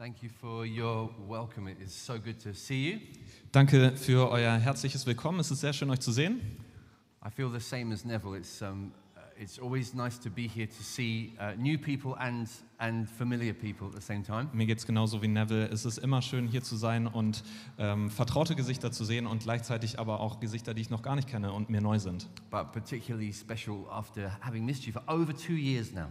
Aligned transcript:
Danke 0.00 0.30
für 3.96 4.30
euer 4.30 4.56
herzliches 4.56 5.04
Willkommen. 5.04 5.40
Es 5.40 5.50
ist 5.50 5.60
sehr 5.60 5.74
schön, 5.74 5.90
euch 5.90 6.00
zu 6.00 6.10
sehen. 6.10 6.40
I 7.22 7.28
feel 7.28 7.50
the 7.50 7.60
same 7.60 7.92
as 7.92 8.06
Neville. 8.06 8.38
It's, 8.38 8.62
um, 8.62 8.92
uh, 9.14 9.20
it's 9.38 9.58
always 9.58 9.92
nice 9.92 10.18
to 10.18 10.30
be 10.30 10.48
here 10.48 10.66
to 10.66 10.82
see 10.82 11.36
uh, 11.38 11.54
new 11.60 11.76
people 11.76 12.14
and, 12.18 12.48
and 12.78 13.10
familiar 13.10 13.52
people 13.52 13.88
at 13.88 13.94
the 13.94 14.00
same 14.00 14.22
time. 14.22 14.48
Mir 14.54 14.64
geht 14.64 14.78
es 14.78 14.86
genauso 14.86 15.20
wie 15.20 15.28
Neville. 15.28 15.68
Es 15.68 15.84
ist 15.84 15.98
immer 15.98 16.22
schön, 16.22 16.48
hier 16.48 16.62
zu 16.62 16.76
sein 16.76 17.06
und 17.06 17.44
ähm, 17.76 18.08
vertraute 18.08 18.56
Gesichter 18.56 18.92
zu 18.92 19.04
sehen 19.04 19.26
und 19.26 19.42
gleichzeitig 19.42 19.98
aber 19.98 20.20
auch 20.20 20.40
Gesichter, 20.40 20.72
die 20.72 20.80
ich 20.80 20.88
noch 20.88 21.02
gar 21.02 21.14
nicht 21.14 21.28
kenne 21.28 21.52
und 21.52 21.68
mir 21.68 21.82
neu 21.82 21.98
sind. 21.98 22.26
But 22.50 22.72
particularly 22.72 23.34
special 23.34 23.84
after 23.90 24.34
having 24.40 24.64
missed 24.64 24.86
you 24.86 24.94
for 24.94 25.02
over 25.06 25.36
two 25.36 25.56
years 25.56 25.92
now. 25.92 26.08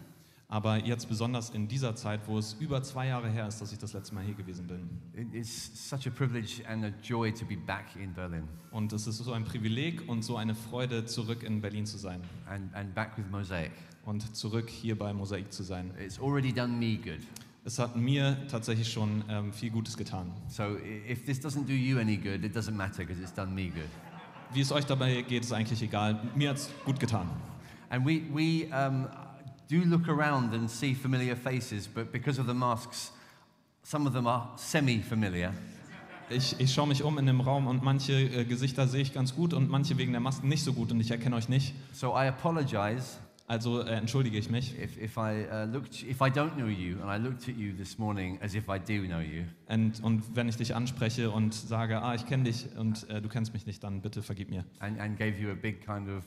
Aber 0.52 0.84
jetzt 0.84 1.07
besonders 1.07 1.52
in 1.52 1.68
dieser 1.68 1.95
Zeit, 1.95 2.21
wo 2.25 2.39
es 2.39 2.54
über 2.54 2.81
zwei 2.81 3.07
Jahre 3.07 3.29
her 3.29 3.48
ist, 3.48 3.61
dass 3.61 3.71
ich 3.71 3.77
das 3.77 3.93
letzte 3.93 4.16
Mal 4.16 4.23
hier 4.23 4.34
gewesen 4.34 4.66
bin. 4.66 4.89
It 5.13 5.31
is 5.31 5.90
such 5.90 6.07
a 6.07 6.09
privilege 6.09 6.67
and 6.67 6.84
a 6.84 6.91
joy 7.03 7.31
to 7.31 7.45
be 7.45 7.55
back 7.55 7.85
in 7.95 8.13
Berlin 8.13 8.48
Und 8.71 8.91
es 8.91 9.05
ist 9.05 9.20
so 9.20 9.31
ein 9.31 9.43
Privileg 9.43 10.09
und 10.09 10.23
so 10.23 10.38
eine 10.38 10.55
Freude, 10.55 11.05
zurück 11.05 11.43
in 11.43 11.62
Berlin 11.62 11.85
zu 11.85 11.99
sein 11.99 12.21
and, 12.48 12.73
and 12.73 12.95
back 12.95 13.16
with 13.16 13.26
Mosaic. 13.30 13.71
und 14.05 14.35
zurück 14.35 14.71
hier 14.71 14.98
bei 14.98 15.13
Mosaik 15.13 15.54
zu 15.54 15.62
sein. 15.62 15.91
It's 16.04 16.20
already 16.20 16.52
done 16.52 16.73
me 16.73 16.98
good. 16.98 17.20
Es 17.63 17.77
hat 17.77 17.95
mir 17.95 18.35
tatsächlich 18.48 18.91
schon 18.91 19.23
ähm, 19.29 19.54
viel 19.54 19.70
Gutes 19.70 19.95
getan. 19.95 20.31
So 20.48 20.77
if 21.07 21.26
this 21.26 21.40
doesn't 21.40 21.68
do 21.68 21.73
you 21.73 21.99
any 21.99 22.18
good, 22.18 22.43
it 22.43 22.55
doesn't 22.55 22.71
matter 22.71 23.05
because 23.05 23.21
it's 23.21 23.34
done 23.34 23.54
me 23.54 23.68
good. 23.68 23.90
Wie 24.52 24.62
es 24.62 24.71
euch 24.71 24.85
dabei 24.85 25.21
geht, 25.21 25.43
ist 25.43 25.54
eigentlich 25.54 25.84
egal. 25.84 26.20
Mir 26.34 26.49
hat 26.49 26.57
es 26.57 26.71
gut 26.85 26.99
getan. 26.99 27.29
And 27.91 28.04
we, 28.04 28.21
we 28.34 28.66
um, 28.73 29.07
do 29.70 29.82
look 29.86 30.08
around 30.08 30.54
and 30.54 30.70
see 30.70 30.94
familiar 30.94 31.36
faces, 31.36 31.88
but 31.88 32.12
because 32.12 32.40
of 32.40 32.48
the 32.48 32.54
masks, 32.54 33.12
some 33.84 34.08
of 34.08 34.14
them 34.14 34.27
are 34.27 34.50
semi 34.58 35.00
familiar. 35.02 35.54
Ich, 36.32 36.60
ich 36.60 36.72
schaue 36.73 36.88
mich 36.88 37.04
um 37.04 37.18
in 37.18 37.26
dem 37.26 37.41
Raum 37.41 37.68
und 37.68 37.84
manche 37.84 38.13
äh, 38.13 38.46
Gesichter 38.46 38.88
sehe 38.88 39.02
ich 39.02 39.13
ganz 39.13 39.35
gut 39.35 39.54
und 39.54 39.70
manche 39.70 39.98
wegen 39.98 40.12
der 40.12 40.21
Masken 40.21 40.48
nicht 40.48 40.63
so 40.63 40.74
gut 40.74 40.91
und 40.91 40.99
ich 40.99 41.10
erkenne 41.10 41.35
euch 41.35 41.49
nicht. 41.49 41.74
So 41.91 42.10
I 42.10 42.27
apologize 42.27 43.18
Also 43.49 43.82
äh, 43.82 43.96
entschuldige 43.96 44.38
ich 44.38 44.52
mich. 44.52 44.76
if, 44.80 44.96
if, 45.02 45.18
I, 45.18 45.48
uh, 45.52 45.66
looked, 45.66 46.04
if 46.04 46.21
I 46.21 46.30
don't 46.30 46.54
know 46.55 46.68
you 46.68 47.02
and 47.02 47.10
I 47.10 47.18
looked 47.18 47.49
at 47.49 47.58
you 47.58 47.74
this 47.76 47.98
morning 47.98 48.38
as 48.43 48.54
if 48.54 48.70
I 48.70 48.77
do 48.77 49.08
know 49.08 49.21
you. 49.21 49.43
Und, 49.68 50.04
und 50.04 50.36
wenn 50.36 50.48
ich 50.48 50.55
dich 50.55 50.76
anspreche 50.76 51.32
und 51.32 51.55
sage, 51.55 51.99
ah, 51.99 52.13
ich 52.13 52.27
kenne 52.27 52.43
dich 52.43 52.68
und 52.77 53.10
äh, 53.10 53.24
du 53.24 53.27
kennst 53.27 53.54
mich 53.54 53.65
nicht, 53.65 53.84
dann 53.84 54.02
bitte 54.02 54.21
vergib 54.21 54.52
mir. 54.52 54.65
And, 54.77 54.99
and 54.99 55.18
gave 55.18 55.41
you 55.41 55.49
a 55.49 55.55
big 55.55 55.84
kind 55.84 56.08
of, 56.10 56.26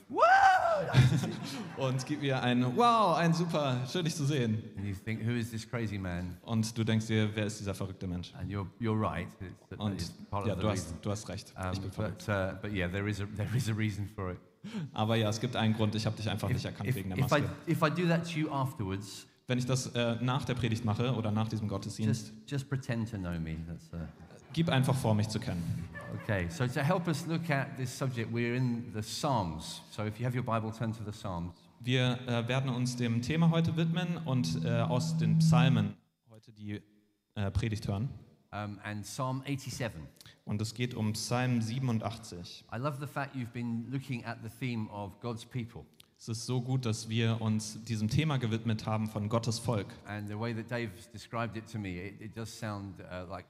Und 1.77 2.05
gib 2.05 2.21
mir 2.21 2.41
ein 2.41 2.63
Wow, 2.77 3.17
ein 3.17 3.33
super, 3.33 3.77
schön 3.91 4.05
dich 4.05 4.15
zu 4.15 4.25
sehen. 4.25 4.61
and 4.77 4.85
you 4.85 4.93
think, 4.93 5.25
who 5.25 5.31
is 5.31 5.49
this 5.51 5.67
crazy 5.69 5.97
man? 5.97 6.37
Und 6.43 6.77
du 6.77 6.83
denkst 6.83 7.07
dir, 7.07 7.29
wer 7.35 7.45
ist 7.45 7.59
dieser 7.59 7.73
verrückte 7.73 8.07
Mensch? 8.07 8.33
And 8.39 8.49
you're, 8.51 8.67
you're 8.79 8.99
right. 8.99 9.27
It's, 9.69 9.79
Und 9.79 10.01
ja, 10.45 10.55
du 10.55 10.67
hast, 10.69 10.85
reason. 10.85 10.97
du 11.01 11.11
hast 11.11 11.29
recht. 11.29 11.53
Um, 11.57 11.71
Ich 11.73 11.81
bin 11.81 11.91
verrückt. 11.91 12.25
but, 12.25 12.29
uh, 12.35 12.55
but 12.61 12.71
yeah, 12.71 12.87
there 12.87 13.09
is, 13.09 13.21
a, 13.21 13.25
there 13.35 13.49
is 13.55 13.69
a 13.69 13.73
reason 13.73 14.07
for 14.07 14.31
it. 14.31 14.37
Aber 14.93 15.15
ja, 15.15 15.29
es 15.29 15.39
gibt 15.41 15.55
einen 15.55 15.73
Grund, 15.73 15.93
ich 15.95 16.05
habe 16.05 16.15
dich 16.15 16.29
einfach 16.29 16.47
If, 16.49 16.55
nicht 16.55 16.65
erkannt 16.65 16.89
if, 16.89 16.95
wegen 16.95 17.09
der 17.09 17.17
if, 17.17 17.25
I, 17.25 17.41
Maske. 17.41 17.49
if 17.67 17.81
I 17.81 17.89
do 17.89 18.07
that 18.07 18.23
to 18.31 18.39
you 18.39 18.49
afterwards, 18.51 19.27
Wenn 19.47 19.57
ich 19.57 19.65
das 19.65 19.87
äh, 19.87 20.15
nach 20.21 20.45
der 20.45 20.53
Predigt 20.53 20.85
mache 20.85 21.13
oder 21.15 21.29
nach 21.31 21.49
diesem 21.49 21.67
Gottesdienst, 21.67 22.27
just, 22.29 22.49
just 22.51 22.69
pretend 22.69 23.11
to 23.11 23.17
know 23.17 23.37
me. 23.37 23.57
That's, 23.67 23.89
uh, 23.93 23.97
gib 24.53 24.69
einfach 24.69 24.95
vor, 24.95 25.15
mich 25.15 25.27
zu 25.27 25.39
kennen. 25.39 25.89
Okay, 26.23 26.47
so 26.49 26.65
to 26.67 26.79
help 26.81 27.07
us 27.07 27.25
look 27.27 27.49
at 27.49 27.75
this 27.75 27.95
subject, 27.95 28.31
we're 28.31 28.55
in 28.55 28.91
the 28.93 29.01
Psalms. 29.01 29.81
So 29.91 30.05
if 30.05 30.19
you 30.19 30.25
have 30.25 30.35
your 30.35 30.45
Bible, 30.45 30.71
turn 30.71 30.93
to 30.93 31.03
the 31.03 31.11
Psalms. 31.11 31.53
Wir 31.79 32.17
äh, 32.27 32.47
werden 32.47 32.69
uns 32.69 32.95
dem 32.95 33.21
Thema 33.21 33.49
heute 33.49 33.75
widmen 33.75 34.17
und 34.25 34.63
äh, 34.63 34.69
aus 34.81 35.17
den 35.17 35.39
Psalmen 35.39 35.95
heute 36.29 36.53
die 36.53 36.81
äh, 37.35 37.51
Predigt 37.51 37.87
hören. 37.87 38.07
Um, 38.53 38.79
and 38.83 39.03
Psalm 39.03 39.41
87. 39.45 39.91
Und 40.45 40.61
es 40.61 40.75
geht 40.75 40.93
um 40.93 41.13
Psalm 41.13 41.59
87. 41.59 42.63
I 42.71 42.77
love 42.77 42.97
the 42.99 43.07
fact 43.07 43.35
you've 43.35 43.51
been 43.51 43.87
looking 43.89 44.23
at 44.23 44.37
the 44.43 44.49
theme 44.49 44.87
of 44.91 45.19
God's 45.19 45.43
people. 45.43 45.83
Es 46.17 46.29
ist 46.29 46.45
so 46.45 46.61
gut, 46.61 46.85
dass 46.85 47.09
wir 47.09 47.41
uns 47.41 47.83
diesem 47.83 48.07
Thema 48.07 48.37
gewidmet 48.37 48.85
haben 48.85 49.09
von 49.09 49.27
Gottes 49.27 49.59
Volk. 49.59 49.87
And 50.05 50.29
the 50.29 50.39
way 50.39 50.53
that 50.53 50.71
Dave's 50.71 51.09
described 51.11 51.57
it 51.57 51.69
to 51.69 51.77
me, 51.77 51.97
it, 51.97 52.21
it 52.21 52.37
does 52.37 52.47
sound 52.57 53.01
uh, 53.01 53.29
like 53.29 53.45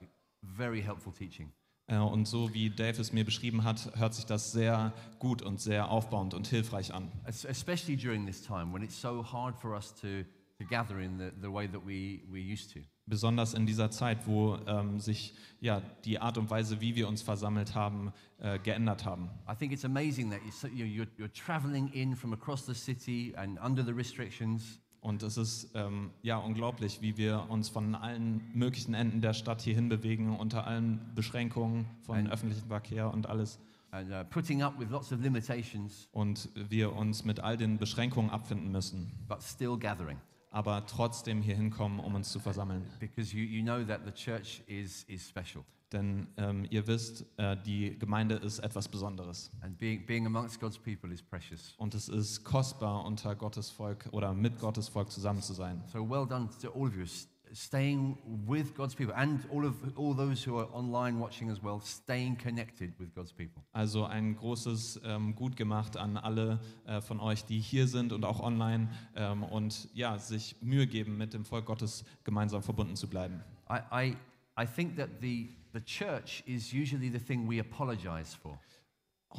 very 0.55 0.81
helpful 0.81 1.11
teaching. 1.13 1.51
Äh, 1.87 1.97
und 1.97 2.27
so 2.27 2.53
wie 2.53 2.69
Dave 2.69 2.99
es 3.01 3.11
mir 3.11 3.25
beschrieben 3.25 3.63
hat, 3.63 3.91
hört 3.97 4.13
sich 4.13 4.25
das 4.25 4.51
sehr 4.51 4.93
gut 5.19 5.41
und 5.41 5.59
sehr 5.59 5.89
aufbauend 5.89 6.33
und 6.33 6.47
hilfreich 6.47 6.93
an. 6.93 7.11
Es- 7.25 7.43
Especially 7.45 7.97
during 7.97 8.25
this 8.25 8.41
time 8.41 8.73
when 8.73 8.83
it's 8.83 8.99
so 8.99 9.23
hard 9.23 9.57
for 9.59 9.71
us 9.71 9.93
to, 9.95 10.23
to 10.57 10.65
gather 10.69 10.99
in 10.99 11.17
the, 11.19 11.29
the 11.41 11.51
way 11.51 11.67
that 11.67 11.81
we, 11.85 12.21
we 12.31 12.39
used 12.39 12.71
to. 12.73 12.79
Besonders 13.05 13.53
in 13.53 13.65
dieser 13.65 13.91
Zeit, 13.91 14.25
wo 14.27 14.55
ähm, 14.65 14.97
sich 14.97 15.33
ja, 15.59 15.81
die 16.05 16.19
Art 16.19 16.37
und 16.37 16.49
Weise, 16.49 16.79
wie 16.79 16.95
wir 16.95 17.09
uns 17.09 17.21
versammelt 17.21 17.75
haben, 17.75 18.13
äh, 18.37 18.57
geändert 18.59 19.03
haben. 19.03 19.29
I 19.45 19.53
think 19.53 19.73
it's 19.73 19.83
amazing 19.83 20.29
that 20.31 20.39
you're, 20.73 20.85
you're, 20.85 21.07
you're 21.17 21.33
traveling 21.33 21.89
in 21.91 22.15
from 22.15 22.31
across 22.31 22.65
the 22.65 22.73
city 22.73 23.33
and 23.35 23.59
under 23.61 23.83
the 23.83 23.91
restrictions. 23.91 24.79
Und 25.03 25.21
es 25.21 25.35
ist 25.37 25.69
ähm, 25.75 26.11
ja 26.21 26.37
unglaublich, 26.37 27.01
wie 27.01 27.17
wir 27.17 27.45
uns 27.49 27.67
von 27.67 27.93
allen 27.93 28.41
möglichen 28.53 28.93
Enden 28.93 29.19
der 29.19 29.33
Stadt 29.33 29.61
hierhin 29.61 29.89
bewegen, 29.89 30.35
unter 30.37 30.65
allen 30.65 31.01
Beschränkungen 31.13 31.85
von 32.03 32.15
Ein- 32.17 32.31
öffentlichem 32.31 32.67
Verkehr 32.69 33.13
und 33.13 33.27
alles. 33.27 33.59
and 33.91 34.09
uh, 34.09 34.23
putting 34.29 34.63
up 34.63 34.79
with 34.79 34.89
lots 34.89 35.11
of 35.11 35.19
limitations, 35.21 36.07
Und 36.13 36.49
wir 36.55 36.93
uns 36.95 37.25
mit 37.25 37.41
all 37.41 37.57
den 37.57 37.77
Beschränkungen 37.77 38.31
abfinden 38.31 38.71
müssen, 38.71 39.11
but 39.27 39.43
still 39.43 39.77
gathering 39.77 40.17
aber 40.51 40.85
trotzdem 40.85 41.41
hier 41.41 41.55
hinkommen, 41.55 41.99
um 41.99 42.13
uns 42.15 42.31
zu 42.31 42.39
versammeln. 42.39 42.83
because 42.99 43.35
you, 43.35 43.43
you 43.43 43.61
know 43.63 43.83
that 43.83 44.01
the 44.05 44.11
church 44.11 44.61
is, 44.67 45.03
is 45.05 45.27
special. 45.27 45.63
Denn 45.93 46.27
ähm, 46.37 46.65
ihr 46.69 46.87
wisst, 46.87 47.25
äh, 47.37 47.55
die 47.65 47.97
Gemeinde 47.97 48.35
ist 48.35 48.59
etwas 48.59 48.89
Besonderes. 48.89 49.51
And 49.61 49.77
being, 49.77 50.05
being 50.05 50.25
amongst 50.25 50.59
God's 50.59 50.77
people 50.77 51.13
is 51.13 51.21
precious. 51.21 51.75
Und 51.77 51.93
es 51.93 52.09
ist 52.09 52.43
kostbar, 52.43 53.05
unter 53.05 53.35
Gottes 53.35 53.69
Volk 53.69 54.09
oder 54.11 54.33
mit 54.33 54.59
Gottes 54.59 54.89
Volk 54.89 55.11
zusammen 55.11 55.41
zu 55.41 55.53
sein. 55.53 55.83
So 55.87 56.09
well 56.09 56.25
done 56.27 56.49
to 56.61 56.69
all 56.69 56.87
of 56.87 56.95
you, 56.95 57.05
staying 57.53 58.17
with 58.47 58.73
God's 58.73 58.95
people, 58.95 59.13
and 59.15 59.47
all 59.51 59.65
of 59.65 59.75
all 59.97 60.15
those 60.15 60.43
who 60.43 60.57
are 60.57 60.67
online 60.73 61.19
watching 61.19 61.49
as 61.49 61.61
well, 61.63 61.79
staying 61.79 62.37
connected 62.37 62.97
with 62.99 63.13
God's 63.13 63.31
people. 63.31 63.61
Also 63.71 64.05
ein 64.05 64.35
großes 64.35 65.01
ähm, 65.03 65.35
Gut 65.35 65.55
gemacht 65.55 65.97
an 65.97 66.17
alle 66.17 66.59
äh, 66.85 67.01
von 67.01 67.19
euch, 67.19 67.45
die 67.45 67.59
hier 67.59 67.87
sind 67.87 68.11
und 68.11 68.25
auch 68.25 68.39
online 68.39 68.89
ähm, 69.15 69.43
und 69.43 69.89
ja, 69.93 70.17
sich 70.17 70.55
Mühe 70.61 70.87
geben, 70.87 71.17
mit 71.17 71.33
dem 71.33 71.45
Volk 71.45 71.65
Gottes 71.65 72.03
gemeinsam 72.23 72.63
verbunden 72.63 72.95
zu 72.95 73.07
bleiben. 73.07 73.41
I, 73.69 73.79
I, 73.91 74.17
I 74.59 74.65
think 74.65 74.97
that 74.97 75.09
the, 75.21 75.49
the 75.73 75.81
church 75.81 76.43
is 76.45 76.71
usually 76.73 77.09
the 77.11 77.19
thing 77.19 77.47
we 77.49 77.59
apologize 77.59 78.35
for. 78.37 78.59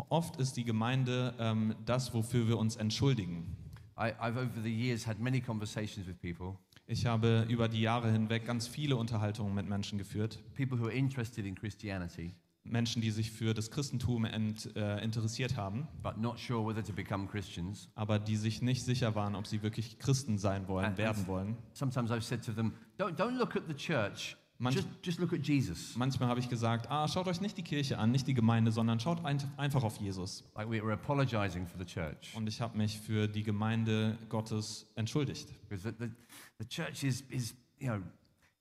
Oft 0.08 0.36
ist 0.36 0.56
die 0.56 0.64
Gemeinde 0.64 1.34
ähm, 1.38 1.74
das, 1.84 2.12
wofür 2.12 2.48
wir 2.48 2.58
uns 2.58 2.76
entschuldigen. 2.76 3.56
I, 3.96 4.10
I've 4.20 4.36
over 4.36 4.60
the 4.62 4.72
years 4.74 5.06
had 5.06 5.20
many 5.20 5.40
conversations 5.40 6.06
with 6.08 6.16
people, 6.20 6.58
Ich 6.86 7.06
habe 7.06 7.46
über 7.48 7.68
die 7.68 7.80
Jahre 7.80 8.10
hinweg 8.10 8.44
ganz 8.44 8.66
viele 8.66 8.96
Unterhaltungen 8.96 9.54
mit 9.54 9.68
Menschen 9.68 9.96
geführt. 9.98 10.40
people 10.56 10.78
who 10.78 10.86
are 10.86 10.92
interested 10.92 11.46
in 11.46 11.54
Christianity, 11.54 12.34
Menschen, 12.64 13.02
die 13.02 13.10
sich 13.12 13.30
für 13.30 13.54
das 13.54 13.70
Christentum 13.70 14.24
ent, 14.24 14.74
äh, 14.74 14.98
interessiert 15.04 15.56
haben, 15.56 15.86
but 16.02 16.16
not 16.16 16.40
sure 16.40 16.66
whether 16.66 16.82
to 16.82 16.92
become 16.92 17.28
Christians. 17.28 17.88
aber 17.94 18.18
die 18.18 18.34
sich 18.36 18.62
nicht 18.62 18.82
sicher 18.82 19.14
waren, 19.14 19.36
ob 19.36 19.46
sie 19.46 19.62
wirklich 19.62 20.00
Christen 20.00 20.38
sein 20.38 20.66
wollen, 20.66 20.86
And- 20.86 20.98
werden 20.98 21.26
wollen. 21.28 21.56
Sometimes 21.72 22.10
I've 22.10 22.22
said 22.22 22.44
to 22.44 22.52
them, 22.52 22.72
don't, 22.98 23.14
don't 23.16 23.36
look 23.38 23.54
at 23.54 23.62
the 23.68 23.74
church, 23.74 24.36
Manch- 24.58 24.76
just, 24.76 24.88
just 25.02 25.18
look 25.18 25.32
at 25.32 25.46
Jesus. 25.46 25.96
Manchmal 25.96 26.28
habe 26.28 26.40
ich 26.40 26.48
gesagt, 26.48 26.90
ah, 26.90 27.08
schaut 27.08 27.26
euch 27.26 27.40
nicht 27.40 27.56
die 27.56 27.62
Kirche 27.62 27.98
an, 27.98 28.10
nicht 28.12 28.26
die 28.26 28.34
Gemeinde, 28.34 28.70
sondern 28.70 29.00
schaut 29.00 29.24
ein, 29.24 29.42
einfach 29.56 29.82
auf 29.82 29.98
Jesus. 29.98 30.44
Like 30.54 30.70
we 30.70 30.82
were 30.82 30.92
apologizing 30.92 31.66
for 31.66 31.78
the 31.78 31.84
church. 31.84 32.34
Und 32.34 32.46
ich 32.46 32.60
habe 32.60 32.76
mich 32.78 32.98
für 32.98 33.26
die 33.26 33.42
Gemeinde 33.42 34.16
Gottes 34.28 34.86
entschuldigt. 34.94 35.48
Because 35.68 35.88
the, 35.88 36.04
the, 36.04 36.10
the 36.58 36.68
church 36.68 37.02
is, 37.02 37.22
is, 37.30 37.54
you 37.78 37.88
know, 37.88 38.00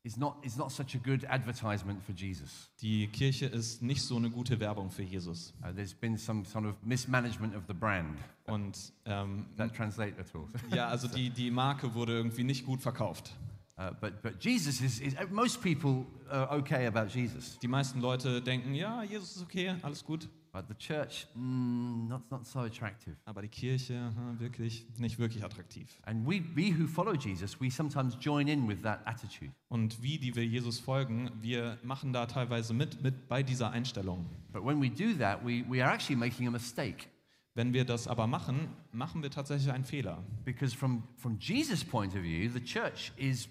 is 0.03 0.17
not, 0.17 0.37
is 0.43 0.57
not 0.57 0.71
such 0.71 0.95
a 0.95 0.97
good 0.97 1.25
advertisement 1.29 2.03
for 2.03 2.13
Jesus. 2.13 2.69
Die 2.81 3.07
Kirche 3.07 3.45
ist 3.45 3.81
nicht 3.81 4.01
so 4.01 4.18
eine 4.18 4.29
gute 4.29 4.59
Werbung 4.59 4.91
für 4.91 5.03
Jesus. 5.03 5.53
Uh, 5.62 5.71
there's 5.73 5.94
been 5.94 6.18
some 6.18 6.44
sort 6.44 6.65
of 6.65 6.75
mismanagement 6.83 7.56
of 7.56 7.63
the 7.68 7.73
brand. 7.73 8.18
Und 8.47 8.91
ähm, 9.06 9.45
that 9.57 9.73
translate 9.75 10.19
at 10.19 10.25
all? 10.35 10.47
ja, 10.75 10.88
also 10.88 11.07
die, 11.07 11.29
die 11.29 11.51
Marke 11.51 11.94
wurde 11.94 12.13
irgendwie 12.13 12.44
nicht 12.44 12.65
gut 12.65 12.81
verkauft. 12.81 13.33
But, 13.75 14.21
but 14.21 14.39
Jesus 14.39 14.81
is, 14.81 14.99
is, 14.99 15.15
most 15.31 15.61
people 15.61 16.05
are 16.29 16.51
okay 16.59 16.85
about 16.85 17.07
Jesus. 17.07 17.57
Die 17.59 17.67
meisten 17.67 18.01
Leute 18.01 18.41
denken, 18.41 18.75
ja, 18.75 19.03
Jesus 19.03 19.37
ist 19.37 19.41
okay, 19.41 19.75
alles 19.81 20.03
gut. 20.03 20.29
But 20.53 20.67
the 20.67 20.75
church, 20.75 21.25
mm, 21.33 22.07
not, 22.07 22.29
not 22.29 22.45
so 22.45 22.59
attractive. 22.59 23.15
Aber 23.25 23.41
die 23.41 23.47
Kirche, 23.47 24.13
wirklich, 24.37 24.85
nicht 24.99 25.17
wirklich 25.17 25.43
attraktiv. 25.43 25.89
And 26.03 26.27
we, 26.27 26.43
we 26.53 26.71
who 26.71 26.85
follow 26.85 27.15
Jesus, 27.15 27.59
we 27.59 27.71
sometimes 27.71 28.15
join 28.21 28.47
in 28.47 28.67
with 28.67 28.83
that 28.83 29.01
attitude. 29.07 29.51
Und 29.69 30.03
wie, 30.03 30.19
die 30.19 30.35
wir 30.35 30.45
Jesus 30.45 30.79
folgen, 30.79 31.31
wir 31.41 31.79
machen 31.81 32.13
da 32.13 32.27
teilweise 32.27 32.75
mit, 32.75 33.01
mit 33.01 33.27
bei 33.27 33.41
dieser 33.41 33.71
Einstellung. 33.71 34.27
But 34.51 34.63
when 34.63 34.79
we 34.79 34.91
do 34.91 35.17
that, 35.17 35.43
we, 35.43 35.65
we 35.67 35.83
are 35.83 35.91
actually 35.91 36.15
making 36.15 36.47
a 36.47 36.51
mistake. 36.51 37.07
Wenn 37.55 37.73
wir 37.73 37.83
das 37.83 38.07
aber 38.07 38.27
machen, 38.27 38.69
machen 38.91 39.23
wir 39.23 39.31
tatsächlich 39.31 39.71
einen 39.71 39.85
Fehler. 39.85 40.23
Because 40.45 40.75
from, 40.75 41.01
from 41.17 41.39
Jesus' 41.39 41.83
point 41.83 42.13
of 42.13 42.21
view, 42.21 42.47
the 42.51 42.63
church 42.63 43.11
is, 43.17 43.49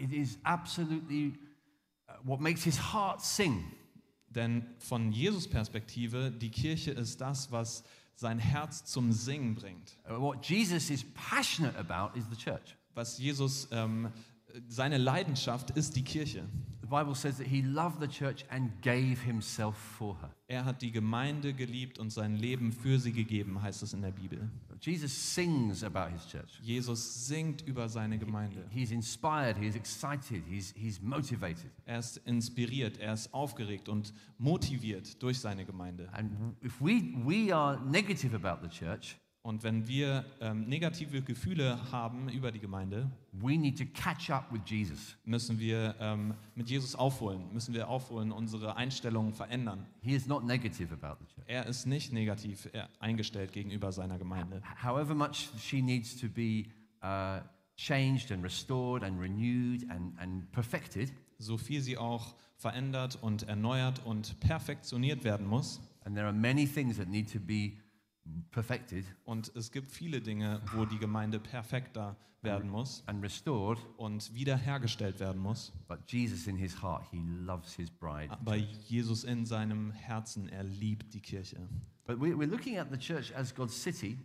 it 0.00 0.12
is 0.12 0.38
absolutely 0.44 1.34
uh, 2.08 2.14
what 2.24 2.40
makes 2.40 2.64
his 2.64 2.78
heart 2.92 3.20
sing. 3.20 3.64
Denn 4.28 4.64
von 4.78 5.12
Jesus 5.12 5.48
Perspektive, 5.48 6.30
die 6.30 6.50
Kirche 6.50 6.92
ist 6.92 7.20
das, 7.20 7.50
was 7.50 7.82
sein 8.14 8.38
Herz 8.38 8.84
zum 8.84 9.12
Singen 9.12 9.54
bringt. 9.54 9.98
Uh, 10.08 10.20
What 10.20 10.46
Jesus 10.46 10.90
is 10.90 11.04
passionate 11.14 11.76
about 11.76 12.16
is 12.16 12.24
the 12.30 12.36
church. 12.36 12.76
Was 12.94 13.18
Jesus, 13.18 13.68
ähm, 13.72 14.10
seine 14.68 14.98
Leidenschaft 14.98 15.70
ist 15.70 15.96
die 15.96 16.04
Kirche. 16.04 16.44
The 16.80 16.86
Bible 16.86 17.14
says 17.14 17.38
that 17.38 17.46
he 17.46 17.62
loved 17.62 18.00
the 18.00 18.08
church 18.08 18.44
and 18.50 18.70
gave 18.82 19.24
himself 19.24 19.76
for 19.76 20.16
her. 20.20 20.30
Er 20.48 20.64
hat 20.64 20.82
die 20.82 20.90
Gemeinde 20.92 21.54
geliebt 21.54 21.98
und 21.98 22.10
sein 22.10 22.36
Leben 22.36 22.72
für 22.72 22.98
sie 22.98 23.12
gegeben, 23.12 23.62
heißt 23.62 23.82
es 23.82 23.92
in 23.92 24.02
der 24.02 24.10
Bibel. 24.10 24.48
Jesus 24.80 25.12
sings 25.12 25.84
about 25.84 26.10
his 26.10 26.26
church. 26.26 26.58
Jesus 26.62 27.26
singt 27.26 27.60
über 27.66 27.88
seine 27.88 28.18
Gemeinde. 28.18 28.64
He's 28.70 28.90
inspired, 28.90 29.58
he's 29.58 29.76
excited, 29.76 30.42
he's, 30.48 30.72
he's 30.74 31.00
motivated. 31.02 31.70
Er 31.84 31.98
ist 31.98 32.16
inspiriert, 32.24 32.98
er 32.98 33.12
ist 33.12 33.32
aufgeregt 33.34 33.90
und 33.90 34.14
motiviert 34.38 35.22
durch 35.22 35.38
seine 35.38 35.66
Gemeinde. 35.66 36.08
And 36.14 36.56
if 36.62 36.80
we, 36.80 37.12
we 37.24 37.54
are 37.54 37.78
negative 37.84 38.34
about 38.34 38.66
the 38.66 38.70
church, 38.70 39.18
Und 39.42 39.62
wenn 39.62 39.88
wir 39.88 40.24
ähm, 40.42 40.68
negative 40.68 41.22
Gefühle 41.22 41.78
haben 41.90 42.28
über 42.28 42.52
die 42.52 42.58
Gemeinde, 42.58 43.10
we 43.32 43.56
need 43.56 43.78
to 43.78 43.84
catch 43.94 44.28
up 44.30 44.52
with 44.52 44.60
Jesus. 44.66 45.16
müssen 45.24 45.58
wir 45.58 45.94
ähm, 45.98 46.34
mit 46.54 46.68
Jesus 46.68 46.94
aufholen, 46.94 47.50
müssen 47.52 47.72
wir 47.72 47.88
aufholen, 47.88 48.32
unsere 48.32 48.76
Einstellungen 48.76 49.32
verändern. 49.32 49.86
He 50.02 50.12
is 50.14 50.26
not 50.26 50.44
negative 50.44 50.92
about 50.92 51.24
the 51.24 51.34
church. 51.34 51.46
Er 51.48 51.64
ist 51.66 51.86
nicht 51.86 52.12
negativ 52.12 52.66
äh, 52.74 52.84
eingestellt 52.98 53.52
gegenüber 53.52 53.92
seiner 53.92 54.18
Gemeinde. 54.18 54.60
However 54.82 55.14
much 55.14 55.48
she 55.58 55.80
needs 55.80 56.14
to 56.20 56.28
be 56.28 56.66
uh, 57.02 57.40
changed 57.76 58.30
and 58.30 58.44
restored 58.44 59.02
and 59.02 59.18
renewed 59.18 59.90
and, 59.90 60.18
and 60.18 60.52
perfected, 60.52 61.10
So 61.38 61.56
viel 61.56 61.80
sie 61.80 61.96
auch 61.96 62.34
verändert 62.56 63.18
und 63.22 63.44
erneuert 63.44 64.04
und 64.04 64.38
perfektioniert 64.40 65.24
werden 65.24 65.46
muss. 65.46 65.80
and 66.04 66.14
there 66.14 66.26
are 66.26 66.32
many 66.36 66.66
things 66.66 66.98
that 66.98 67.08
need 67.08 67.32
to 67.32 67.40
be 67.40 67.72
perfected 68.50 69.04
Und 69.24 69.52
es 69.56 69.70
gibt 69.70 69.90
viele 69.90 70.20
Dinge, 70.20 70.60
wo 70.74 70.84
die 70.84 70.98
Gemeinde 70.98 71.38
perfekter 71.38 72.16
werden 72.42 72.70
muss 72.70 73.02
and 73.06 73.22
restored, 73.22 73.78
und 73.98 74.32
wiederhergestellt 74.34 75.20
werden 75.20 75.40
muss. 75.42 75.72
but 75.88 75.98
Jesus 76.10 76.46
in 76.46 76.56
his 76.56 76.82
heart, 76.82 77.04
he 77.10 77.20
loves 77.44 77.74
his 77.74 77.90
bride. 77.90 78.30
Aber 78.30 78.56
Jesus 78.56 79.24
in 79.24 79.44
seinem 79.44 79.90
Herzen, 79.90 80.48
er 80.48 80.64
liebt 80.64 81.12
die 81.12 81.20
Kirche. 81.20 81.56
But 82.06 82.18
we, 82.20 82.28
we're 82.34 82.48
looking 82.50 82.78
at 82.78 82.88
the 82.90 82.96
church 82.98 83.34
as 83.36 83.54
God's 83.54 83.74
city, 83.80 84.18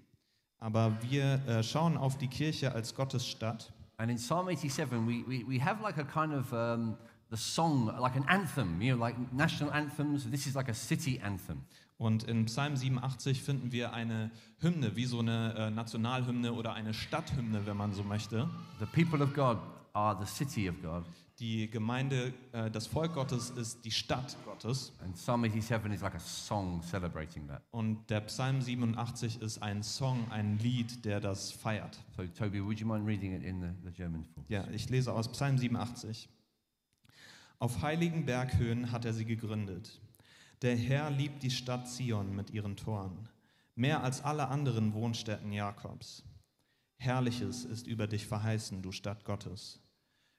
Aber 0.60 0.98
wir 1.02 1.46
äh, 1.48 1.62
schauen 1.62 1.98
auf 1.98 2.18
die 2.18 2.28
Kirche 2.30 2.72
als 2.74 2.96
Gottes 2.96 3.28
Stadt. 3.28 3.72
and 3.98 4.10
in 4.10 4.18
Psalm 4.18 4.48
87, 4.48 5.06
we, 5.06 5.24
we, 5.28 5.44
we 5.46 5.60
have 5.63 5.81
like 5.81 5.98
a 5.98 6.04
kind 6.04 6.34
of 6.34 6.52
um, 6.54 6.98
the 7.30 7.38
song, 7.38 7.88
like 8.00 8.16
an 8.16 8.25
anthem, 8.30 8.81
you 8.81 8.94
know, 8.96 9.00
like 9.02 9.16
national 9.34 9.72
anthems. 9.74 10.30
This 10.30 10.48
is 10.48 10.56
like 10.56 10.69
a 10.69 10.74
city 10.74 11.19
anthem. 11.22 11.62
Und 11.97 12.24
in 12.24 12.45
Psalm 12.45 12.75
87 12.75 13.42
finden 13.42 13.71
wir 13.71 13.94
eine 13.94 14.31
Hymne, 14.59 14.95
wie 14.95 15.06
so 15.06 15.19
eine 15.19 15.53
äh, 15.56 15.69
Nationalhymne 15.71 16.53
oder 16.53 16.74
eine 16.74 16.94
Stadthymne, 16.94 17.65
wenn 17.65 17.77
man 17.77 17.94
so 17.94 18.03
möchte. 18.03 18.50
The 18.80 18.86
people 18.86 19.24
of 19.24 19.33
God 19.33 19.57
are 19.94 20.18
the 20.19 20.30
city 20.30 20.69
of 20.69 20.75
God, 20.81 21.06
Die 21.39 21.69
Gemeinde, 21.69 22.33
äh, 22.51 22.69
das 22.69 22.88
Volk 22.88 23.13
Gottes 23.13 23.50
ist 23.51 23.83
die 23.86 23.92
Stadt 23.92 24.36
Gottes. 24.44 24.92
and 25.03 25.15
Psalm 25.15 25.44
87 25.44 25.94
is 25.94 26.01
like 26.01 26.15
a 26.15 26.19
song 26.19 26.81
celebrating 26.83 27.47
that. 27.47 27.62
Und 27.71 28.09
der 28.09 28.19
Psalm 28.21 28.62
87 28.62 29.42
ist 29.42 29.62
ein 29.62 29.81
Song, 29.81 30.30
ein 30.31 30.57
Lied, 30.59 31.06
der 31.06 31.21
das 31.21 31.51
feiert. 31.53 31.97
So, 32.18 32.24
Toby, 32.27 32.62
would 32.62 32.77
you 32.80 32.86
mind 32.88 33.07
reading 33.07 33.33
it 33.33 33.44
in 33.44 33.62
the, 33.62 33.69
the 33.86 33.92
German 33.92 34.25
form? 34.25 34.45
Ja, 34.50 34.65
ich 34.74 34.89
lese 34.89 35.13
aus 35.13 35.30
Psalm 35.31 35.57
87. 35.57 36.27
Auf 37.59 37.81
heiligen 37.81 38.25
Berghöhen 38.25 38.92
hat 38.92 39.06
er 39.06 39.13
sie 39.13 39.24
gegründet. 39.24 40.01
Der 40.65 40.75
Herr 40.75 41.12
liebt 41.12 41.44
die 41.44 41.51
Stadt 41.51 41.88
Zion 41.88 42.35
mit 42.35 42.50
ihren 42.50 42.75
Toren, 42.75 43.29
mehr 43.75 44.03
als 44.03 44.23
alle 44.23 44.47
anderen 44.47 44.95
Wohnstätten 44.95 45.51
Jakobs. 45.51 46.23
Herrliches 46.97 47.65
ist 47.65 47.85
über 47.85 48.07
dich 48.07 48.25
verheißen, 48.25 48.81
du 48.81 48.91
Stadt 48.91 49.25
Gottes. 49.25 49.79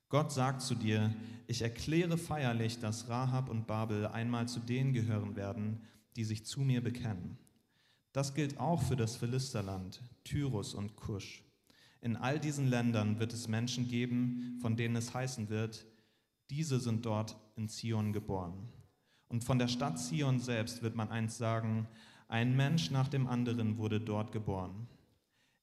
Gott 0.09 0.33
sagt 0.33 0.63
zu 0.63 0.75
dir, 0.75 1.15
ich 1.47 1.63
erkläre 1.63 2.19
feierlich, 2.19 2.81
dass 2.81 3.09
Rahab 3.09 3.49
und 3.49 3.69
Babel 3.69 4.09
einmal 4.09 4.49
zu 4.49 4.59
denen 4.59 4.93
gehören 4.93 5.37
werden, 5.37 5.81
die 6.17 6.25
sich 6.25 6.45
zu 6.45 6.63
mir 6.63 6.83
bekennen. 6.83 7.39
Das 8.13 8.35
gilt 8.35 8.59
auch 8.59 8.83
für 8.83 8.97
das 8.97 9.15
Philisterland, 9.15 10.03
Tyrus 10.25 10.75
und 10.75 10.97
Kusch. 10.97 11.45
In 12.01 12.17
all 12.17 12.41
diesen 12.41 12.67
Ländern 12.67 13.21
wird 13.21 13.33
es 13.33 13.47
Menschen 13.47 13.87
geben, 13.87 14.59
von 14.61 14.77
denen 14.77 14.97
es 14.97 15.15
heißen 15.15 15.51
wird, 15.51 15.87
diese 16.51 16.81
sind 16.81 17.07
dort 17.07 17.37
in 17.55 17.69
Zion 17.69 18.13
geboren. 18.13 18.73
Und 19.29 19.45
von 19.45 19.59
der 19.59 19.69
Stadt 19.69 19.99
Zion 19.99 20.39
selbst 20.39 20.83
wird 20.83 20.95
man 20.95 21.11
einst 21.11 21.39
sagen, 21.39 21.89
ein 22.29 22.57
Mensch 22.57 22.91
nach 22.91 23.09
dem 23.09 23.27
anderen 23.27 23.79
wurde 23.79 24.01
dort 24.01 24.33
geboren. 24.33 24.89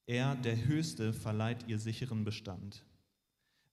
Er, 0.06 0.34
der 0.34 0.66
Höchste, 0.66 1.12
verleiht 1.12 1.66
ihr 1.68 1.78
sicheren 1.78 2.24
Bestand. 2.24 2.84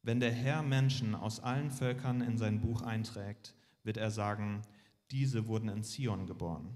Wenn 0.03 0.19
der 0.19 0.31
Herr 0.31 0.63
Menschen 0.63 1.13
aus 1.13 1.39
allen 1.39 1.71
Völkern 1.71 2.21
in 2.21 2.37
sein 2.37 2.61
Buch 2.61 2.81
einträgt, 2.81 3.53
wird 3.83 3.97
er 3.97 4.11
sagen, 4.11 4.61
diese 5.11 5.47
wurden 5.47 5.69
in 5.69 5.83
Zion 5.83 6.25
geboren. 6.25 6.69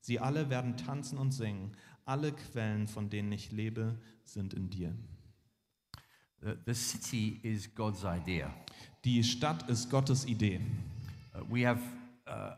Sie 0.00 0.18
alle 0.18 0.50
werden 0.50 0.76
tanzen 0.76 1.18
und 1.18 1.32
singen. 1.32 1.72
Alle 2.04 2.32
Quellen, 2.32 2.88
von 2.88 3.10
denen 3.10 3.32
ich 3.32 3.52
lebe, 3.52 3.98
sind 4.24 4.54
in 4.54 4.70
dir. 4.70 4.94
The, 6.64 6.74
city 6.74 7.38
is 7.42 7.74
God's 7.74 8.02
idea. 8.04 8.54
Die 9.04 9.22
Stadt 9.22 9.68
ist 9.68 9.90
Gottes 9.90 10.24
Idee. 10.24 10.60
Uh, 11.34 11.44
we 11.50 11.66
have 11.66 11.82
uh, 12.30 12.54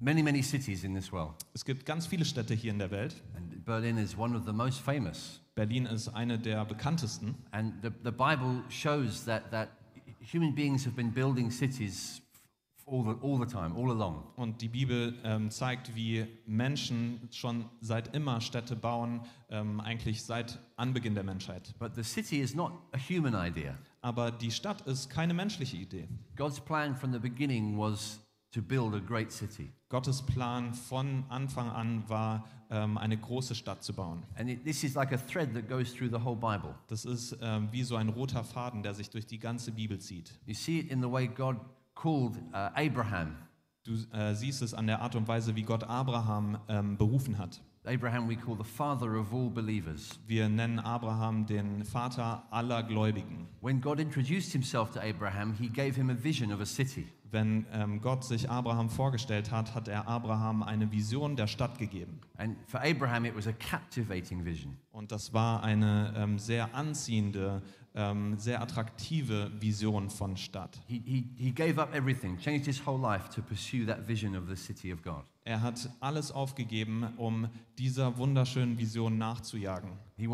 many, 0.00 0.22
many 0.22 0.42
cities 0.42 0.84
in 0.84 0.94
this 0.94 1.12
world, 1.12 1.34
Es 1.54 1.64
gibt 1.64 1.86
ganz 1.86 2.06
viele 2.06 2.24
Städte 2.24 2.54
hier 2.54 2.72
in 2.72 2.78
der 2.78 2.90
Welt. 2.90 3.14
and 3.36 3.64
Berlin 3.64 3.96
is 3.96 4.16
one 4.16 4.36
of 4.36 4.44
the 4.44 4.52
most 4.52 4.80
famous. 4.80 5.40
Berlin 5.54 5.86
ist 5.86 6.08
eine 6.08 6.38
der 6.38 6.64
bekanntesten. 6.64 7.34
And 7.52 7.74
the, 7.82 7.90
the 8.02 8.10
Bible 8.10 8.62
shows 8.68 9.24
that, 9.24 9.50
that 9.50 9.68
human 10.20 10.54
beings 10.54 10.84
have 10.86 10.96
been 10.96 11.12
building 11.12 11.50
cities 11.50 12.20
all 12.86 13.04
the, 13.04 13.14
all 13.22 13.38
the 13.38 13.46
time, 13.46 13.74
all 13.76 13.90
along. 13.90 14.24
Und 14.36 14.60
die 14.60 14.68
Bibel 14.68 15.14
ähm, 15.24 15.50
zeigt, 15.50 15.94
wie 15.94 16.26
Menschen 16.46 17.28
schon 17.30 17.66
seit 17.80 18.14
immer 18.14 18.40
Städte 18.40 18.74
bauen, 18.76 19.20
ähm, 19.50 19.80
eigentlich 19.80 20.24
seit 20.24 20.58
Anbeginn 20.76 21.14
der 21.14 21.24
Menschheit. 21.24 21.74
But 21.78 21.94
the 21.94 22.02
city 22.02 22.40
is 22.40 22.54
not 22.54 22.72
a 22.92 22.98
human 22.98 23.34
idea. 23.34 23.78
Aber 24.00 24.30
die 24.32 24.50
Stadt 24.50 24.80
ist 24.82 25.08
keine 25.10 25.32
menschliche 25.32 25.76
Idee. 25.76 26.08
God's 26.36 26.60
plan 26.60 26.96
from 26.96 27.12
the 27.12 27.18
beginning 27.20 27.78
was 27.78 28.18
to 28.52 28.62
build 28.62 28.94
a 28.94 29.00
great 29.00 29.32
city. 29.32 29.72
Gottes 29.88 30.22
Plan 30.22 30.72
von 30.74 31.24
Anfang 31.28 31.68
an 31.70 32.04
war, 32.08 32.44
ähm, 32.70 32.96
eine 32.98 33.16
große 33.16 33.54
Stadt 33.54 33.82
zu 33.82 33.92
bauen. 33.92 34.22
And 34.36 34.48
it, 34.48 34.64
this 34.64 34.84
is 34.84 34.94
like 34.94 35.12
a 35.12 35.18
thread 35.18 35.54
that 35.54 35.68
goes 35.68 35.92
through 35.92 36.10
the 36.10 36.24
whole 36.24 36.36
Bible. 36.36 36.74
Das 36.88 37.04
ist 37.04 37.36
ähm, 37.42 37.68
wie 37.70 37.82
so 37.82 37.96
ein 37.96 38.08
roter 38.08 38.44
Faden, 38.44 38.82
der 38.82 38.94
sich 38.94 39.10
durch 39.10 39.26
die 39.26 39.38
ganze 39.38 39.72
Bibel 39.72 39.98
zieht. 39.98 40.38
You 40.46 40.54
see 40.54 40.80
it 40.80 40.90
in 40.90 41.02
the 41.02 41.10
way 41.10 41.26
God 41.26 41.56
called 41.94 42.36
uh, 42.52 42.70
Abraham. 42.74 43.36
Du 43.84 43.92
äh, 44.12 44.34
siehst 44.34 44.62
es 44.62 44.74
an 44.74 44.86
der 44.86 45.02
Art 45.02 45.16
und 45.16 45.26
Weise, 45.26 45.56
wie 45.56 45.62
Gott 45.62 45.84
Abraham 45.84 46.58
ähm, 46.68 46.96
berufen 46.96 47.36
hat. 47.36 47.60
Abraham, 47.84 48.28
we 48.28 48.36
call 48.36 48.56
the 48.56 48.62
father 48.62 49.18
of 49.18 49.34
all 49.34 49.50
believers. 49.50 50.20
Wir 50.28 50.48
nennen 50.48 50.78
Abraham 50.78 51.46
den 51.46 51.84
Vater 51.84 52.46
aller 52.52 52.84
Gläubigen. 52.84 53.48
When 53.60 53.80
God 53.80 53.98
introduced 53.98 54.52
himself 54.52 54.92
to 54.92 55.00
Abraham, 55.00 55.52
he 55.52 55.68
gave 55.68 55.96
him 55.96 56.08
a 56.08 56.14
vision 56.14 56.52
of 56.52 56.60
a 56.60 56.66
city. 56.66 57.08
Wenn 57.32 57.66
ähm, 57.72 58.02
Gott 58.02 58.24
sich 58.24 58.50
Abraham 58.50 58.90
vorgestellt 58.90 59.50
hat, 59.50 59.74
hat 59.74 59.88
er 59.88 60.06
Abraham 60.06 60.62
eine 60.62 60.92
Vision 60.92 61.34
der 61.34 61.46
Stadt 61.46 61.78
gegeben. 61.78 62.20
And 62.36 62.56
for 62.68 62.80
Abraham, 62.82 63.24
it 63.24 63.34
was 63.34 63.46
a 63.46 63.52
captivating 63.52 64.44
vision. 64.44 64.76
Und 64.92 65.12
das 65.12 65.32
war 65.32 65.62
eine 65.62 66.12
ähm, 66.14 66.38
sehr 66.38 66.74
anziehende, 66.74 67.62
ähm, 67.94 68.36
sehr 68.36 68.60
attraktive 68.60 69.50
Vision 69.58 70.10
von 70.10 70.36
Stadt. 70.36 70.78
He, 70.86 71.02
he, 71.04 71.24
he 71.36 71.52
gave 71.52 71.80
up 71.80 71.94
everything, 71.94 72.36
changed 72.36 72.66
his 72.66 72.84
whole 72.84 73.00
life 73.00 73.30
to 73.30 73.40
pursue 73.40 73.86
that 73.86 74.06
vision 74.06 74.36
of 74.36 74.46
the 74.46 74.56
city 74.56 74.92
of 74.92 75.02
God. 75.02 75.24
Er 75.44 75.60
hat 75.60 75.90
alles 75.98 76.30
aufgegeben, 76.30 77.14
um 77.16 77.48
dieser 77.76 78.16
wunderschönen 78.16 78.78
Vision 78.78 79.18
nachzujagen. 79.18 79.90
Er 80.16 80.28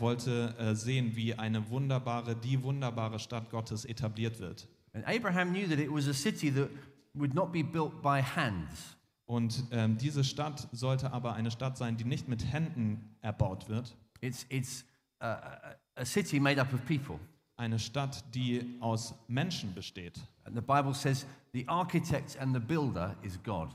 wollte 0.00 0.54
äh, 0.58 0.74
sehen, 0.74 1.16
wie 1.16 1.34
eine 1.34 1.70
wunderbare, 1.70 2.36
die 2.36 2.62
wunderbare 2.62 3.18
Stadt 3.18 3.48
Gottes 3.50 3.86
etabliert 3.86 4.38
wird. 4.38 4.68
And 4.92 5.06
Abraham 5.06 5.52
knew 5.52 5.66
that 5.68 5.78
it 5.78 5.90
was 5.90 6.06
a 6.06 6.14
city 6.14 6.52
that 6.52 6.68
would 7.14 7.34
not 7.34 7.50
be 7.52 7.62
built 7.62 8.02
by 8.02 8.22
hands, 8.22 8.96
Und 9.26 9.64
ähm, 9.70 9.96
diese 9.96 10.22
Stadt 10.22 10.68
sollte 10.72 11.12
aber 11.12 11.34
eine 11.34 11.50
Stadt 11.50 11.76
sein, 11.76 11.96
die 11.96 12.04
nicht 12.04 12.28
mit 12.28 12.52
Händen 12.52 13.16
erbaut 13.22 13.68
wird. 13.68 13.96
it's, 14.20 14.46
it's 14.48 14.84
a, 15.20 15.32
a, 15.32 15.76
a 15.96 16.04
city 16.04 16.38
made 16.38 16.60
up 16.60 16.72
of 16.72 16.84
people. 16.86 17.18
Eine 17.56 17.78
Stadt, 17.78 18.22
die 18.34 18.76
aus 18.80 19.14
Menschen 19.28 19.74
besteht. 19.74 20.20
And 20.44 20.54
the 20.54 20.60
Bible 20.60 20.94
says 20.94 21.26
the 21.52 21.66
architect 21.68 22.36
and 22.38 22.54
the 22.54 22.60
builder 22.60 23.16
is 23.22 23.42
God. 23.42 23.74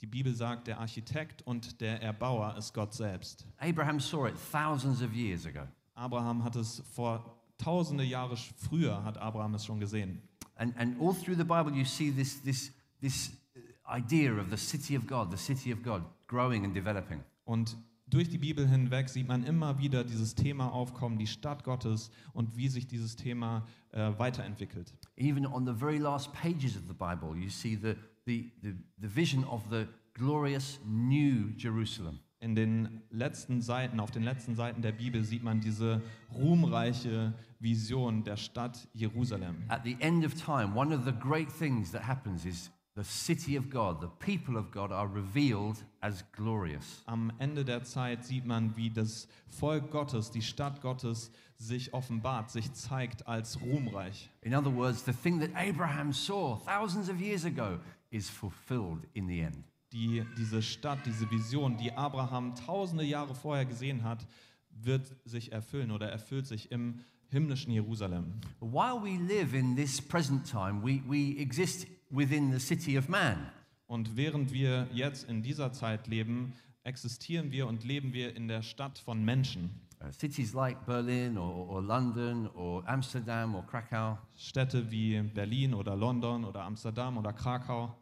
Die 0.00 0.06
Bibel 0.06 0.34
sagt, 0.34 0.66
der 0.66 0.78
Architekt 0.78 1.42
und 1.42 1.80
der 1.80 2.00
Erbauer 2.00 2.56
ist 2.56 2.72
Gott 2.72 2.94
selbst. 2.94 3.46
Abraham 3.58 4.00
saw 4.00 4.26
it 4.26 4.34
thousands 4.50 5.02
of 5.02 5.12
years 5.12 5.44
ago. 5.44 5.66
Abraham 5.94 6.42
hat 6.42 6.56
es 6.56 6.82
vor 6.94 7.36
tausende 7.58 8.04
Jahre 8.04 8.36
früher 8.36 9.04
hat 9.04 9.18
Abraham 9.18 9.54
es 9.54 9.64
schon 9.64 9.80
gesehen. 9.80 10.22
And, 10.56 10.76
and 10.76 11.00
all 11.00 11.14
through 11.14 11.36
the 11.36 11.44
Bible, 11.44 11.72
you 11.72 11.84
see 11.84 12.10
this, 12.10 12.42
this, 12.42 12.70
this 13.00 13.30
uh, 13.56 13.96
idea 13.96 14.32
of 14.32 14.50
the 14.50 14.56
city 14.56 14.94
of 14.94 15.06
God, 15.06 15.30
the 15.30 15.36
city 15.36 15.72
of 15.72 15.82
God, 15.82 16.02
growing 16.26 16.64
and 16.64 16.74
developing. 16.74 17.22
Und 17.44 17.76
durch 18.10 18.28
die 18.28 18.38
Bibel 18.38 18.68
hinweg 18.68 19.08
sieht 19.08 19.28
man 19.28 19.44
immer 19.44 19.78
wieder 19.78 20.04
dieses 20.04 20.34
Thema 20.34 20.72
aufkommen, 20.72 21.18
die 21.18 21.26
Stadt 21.26 21.64
Gottes 21.64 22.10
und 22.32 22.56
wie 22.56 22.68
sich 22.68 22.86
dieses 22.86 23.16
Thema 23.16 23.66
äh, 23.92 24.12
weiterentwickelt. 24.18 24.92
Even 25.16 25.46
on 25.46 25.66
the 25.66 25.72
very 25.72 25.98
last 25.98 26.32
pages 26.32 26.76
of 26.76 26.82
the 26.88 26.94
Bible, 26.94 27.36
you 27.36 27.48
see 27.48 27.76
the, 27.76 27.94
the, 28.26 28.52
the, 28.62 28.74
the 29.00 29.08
vision 29.08 29.44
of 29.44 29.62
the 29.70 29.86
glorious 30.14 30.80
new 30.84 31.50
Jerusalem. 31.56 32.18
In 32.42 32.54
den 32.54 33.02
letzten 33.10 33.60
Seiten, 33.60 34.00
auf 34.00 34.10
den 34.10 34.22
letzten 34.22 34.54
Seiten 34.54 34.80
der 34.80 34.92
Bibel 34.92 35.22
sieht 35.24 35.42
man 35.42 35.60
diese 35.60 36.00
ruhmreiche 36.32 37.34
Vision 37.58 38.24
der 38.24 38.36
Stadt 38.36 38.88
Jerusalem. 38.94 39.56
At 39.68 39.84
the 39.84 39.96
end 40.00 40.24
of 40.24 40.34
time, 40.34 40.74
one 40.74 40.96
of 40.96 41.04
the 41.04 41.12
great 41.12 41.48
things 41.50 41.92
that 41.92 42.06
happens 42.06 42.46
is 42.46 42.70
the 43.00 43.04
city 43.04 43.56
of 43.56 43.70
God, 43.70 44.02
the 44.02 44.10
people 44.18 44.58
of 44.58 44.70
God 44.70 44.92
are 44.92 45.06
revealed 45.06 45.78
as 46.02 46.22
glorious. 46.32 47.02
Am 47.08 47.32
Ende 47.38 47.64
der 47.64 47.82
Zeit 47.82 48.26
sieht 48.26 48.44
man, 48.44 48.76
wie 48.76 48.90
das 48.90 49.26
Volk 49.48 49.90
Gottes, 49.90 50.30
die 50.30 50.42
Stadt 50.42 50.82
Gottes 50.82 51.30
sich 51.56 51.94
offenbart, 51.94 52.50
sich 52.50 52.70
zeigt 52.74 53.26
als 53.26 53.58
ruhmreich. 53.62 54.28
In 54.42 54.54
other 54.54 54.70
words, 54.70 55.02
the 55.02 55.14
thing 55.14 55.40
that 55.40 55.48
Abraham 55.54 56.12
saw 56.12 56.60
thousands 56.66 57.08
of 57.08 57.22
years 57.22 57.46
ago 57.46 57.78
is 58.10 58.28
fulfilled 58.28 59.06
in 59.14 59.26
the 59.26 59.40
end. 59.40 59.64
Die, 59.92 60.22
diese 60.36 60.60
Stadt, 60.60 60.98
diese 61.06 61.30
Vision, 61.30 61.78
die 61.78 61.92
Abraham 61.92 62.54
tausende 62.54 63.04
Jahre 63.04 63.34
vorher 63.34 63.64
gesehen 63.64 64.04
hat, 64.04 64.26
wird 64.68 65.16
sich 65.24 65.52
erfüllen 65.52 65.90
oder 65.90 66.10
erfüllt 66.10 66.46
sich 66.46 66.70
im 66.70 67.00
himmlischen 67.30 67.72
Jerusalem. 67.72 68.34
While 68.60 69.00
we 69.02 69.16
live 69.16 69.54
in 69.54 69.74
this 69.74 70.02
present 70.02 70.44
time, 70.46 70.82
we, 70.82 71.00
we 71.08 71.40
exist 71.40 71.86
within 72.10 72.52
the 72.52 72.58
city 72.58 72.98
of 72.98 73.08
man. 73.08 73.50
Und 73.86 74.16
während 74.16 74.52
wir 74.52 74.86
jetzt 74.92 75.28
in 75.28 75.42
dieser 75.42 75.72
Zeit 75.72 76.06
leben, 76.06 76.52
existieren 76.84 77.50
wir 77.50 77.66
und 77.66 77.84
leben 77.84 78.12
wir 78.12 78.36
in 78.36 78.48
der 78.48 78.62
Stadt 78.62 78.98
von 78.98 79.24
Menschen. 79.24 79.70
Uh, 80.02 80.10
cities 80.10 80.54
like 80.54 80.86
Berlin 80.86 81.36
or, 81.36 81.68
or 81.68 81.82
London 81.82 82.48
or 82.54 82.82
Amsterdam 82.88 83.54
or 83.54 83.66
Krakow. 83.66 84.16
Städte 84.34 84.90
wie 84.90 85.20
Berlin 85.20 85.74
oder 85.74 85.94
London 85.94 86.44
oder 86.44 86.62
Amsterdam 86.62 87.18
oder 87.18 87.34
Krakau. 87.34 87.94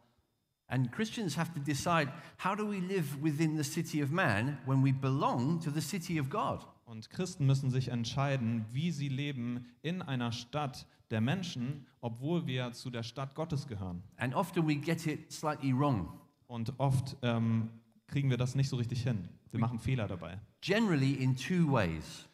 And 0.67 0.91
Christians 0.91 1.35
have 1.35 1.51
to 1.53 1.59
decide 1.59 2.09
how 2.37 2.55
do 2.55 2.65
we 2.65 2.79
live 2.79 3.21
within 3.21 3.57
the 3.57 3.63
city 3.63 4.01
of 4.01 4.11
man 4.11 4.59
when 4.65 4.81
we 4.81 4.93
belong 4.93 5.59
to 5.59 5.71
the 5.71 5.81
city 5.81 6.21
of 6.21 6.29
God? 6.29 6.65
Und 6.85 7.09
Christen 7.09 7.45
müssen 7.45 7.69
sich 7.69 7.89
entscheiden, 7.89 8.65
wie 8.71 8.91
sie 8.91 9.09
leben 9.09 9.65
in 9.81 10.01
einer 10.01 10.31
Stadt 10.31 10.87
der 11.11 11.21
Menschen, 11.21 11.87
obwohl 12.01 12.45
wir 12.45 12.71
zu 12.71 12.89
der 12.89 13.03
Stadt 13.03 13.35
Gottes 13.35 13.67
gehören. 13.67 14.03
And 14.17 14.35
often 14.35 14.67
we 14.67 14.75
get 14.75 15.05
it 15.07 15.31
slightly 15.31 15.73
wrong. 15.73 16.19
Und 16.47 16.73
oft 16.79 17.17
ähm, 17.21 17.69
kriegen 18.07 18.29
wir 18.29 18.37
das 18.37 18.55
nicht 18.55 18.69
so 18.69 18.75
richtig 18.77 19.03
hin. 19.03 19.29
Wir 19.51 19.59
machen 19.59 19.79
Fehler 19.79 20.07
dabei. 20.07 20.39
Generally, 20.61 21.13
in 21.13 21.35
two 21.35 21.71
ways. 21.71 22.27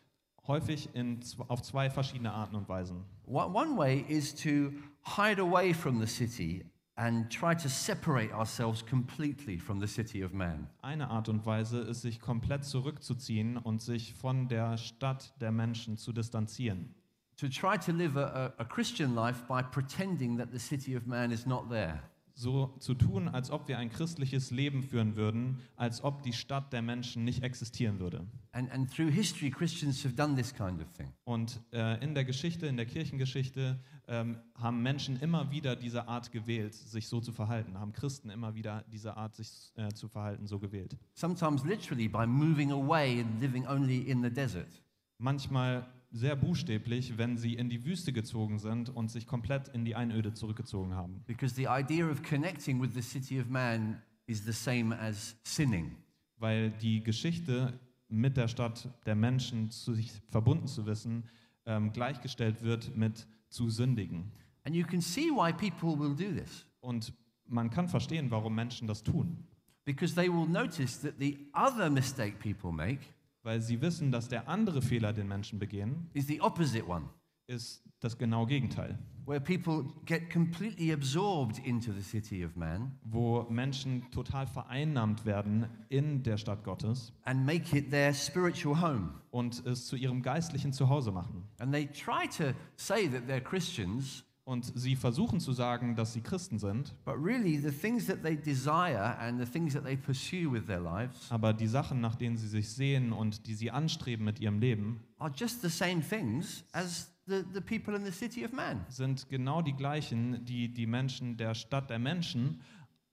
Häufig 0.48 0.90
in, 0.94 1.20
auf 1.48 1.62
zwei 1.64 1.90
verschiedene 1.90 2.32
Arten 2.32 2.56
und 2.56 2.70
Weisen. 2.70 3.04
One 3.26 3.54
one 3.54 3.78
way 3.78 4.06
is 4.08 4.36
to 4.36 4.72
hide 5.04 5.42
away 5.42 5.74
from 5.74 6.00
the 6.00 6.08
city 6.08 6.66
and 6.96 7.30
try 7.30 7.56
to 7.56 7.68
separate 7.68 8.34
ourselves 8.34 8.86
completely 8.86 9.58
from 9.58 9.80
the 9.80 9.88
city 9.88 10.24
of 10.24 10.34
man. 10.34 10.68
Eine 10.82 11.10
Art 11.10 11.30
und 11.30 11.46
Weise 11.46 11.80
ist, 11.80 12.02
sich 12.02 12.20
komplett 12.20 12.64
zurückzuziehen 12.64 13.58
und 13.58 13.82
sich 13.82 14.14
von 14.14 14.48
der 14.48 14.78
Stadt 14.78 15.34
der 15.42 15.52
Menschen 15.52 15.98
zu 15.98 16.14
distanzieren. 16.14 16.94
To 17.38 17.50
try 17.50 17.78
to 17.78 17.92
live 17.92 18.16
a, 18.16 18.54
a, 18.58 18.66
Christian 18.66 19.14
life 19.14 19.46
by 19.48 19.62
pretending 19.62 20.38
that 20.38 20.52
the 20.52 20.60
city 20.60 20.96
of 20.96 21.06
man 21.06 21.32
is 21.32 21.46
not 21.46 21.70
there. 21.70 22.02
So 22.34 22.74
zu 22.80 22.94
tun, 22.94 23.30
als 23.30 23.50
ob 23.50 23.68
wir 23.70 23.78
ein 23.78 23.90
christliches 23.90 24.52
Leben 24.52 24.84
führen 24.84 25.16
würden, 25.16 25.60
als 25.78 26.04
ob 26.04 26.22
die 26.24 26.34
Stadt 26.34 26.74
der 26.74 26.82
Menschen 26.82 27.24
nicht 27.24 27.44
existieren 27.44 28.00
würde. 28.00 28.28
And, 28.52 28.70
and 28.72 28.94
through 28.94 29.10
history, 29.10 29.50
Christians 29.50 30.04
have 30.04 30.16
done 30.16 30.36
this 30.36 30.54
kind 30.54 30.82
of 30.82 30.92
thing. 30.94 31.14
Und 31.24 31.62
äh, 31.72 32.02
in 32.04 32.14
der 32.14 32.26
Geschichte, 32.26 32.68
in 32.68 32.76
der 32.76 32.86
Kirchengeschichte, 32.86 33.80
ähm, 34.08 34.38
haben 34.56 34.82
Menschen 34.84 35.18
immer 35.20 35.50
wieder 35.50 35.76
diese 35.76 36.08
Art 36.08 36.32
gewählt, 36.32 36.74
sich 36.74 37.08
so 37.08 37.22
zu 37.22 37.32
verhalten, 37.32 37.80
haben 37.80 37.94
Christen 37.94 38.30
immer 38.30 38.54
wieder 38.54 38.84
diese 38.92 39.16
Art, 39.16 39.36
sich 39.36 39.72
äh, 39.76 39.94
zu 39.94 40.08
verhalten, 40.10 40.46
so 40.46 40.60
gewählt. 40.60 40.98
Sometimes 41.14 41.64
literally 41.64 42.08
by 42.08 42.26
moving 42.26 42.72
away 42.72 43.22
and 43.22 43.42
living 43.42 43.66
only 43.68 44.00
in 44.00 44.22
the 44.22 44.30
desert. 44.30 44.82
Manchmal 45.18 45.86
sehr 46.16 46.38
buchstäblich, 46.38 47.18
wenn 47.18 47.38
sie 47.38 47.56
in 47.56 47.70
die 47.70 47.84
Wüste 47.84 48.14
gezogen 48.14 48.58
sind 48.58 48.90
und 48.90 49.12
sich 49.12 49.28
komplett 49.28 49.68
in 49.68 49.84
die 49.84 49.96
Einöde 49.96 50.34
zurückgezogen 50.34 50.96
haben. 50.96 51.22
Because 51.28 51.54
the 51.54 51.68
idea 51.70 52.10
of 52.10 52.24
connecting 52.24 52.82
with 52.82 52.94
the 52.94 53.02
city 53.02 53.40
of 53.40 53.50
man 53.50 54.02
is 54.26 54.46
the 54.46 54.54
same 54.54 54.98
as 54.98 55.36
sinning. 55.44 55.98
Weil 56.38 56.72
die 56.72 57.04
Geschichte 57.04 57.78
mit 58.08 58.38
der 58.38 58.48
Stadt 58.48 58.90
der 59.06 59.16
Menschen 59.16 59.72
zu 59.72 59.94
sich 59.94 60.12
verbunden 60.30 60.68
zu 60.68 60.86
wissen, 60.86 61.26
ähm, 61.66 61.92
gleichgestellt 61.92 62.64
wird 62.64 62.96
mit 62.96 63.28
zu 63.50 63.70
sündigen. 63.70 64.32
And 64.64 64.74
you 64.74 64.86
can 64.86 65.02
see 65.02 65.30
why 65.30 65.52
people 65.52 66.00
will 66.00 66.16
do 66.16 66.34
this. 66.34 66.66
Und 66.80 67.14
man 67.46 67.70
kann 67.70 67.90
verstehen, 67.90 68.32
warum 68.32 68.56
Menschen 68.56 68.88
das 68.88 69.04
tun. 69.04 69.46
Because 69.84 70.16
they 70.16 70.30
will 70.30 70.48
notice 70.48 71.02
that 71.02 71.16
the 71.20 71.38
other 71.54 71.90
mistake 71.90 72.40
people 72.40 72.72
make 72.72 73.02
Weil 73.46 73.62
sie 73.62 73.80
wissen, 73.80 74.12
dass 74.12 74.28
der 74.28 74.50
andere 74.50 74.82
Fehler, 74.82 75.14
den 75.14 75.28
Menschen 75.28 75.60
begehen, 75.60 76.10
is 76.14 76.26
the 76.26 76.42
opposite 76.42 76.88
one, 76.88 77.06
ist 77.48 77.84
das 78.00 78.18
genaue 78.18 78.48
Gegenteil. 78.48 78.98
where 79.28 79.40
people 79.40 79.86
get 80.06 80.30
completely 80.32 80.92
absorbed 80.92 81.58
into 81.66 81.92
the 81.92 82.02
city 82.02 82.44
of 82.46 82.56
man 82.56 82.92
Wo 83.04 83.44
Menschen 83.50 84.04
total 84.12 84.46
vereinnahmt 84.46 85.26
werden 85.26 85.66
in 85.90 86.22
der 86.22 86.38
Stadt 86.38 86.64
Gottes 86.64 87.12
and 87.24 87.44
make 87.46 87.76
it 87.76 87.90
their 87.92 88.14
spiritual 88.14 88.80
home. 88.82 89.12
und 89.32 89.64
es 89.66 89.86
zu 89.88 89.96
ihrem 89.96 90.22
geistlichen 90.24 90.74
Zuhause 90.74 91.12
machen. 91.12 91.44
And 91.60 91.72
they 91.72 91.88
try 91.88 92.28
to 92.38 92.56
say 92.78 93.08
that 93.08 93.28
they're 93.28 93.42
Christians, 93.42 94.24
Und 94.46 94.72
sie 94.76 94.96
versuchen 94.96 95.40
zu 95.40 95.54
sagen, 95.54 95.96
dass 95.96 96.14
sie 96.14 96.22
Christen 96.22 96.60
sind, 96.60 96.94
but 97.04 97.16
really 97.16 97.58
the 97.58 97.72
things 97.72 98.06
that 98.06 98.22
they 98.22 98.38
desire 98.38 99.18
and 99.18 99.44
the 99.44 99.46
things 99.46 99.74
that 99.74 99.84
they 99.84 99.98
pursue 99.98 100.52
with 100.52 100.68
their 100.68 100.80
lives 100.80 101.32
aber 101.32 101.52
die 101.52 101.66
Sachen, 101.66 102.00
nach 102.00 102.16
denen 102.16 102.38
sie 102.38 102.48
sich 102.48 102.70
sehen 102.70 103.12
und 103.12 103.48
die 103.48 103.56
sie 103.56 103.72
anstreben 103.72 104.24
mit 104.24 104.40
ihrem 104.40 104.60
Leben, 104.60 105.00
are 105.18 105.34
just 105.36 105.64
the 105.64 105.70
same 105.70 106.00
things 106.00 106.64
as 106.74 107.12
the, 107.26 107.44
the 107.54 107.62
people 107.62 107.96
in 107.96 108.06
the 108.06 108.12
city 108.12 108.46
of 108.46 108.54
man. 108.54 108.86
sind 108.90 109.28
genau 109.30 109.64
die 109.64 109.74
gleichen, 109.74 110.46
die 110.46 110.72
die 110.72 110.86
Menschen 110.86 111.38
der 111.38 111.56
Stadt 111.56 111.90
der 111.90 111.98
Menschen 111.98 112.62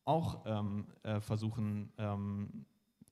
auch 0.04 0.44
ähm, 0.44 0.84
äh, 1.02 1.18
versuchen 1.20 1.90
ähm, 1.96 2.66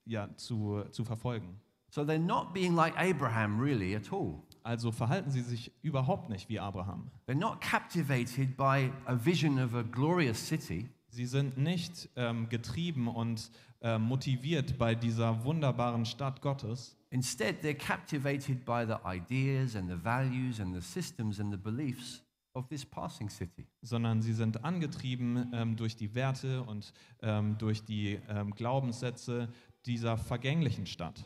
ja, 0.05 0.29
zu, 0.37 0.85
zu 0.91 1.05
verfolgen. 1.05 1.59
So 1.89 2.03
they're 2.03 2.19
not 2.19 2.53
being 2.53 2.75
like 2.75 2.95
Abraham, 2.97 3.59
really, 3.59 3.97
at 3.97 4.13
all. 4.13 4.43
Also 4.71 4.93
verhalten 4.93 5.33
sie 5.33 5.41
sich 5.41 5.73
überhaupt 5.83 6.31
nicht 6.31 6.49
wie 6.49 6.61
Abraham. 6.61 7.11
They're 7.27 7.35
not 7.35 7.61
captivated 7.61 8.57
by 8.57 8.93
a 9.05 9.17
vision 9.17 9.59
of 9.59 9.75
a 9.75 9.83
glorious 9.83 10.47
city. 10.47 10.89
Sie 11.09 11.27
sind 11.27 11.59
nicht 11.59 12.09
ähm, 12.15 12.49
getrieben 12.49 13.09
und 13.09 13.51
äh, 13.81 13.99
motiviert 13.99 14.79
bei 14.79 14.95
dieser 14.95 15.45
wunderbaren 15.45 16.05
Stadt 16.05 16.41
Gottes, 16.41 16.97
Instead, 17.13 17.65
they're 17.65 17.75
captivated 17.75 18.65
by 18.65 18.87
the 18.87 18.95
ideas 19.05 19.75
and 19.75 19.91
the 19.91 19.97
values 19.97 20.61
and 20.61 20.73
the 20.73 20.81
systems 20.81 21.41
and 21.41 21.51
the 21.51 21.59
beliefs 21.59 22.23
of 22.55 22.69
this 22.69 22.87
passing 22.87 23.29
city. 23.29 23.67
sondern 23.83 24.23
sie 24.23 24.35
sind 24.35 24.65
angetrieben 24.65 25.51
ähm, 25.53 25.75
durch 25.75 25.97
die 25.97 26.15
Werte 26.15 26.63
und 26.63 26.93
ähm, 27.23 27.59
durch 27.59 27.83
die 27.85 28.21
ähm, 28.29 28.53
Glaubenssätze 28.53 29.49
dieser 29.85 30.17
vergänglichen 30.17 30.87
Stadt. 30.87 31.25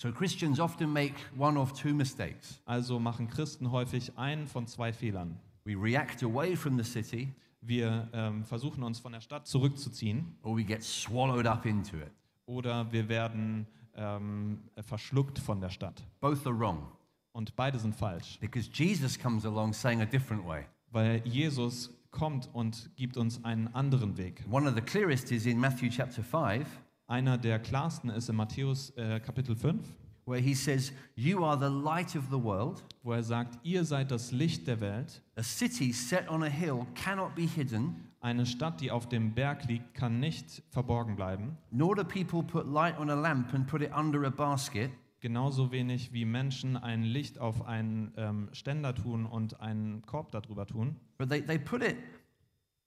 So 0.00 0.10
Christians 0.10 0.58
often 0.60 0.90
make 0.90 1.14
one 1.36 1.58
of 1.58 1.74
two 1.74 1.92
mistakes. 1.92 2.58
Also 2.64 2.98
machen 2.98 3.28
Christen 3.28 3.70
häufig 3.70 4.16
einen 4.16 4.46
von 4.46 4.66
zwei 4.66 4.94
Fehlern. 4.94 5.38
We 5.64 5.74
react 5.76 6.22
away 6.22 6.56
from 6.56 6.78
the 6.82 6.84
city, 6.84 7.34
Wir 7.60 8.08
ähm, 8.14 8.42
versuchen 8.44 8.82
uns 8.82 8.98
von 8.98 9.12
der 9.12 9.20
Stadt 9.20 9.46
zurückzuziehen 9.46 10.34
or 10.42 10.56
we 10.56 10.64
get 10.64 10.82
swallowed 10.82 11.46
up 11.46 11.66
into 11.66 11.98
it. 11.98 12.10
oder 12.46 12.90
wir 12.90 13.10
werden 13.10 13.66
ähm, 13.94 14.62
verschluckt 14.80 15.38
von 15.38 15.60
der 15.60 15.68
Stadt. 15.68 16.02
Both 16.20 16.46
are 16.46 16.58
wrong 16.58 16.90
Und 17.32 17.54
beide 17.54 17.78
sind 17.78 17.94
falsch, 17.94 18.38
because 18.40 18.70
Jesus 18.72 19.18
comes 19.18 19.44
along 19.44 19.74
saying 19.74 20.00
a 20.00 20.06
different 20.06 20.46
way. 20.46 20.64
weil 20.90 21.20
Jesus 21.26 21.90
kommt 22.10 22.48
und 22.54 22.90
gibt 22.96 23.18
uns 23.18 23.44
einen 23.44 23.68
anderen 23.74 24.16
Weg. 24.16 24.42
One 24.50 24.66
of 24.66 24.74
the 24.74 24.80
clearest 24.80 25.30
is 25.30 25.44
in 25.44 25.60
Matthew 25.60 25.90
chapter 25.90 26.24
5, 26.24 26.66
Einer 27.10 27.36
der 27.38 27.58
klarsten 27.58 28.08
ist 28.08 28.28
in 28.28 28.36
Matthäus 28.36 28.90
äh, 28.90 29.18
Kapitel 29.18 29.56
5, 29.56 29.82
where 30.26 30.40
he 30.40 30.54
says, 30.54 30.92
You 31.16 31.44
are 31.44 31.58
the 31.58 31.66
light 31.66 32.14
of 32.14 32.26
the 32.30 32.40
world. 32.40 32.84
wo 33.02 33.10
er 33.12 33.24
sagt, 33.24 33.58
ihr 33.64 33.84
seid 33.84 34.12
das 34.12 34.30
Licht 34.30 34.68
der 34.68 34.80
Welt. 34.80 35.20
A 35.34 35.42
city 35.42 35.92
set 35.92 36.30
on 36.30 36.44
a 36.44 36.46
hill 36.46 36.86
cannot 36.94 37.34
be 37.34 37.42
hidden, 37.42 37.96
Eine 38.20 38.46
Stadt, 38.46 38.80
die 38.80 38.92
auf 38.92 39.08
dem 39.08 39.34
Berg 39.34 39.64
liegt, 39.64 39.92
kann 39.92 40.20
nicht 40.20 40.62
verborgen 40.70 41.16
bleiben. 41.16 41.56
nor 41.72 41.96
do 41.96 42.04
people 42.04 42.44
put 42.44 42.64
light 42.72 42.96
on 42.96 43.10
a 43.10 43.14
lamp 43.14 43.52
and 43.54 43.66
put 43.66 43.82
it 43.82 43.90
under 43.92 44.24
a 44.24 44.30
basket, 44.30 44.92
Genauso 45.18 45.72
wenig 45.72 46.12
wie 46.12 46.24
Menschen 46.24 46.76
ein 46.76 47.02
Licht 47.02 47.40
auf 47.40 47.66
einen 47.66 48.12
ähm, 48.16 48.48
Ständer 48.52 48.94
tun 48.94 49.26
und 49.26 49.60
einen 49.60 50.00
Korb 50.06 50.30
darüber 50.30 50.64
tun, 50.64 50.94
but 51.18 51.28
they, 51.28 51.42
they 51.42 51.58
put 51.58 51.82
it 51.82 51.96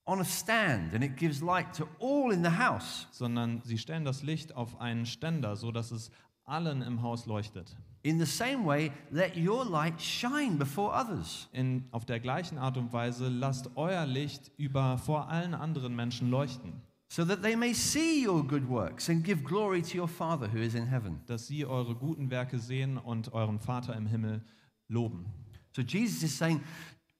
on 0.05 0.19
a 0.19 0.25
stand 0.25 0.93
and 0.93 1.03
it 1.03 1.15
gives 1.15 1.41
light 1.41 1.73
to 1.73 1.87
all 1.99 2.31
in 2.31 2.43
the 2.43 2.57
house. 2.57 3.07
sondern 3.11 3.61
sie 3.63 3.77
stellen 3.77 4.05
das 4.05 4.23
Licht 4.23 4.55
auf 4.55 4.79
einen 4.81 5.05
Ständer, 5.05 5.55
so 5.55 5.71
dass 5.71 5.91
es 5.91 6.11
allen 6.45 6.81
im 6.81 7.01
Haus 7.01 7.25
leuchtet. 7.25 7.75
In 8.05 8.19
the 8.19 8.25
same 8.25 8.65
way, 8.65 8.91
let 9.11 9.37
your 9.37 9.63
light 9.63 10.01
shine 10.01 10.57
before 10.57 10.91
others, 10.93 11.47
In, 11.53 11.85
auf 11.91 12.03
der 12.03 12.19
gleichen 12.19 12.57
Art 12.57 12.75
und 12.75 12.91
Weise 12.91 13.29
lasst 13.29 13.69
euer 13.75 14.05
Licht 14.05 14.51
über 14.57 14.97
vor 14.97 15.29
allen 15.29 15.53
anderen 15.53 15.95
Menschen 15.95 16.29
leuchten, 16.29 16.81
so 17.07 17.23
that 17.23 17.41
they 17.41 17.55
may 17.55 17.73
see 17.73 18.27
your 18.27 18.45
good 18.45 18.67
works 18.67 19.09
and 19.09 19.23
give 19.23 19.41
glory 19.43 19.81
to 19.81 19.97
your 19.97 20.09
Father 20.09 20.51
who 20.51 20.57
is 20.57 20.73
in 20.75 20.85
heaven. 20.85 21.21
dass 21.27 21.47
sie 21.47 21.65
eure 21.65 21.95
guten 21.95 22.29
Werke 22.29 22.59
sehen 22.59 22.97
und 22.97 23.31
euren 23.31 23.59
Vater 23.61 23.95
im 23.95 24.05
Himmel 24.05 24.41
loben. 24.89 25.25
So 25.73 25.81
Jesus 25.81 26.23
is 26.23 26.37
saying, 26.37 26.59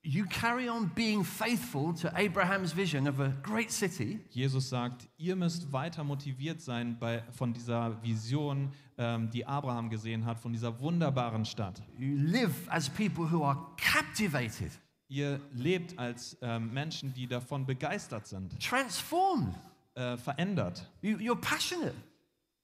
you 0.04 0.24
carry 0.26 0.68
on 0.68 0.90
being 0.94 1.24
faithful 1.24 1.94
to 1.94 2.12
Abraham's 2.16 2.72
vision 2.72 3.08
of 3.08 3.18
a 3.20 3.32
great 3.42 3.70
city, 3.72 4.20
Jesus 4.30 4.68
sagt, 4.68 5.08
ihr 5.16 5.34
müsst 5.34 5.72
weiter 5.72 6.04
motiviert 6.04 6.60
sein 6.60 6.98
bei, 6.98 7.22
von 7.32 7.52
dieser 7.54 8.00
Vision, 8.02 8.70
ähm, 8.98 9.30
die 9.30 9.46
Abraham 9.46 9.88
gesehen 9.88 10.24
hat, 10.26 10.38
von 10.38 10.52
dieser 10.52 10.78
wunderbaren 10.78 11.44
Stadt. 11.44 11.82
you 11.98 12.16
live 12.18 12.68
as 12.68 12.88
people 12.88 13.24
who 13.30 13.42
are 13.44 13.58
captivated, 13.76 14.70
Ihr 15.08 15.38
lebt 15.52 15.98
als 15.98 16.36
ähm, 16.40 16.72
Menschen, 16.72 17.12
die 17.12 17.26
davon 17.26 17.66
begeistert 17.66 18.26
sind, 18.26 18.58
transformed. 18.60 19.54
äh, 19.94 20.16
verändert, 20.16 20.90
You, 21.02 21.16
you're 21.18 21.40
passionate. 21.40 21.94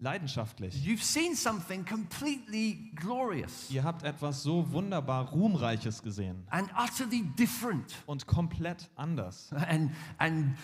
Leidenschaftlich. 0.01 0.75
You've 0.85 1.03
seen 1.03 1.35
something 1.37 1.85
completely 1.85 2.91
glorious 2.97 3.71
Ihr 3.71 3.85
habt 3.85 4.03
etwas 4.03 4.43
so 4.43 4.71
wunderbar 4.73 5.29
Ruhmreiches 5.31 6.03
gesehen 6.03 6.43
and 6.51 6.69
utterly 6.77 7.23
different 7.39 7.95
und 8.07 8.27
komplett 8.27 8.89
anders. 8.97 9.51
and, 9.69 9.91
and 10.19 10.57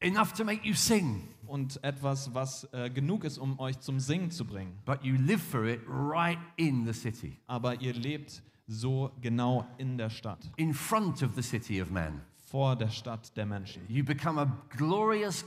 enough 0.00 0.32
to 0.34 0.44
make 0.44 0.66
you 0.66 0.74
sing. 0.74 1.28
Und 1.46 1.82
etwas, 1.82 2.32
was 2.32 2.64
äh, 2.72 2.90
genug 2.90 3.24
ist, 3.24 3.36
um 3.38 3.58
euch 3.58 3.80
zum 3.80 3.98
Singen 3.98 4.30
zu 4.30 4.44
bringen. 4.44 4.78
But 4.84 5.02
you 5.02 5.16
live 5.16 5.42
for 5.42 5.64
it 5.64 5.80
right 5.88 6.38
in 6.56 6.86
the 6.86 6.92
city, 6.92 7.38
Aber 7.48 7.80
ihr 7.80 7.92
lebt 7.92 8.40
so 8.68 9.10
genau 9.20 9.66
in 9.78 9.98
der 9.98 10.10
Stadt, 10.10 10.48
in 10.56 10.72
front 10.72 11.24
of 11.24 11.34
the 11.34 11.42
city 11.42 11.82
of 11.82 11.90
man. 11.90 12.20
vor 12.50 12.76
der 12.76 12.88
Stadt 12.88 13.36
der 13.36 13.46
Menschen. 13.46 13.82
You 13.88 14.04
become 14.04 14.40
a 14.40 14.46
glorious, 14.76 15.44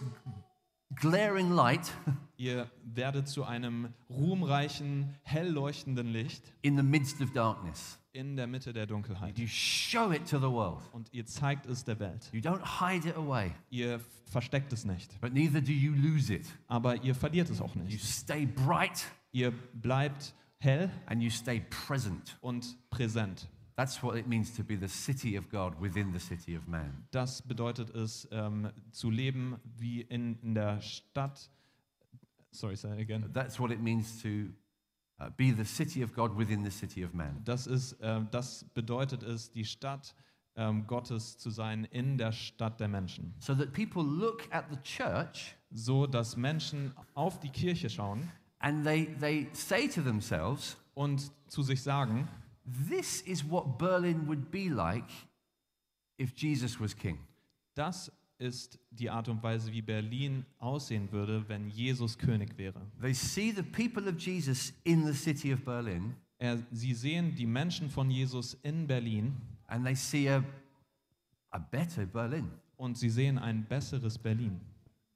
glaring 0.95 1.51
light 1.51 1.91
Ihr 2.37 2.69
werdet 2.83 3.27
zu 3.29 3.45
einem 3.45 3.93
ruhmreichen, 4.09 5.15
hell 5.23 5.47
leuchtenden 5.49 6.07
Licht 6.11 6.51
in 6.61 6.75
the 6.75 6.83
midst 6.83 7.21
of 7.21 7.31
darkness. 7.31 7.99
in 8.11 8.35
der 8.35 8.47
Mitte 8.47 8.73
der 8.73 8.85
Dunkelheit. 8.85 9.39
You 9.39 9.47
show 9.47 10.11
it 10.11 10.29
to 10.29 10.37
the 10.39 10.49
world. 10.51 10.81
Und 10.91 11.11
ihr 11.13 11.25
zeigt 11.25 11.65
es 11.65 11.83
der 11.83 11.99
Welt. 11.99 12.29
You 12.31 12.41
don't 12.41 12.61
hide 12.79 13.07
it 13.09 13.15
away, 13.15 13.51
Ihr 13.69 13.99
versteckt 14.25 14.71
es 14.73 14.83
nicht, 14.85 15.19
but 15.21 15.33
neither 15.33 15.61
do 15.61 15.71
you 15.71 15.93
lose 15.93 16.33
it. 16.33 16.45
aber 16.67 17.01
ihr 17.03 17.15
verliert 17.15 17.49
es 17.49 17.61
auch 17.61 17.75
You 17.75 17.81
nicht. 17.83 18.03
stay 18.03 18.45
bright 18.45 19.05
Ihr 19.31 19.51
bleibt 19.73 20.33
hell 20.59 20.89
and 21.07 21.21
you 21.23 21.29
stay 21.29 21.61
present. 21.87 22.37
und 22.41 22.77
präsent. 22.89 23.47
That's 23.75 24.03
what 24.03 24.15
it 24.15 24.27
means 24.27 24.55
to 24.55 24.63
be 24.63 24.75
the 24.75 24.87
city 24.87 25.35
of 25.35 25.49
God 25.49 25.79
within 25.79 26.11
the 26.13 26.19
city 26.19 26.55
of 26.55 26.67
man. 26.67 27.07
Das 27.11 27.41
bedeutet 27.41 27.89
es, 27.95 28.27
ähm, 28.31 28.69
zu 28.91 29.09
leben 29.09 29.59
wie 29.77 30.01
in, 30.01 30.37
in 30.41 30.53
der 30.53 30.79
Stadt. 30.81 31.49
Sorry, 32.51 32.75
say 32.75 33.01
again. 33.01 33.31
That's 33.33 33.59
what 33.59 33.71
it 33.71 33.81
means 33.81 34.21
to 34.21 34.53
uh, 35.19 35.29
be 35.35 35.51
the 35.51 35.65
city 35.65 36.03
of 36.03 36.13
God 36.13 36.37
within 36.37 36.63
the 36.63 36.71
city 36.71 37.03
of 37.03 37.13
man. 37.13 37.41
Das, 37.45 37.65
ist, 37.65 37.97
ähm, 38.01 38.27
das 38.29 38.65
bedeutet 38.75 39.23
es, 39.23 39.51
die 39.51 39.65
Stadt 39.65 40.13
ähm, 40.55 40.85
Gottes 40.85 41.39
zu 41.39 41.49
sein 41.49 41.85
in 41.85 42.17
der 42.19 42.31
Stadt 42.31 42.79
der 42.79 42.87
Menschen. 42.87 43.33
So 43.39 43.55
that 43.55 43.73
people 43.73 44.03
look 44.03 44.47
at 44.51 44.65
the 44.69 44.77
church 44.83 45.55
So 45.71 46.05
dass 46.05 46.37
Menschen 46.37 46.93
auf 47.15 47.39
die 47.39 47.49
Kirche 47.49 47.89
schauen 47.89 48.29
and 48.59 48.85
they, 48.85 49.05
they 49.19 49.49
say 49.53 49.87
to 49.87 50.01
themselves, 50.01 50.77
und 50.93 51.31
zu 51.47 51.63
sich 51.63 51.81
sagen, 51.81 52.27
This 52.65 53.21
is 53.21 53.43
what 53.43 53.77
Berlin 53.77 54.27
would 54.27 54.49
be 54.51 54.69
like 54.69 55.09
if 56.17 56.33
Jesus 56.35 56.79
was 56.79 56.95
king. 56.95 57.17
das 57.75 58.11
ist 58.39 58.77
die 58.91 59.09
Art 59.09 59.29
und 59.29 59.41
Weise, 59.41 59.71
wie 59.71 59.81
Berlin 59.81 60.45
aussehen 60.59 61.11
würde, 61.11 61.47
wenn 61.47 61.69
Jesus 61.69 62.17
König 62.17 62.57
wäre. 62.57 62.81
They 63.01 63.13
see 63.13 63.51
the 63.51 63.63
people 63.63 64.07
of 64.09 64.17
Jesus 64.17 64.73
in 64.83 65.05
the 65.05 65.13
city 65.13 65.53
of 65.53 65.63
Berlin 65.63 66.15
Er, 66.39 66.57
sie 66.71 66.93
sehen 66.93 67.33
die 67.35 67.45
Menschen 67.45 67.89
von 67.89 68.09
Jesus 68.11 68.55
in 68.63 68.85
Berlin 68.85 69.33
and 69.67 69.85
they 69.85 69.95
see 69.95 70.27
a, 70.29 70.43
a 71.51 71.59
better 71.59 72.05
Berlin. 72.05 72.49
und 72.75 72.97
sie 72.97 73.09
sehen 73.09 73.37
ein 73.37 73.63
besseres 73.65 74.17
Berlin, 74.17 74.59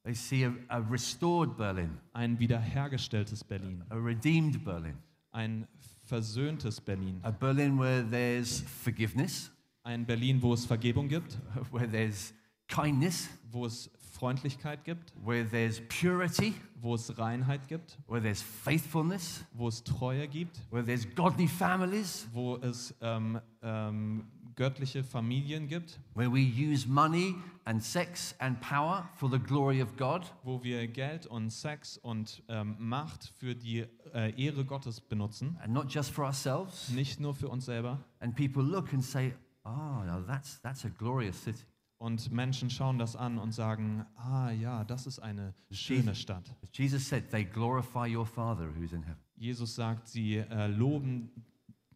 They 0.04 0.14
see 0.14 0.46
a, 0.46 0.54
a 0.70 0.78
restored 0.78 1.58
Berlin, 1.58 1.98
ein 2.14 2.40
wiederhergestelltes 2.40 3.44
Berlin, 3.44 3.84
a 3.90 3.96
redeemed 3.96 4.64
Berlin, 4.64 4.96
ein 5.32 5.68
versöhntes 6.08 6.80
Berlin, 6.80 7.20
a 7.22 7.32
Berlin 7.32 7.78
where 7.78 8.04
there's 8.10 8.64
forgiveness, 8.84 9.52
ein 9.84 10.06
Berlin, 10.06 10.42
wo 10.42 10.54
es 10.54 10.66
Vergebung 10.66 11.08
gibt, 11.08 11.38
where 11.72 11.88
there's 11.88 12.34
kindness, 12.68 13.30
wo 13.52 13.66
es 13.66 13.90
Freundlichkeit 14.18 14.84
gibt, 14.84 15.14
where 15.24 15.46
there's 15.46 15.82
purity, 15.90 16.54
wo 16.82 16.96
es 16.96 17.18
Reinheit 17.18 17.68
gibt, 17.68 17.98
where 18.08 18.22
there's 18.22 18.42
faithfulness, 18.42 19.46
wo 19.54 19.68
es 19.68 19.84
Treue 19.84 20.28
gibt, 20.28 20.60
where 20.72 20.84
there's 20.84 21.06
godly 21.16 21.48
families, 21.48 22.28
wo 22.34 22.56
es 22.58 22.96
ähm, 23.02 23.40
ähm, 23.62 24.26
göttliche 24.58 25.04
Familien 25.06 25.68
gibt, 25.68 26.02
where 26.16 26.30
we 26.30 26.40
use 26.40 26.86
money 26.86 27.36
and 27.64 27.82
sex 27.82 28.36
and 28.40 28.60
power 28.60 29.08
for 29.16 29.32
the 29.32 29.40
glory 29.40 29.82
of 29.82 29.96
God, 29.96 30.24
wo 30.44 30.62
wir 30.64 30.88
Geld 30.88 31.26
und 31.28 31.52
Sex 31.52 31.98
und 31.98 32.44
ähm, 32.50 32.76
Macht 32.80 33.32
für 33.38 33.56
die 33.56 33.86
äh, 34.14 34.34
Ehre 34.36 34.66
Gottes 34.66 35.00
benutzen, 35.00 35.58
and 35.62 35.74
not 35.74 35.94
just 35.94 36.12
for 36.12 36.26
ourselves. 36.26 36.90
nicht 36.90 37.20
nur 37.22 37.34
für 37.34 37.48
uns 37.48 37.66
selber. 37.66 38.04
And 38.20 38.36
people 38.36 38.64
look 38.64 38.92
and 38.94 39.04
say, 39.04 39.34
oh, 39.64 40.04
now 40.06 40.22
that's, 40.28 40.60
that's 40.62 40.84
a 40.84 40.90
glorious 40.90 41.42
city. 41.42 41.64
Und 42.00 42.32
Menschen 42.32 42.70
schauen 42.70 43.00
das 43.00 43.16
an 43.16 43.40
und 43.40 43.54
sagen, 43.54 44.06
ah 44.16 44.52
ja, 44.52 44.84
das 44.84 45.08
ist 45.08 45.20
eine 45.20 45.56
schöne 45.72 46.14
Stadt. 46.14 46.56
As 46.62 46.70
Jesus 46.74 47.08
said, 47.08 47.32
they 47.32 47.44
glorify 47.44 48.08
your 48.08 48.26
Father 48.26 48.70
who's 48.76 48.92
in 48.92 49.04
heaven. 49.04 49.22
Jesus 49.36 49.76
sagt, 49.76 50.08
sie 50.08 50.38
äh, 50.38 50.68
loben 50.68 51.32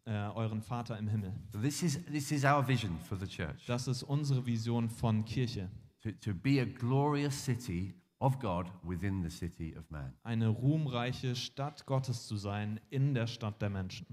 äh, 0.04 0.10
euren 0.34 0.60
Vater 0.62 0.98
im 0.98 1.08
Himmel. 1.08 1.32
This 1.52 1.82
is, 1.82 2.04
this 2.06 2.30
is 2.32 2.44
our 2.44 2.66
vision 2.66 2.98
for 3.08 3.18
the 3.18 3.26
church, 3.26 3.64
Das 3.66 3.86
ist 3.88 4.02
unsere 4.02 4.44
Vision 4.44 4.88
von 4.88 5.24
Kirche. 5.24 5.68
to, 6.02 6.10
to 6.20 6.34
be 6.34 6.60
a 6.60 6.64
glorious 6.64 7.34
city 7.44 7.94
of 8.18 8.38
God 8.40 8.70
within 8.82 9.22
the 9.22 9.30
city 9.30 9.76
of 9.76 9.88
man. 9.90 10.12
Eine 10.22 10.48
ruhmreiche 10.48 11.34
Stadt 11.36 11.86
Gottes 11.86 12.26
zu 12.26 12.36
sein 12.36 12.80
in 12.90 13.14
der 13.14 13.26
Stadt 13.26 13.60
der 13.62 13.70
Menschen. 13.70 14.06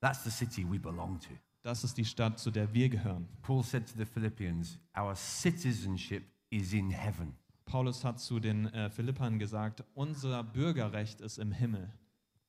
That's 0.00 0.24
the 0.24 0.30
city 0.30 0.64
we 0.68 0.78
belong 0.78 1.18
to. 1.20 1.30
Das 1.62 1.84
ist 1.84 1.96
die 1.98 2.04
Stadt, 2.06 2.38
zu 2.38 2.50
der 2.50 2.72
wir 2.72 2.88
gehören. 2.88 3.28
Paul 3.42 3.62
said 3.62 3.86
to 3.86 3.92
the 3.98 4.06
Philippians, 4.06 4.78
our 4.98 5.14
citizenship 5.14 6.24
is 6.48 6.72
in 6.72 6.90
heaven. 6.90 7.34
Paulus 7.66 8.04
hat 8.04 8.18
zu 8.18 8.40
den 8.40 8.66
äh, 8.72 8.90
Philippern 8.90 9.38
gesagt, 9.38 9.84
unser 9.94 10.42
Bürgerrecht 10.42 11.20
ist 11.20 11.38
im 11.38 11.52
Himmel. 11.52 11.92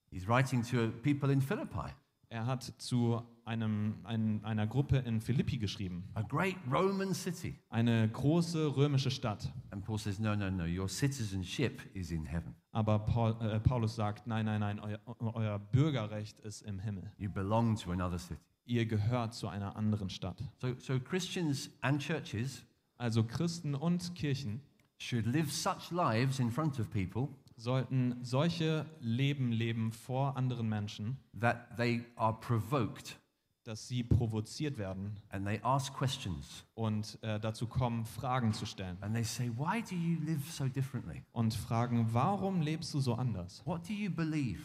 He's 0.10 0.28
writing 0.28 0.64
to 0.64 0.90
people 1.04 1.32
in 1.32 1.42
Philippi, 1.42 1.90
Er 2.32 2.46
hat 2.46 2.64
zu 2.64 3.22
einem, 3.44 3.96
ein, 4.06 4.42
einer 4.46 4.66
Gruppe 4.66 5.00
in 5.00 5.20
Philippi 5.20 5.58
geschrieben, 5.58 6.06
a 6.14 6.22
great 6.22 6.56
Roman 6.72 7.14
city. 7.14 7.60
eine 7.70 8.08
große 8.08 8.78
römische 8.78 9.12
Stadt. 9.12 9.52
And 9.72 9.84
Paul 9.84 9.98
says, 9.98 10.18
no, 10.18 10.34
no, 10.34 10.50
no, 10.50 10.64
your 10.64 10.88
citizenship 10.88 11.82
is 11.94 12.10
in 12.10 12.26
heaven. 12.26 12.56
Aber 12.72 13.00
Paul, 13.00 13.36
äh, 13.42 13.60
Paulus 13.60 13.96
sagt, 13.96 14.28
nein, 14.28 14.46
nein, 14.46 14.62
nein, 14.62 14.80
euer, 14.80 15.00
euer 15.20 15.60
Bürgerrecht 15.60 16.40
ist 16.40 16.62
im 16.62 16.80
Himmel. 16.80 17.12
You 17.18 17.30
belong 17.30 17.76
to 17.76 17.92
another 17.92 18.18
city. 18.18 18.40
Ihr 18.64 18.86
gehört 18.86 19.34
zu 19.34 19.50
einer 19.50 19.76
anderen 19.76 20.10
Stadt. 20.10 20.42
So, 20.62 20.74
so 20.80 21.00
Christians 21.02 21.70
and 21.82 22.02
churches 22.02 22.66
Also 23.02 23.24
Christen 23.24 23.74
und 23.74 24.14
Kirchen 24.14 24.62
should 25.00 25.26
live 25.26 25.52
such 25.52 25.90
lives 25.90 26.40
in 26.40 26.52
front 26.52 26.80
of 26.80 26.88
people 26.92 27.30
sollten 27.62 28.18
solche 28.24 28.86
Leben 29.00 29.52
leben 29.52 29.92
vor 29.92 30.36
anderen 30.36 30.68
Menschen, 30.68 31.18
that 31.40 31.76
they 31.78 32.04
are 32.16 32.34
provoked 32.40 33.18
dass 33.64 33.88
sie 33.88 34.04
provoziert 34.04 34.78
werden 34.80 35.16
and 35.30 35.46
they 35.46 35.60
ask 35.62 35.94
questions 35.94 36.66
und 36.74 37.18
äh, 37.22 37.40
dazu 37.40 37.68
kommen, 37.68 38.06
Fragen 38.06 38.54
zu 38.54 38.66
stellen. 38.66 38.98
and 39.02 39.14
they 39.14 39.24
say, 39.24 39.52
Why 39.56 39.84
do 39.84 39.96
you 39.96 40.20
live 40.26 40.52
so 40.52 40.68
differently? 40.68 41.24
Und 41.32 41.54
fragen, 41.54 42.08
warum 42.12 42.62
lebst 42.62 42.94
du 42.94 43.00
so 43.00 43.14
anders? 43.14 43.62
What 43.66 43.88
do 43.88 43.94
you 43.94 44.10
believe? 44.10 44.62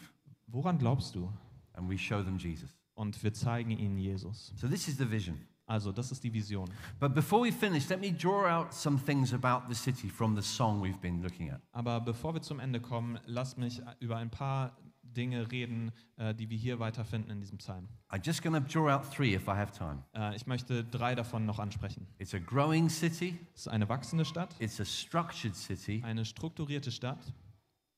Woran 0.47 0.79
glaubst 0.79 1.13
du? 1.13 1.31
And 1.73 1.87
we 1.89 1.97
show 1.97 2.23
them 2.23 2.37
Jesus. 2.37 2.75
Und 2.95 3.21
wir 3.21 3.33
zeigen 3.33 3.69
ihnen 3.69 3.99
Jesus. 3.99 4.51
So 4.55 4.67
this 4.67 4.87
is 4.87 4.97
the 4.97 5.09
vision. 5.09 5.37
Also, 5.67 5.91
das 5.91 6.11
ist 6.11 6.23
die 6.23 6.33
Vision. 6.33 6.69
But 6.99 7.13
before 7.13 7.45
we 7.45 7.51
finish, 7.51 7.89
let 7.89 7.99
me 7.99 8.11
draw 8.11 8.47
out 8.47 8.73
some 8.73 8.97
things 8.97 9.33
about 9.33 9.67
the 9.67 9.75
city 9.75 10.09
from 10.09 10.35
the 10.35 10.41
song 10.41 10.81
we've 10.81 10.99
been 11.01 11.21
looking 11.21 11.51
at. 11.51 11.61
Aber 11.73 11.99
bevor 11.99 12.33
wir 12.33 12.41
zum 12.41 12.59
Ende 12.59 12.79
kommen, 12.79 13.19
lass 13.25 13.57
mich 13.57 13.81
über 13.99 14.15
ein 14.15 14.29
paar 14.29 14.77
Dinge 15.03 15.51
reden, 15.51 15.91
äh, 16.15 16.33
die 16.33 16.49
wir 16.49 16.57
hier 16.57 16.79
weiterfinden 16.79 17.31
in 17.31 17.41
diesem 17.41 17.57
Psalm. 17.57 17.87
I'm 18.09 18.25
just 18.25 18.41
going 18.41 18.53
to 18.53 18.61
draw 18.61 18.89
out 18.89 19.11
three 19.13 19.35
if 19.35 19.47
I 19.47 19.51
have 19.51 19.71
time. 19.71 20.03
Äh, 20.13 20.35
ich 20.37 20.47
möchte 20.47 20.85
drei 20.85 21.15
davon 21.15 21.45
noch 21.45 21.59
ansprechen. 21.59 22.07
It's 22.17 22.33
a 22.33 22.39
growing 22.39 22.89
city, 22.89 23.37
Es 23.53 23.61
ist 23.61 23.67
eine 23.67 23.89
wachsende 23.89 24.23
Stadt, 24.23 24.55
it's 24.59 24.79
a 24.79 24.85
structured 24.85 25.55
city, 25.55 26.01
eine 26.05 26.23
strukturierte 26.23 26.91
Stadt 26.91 27.33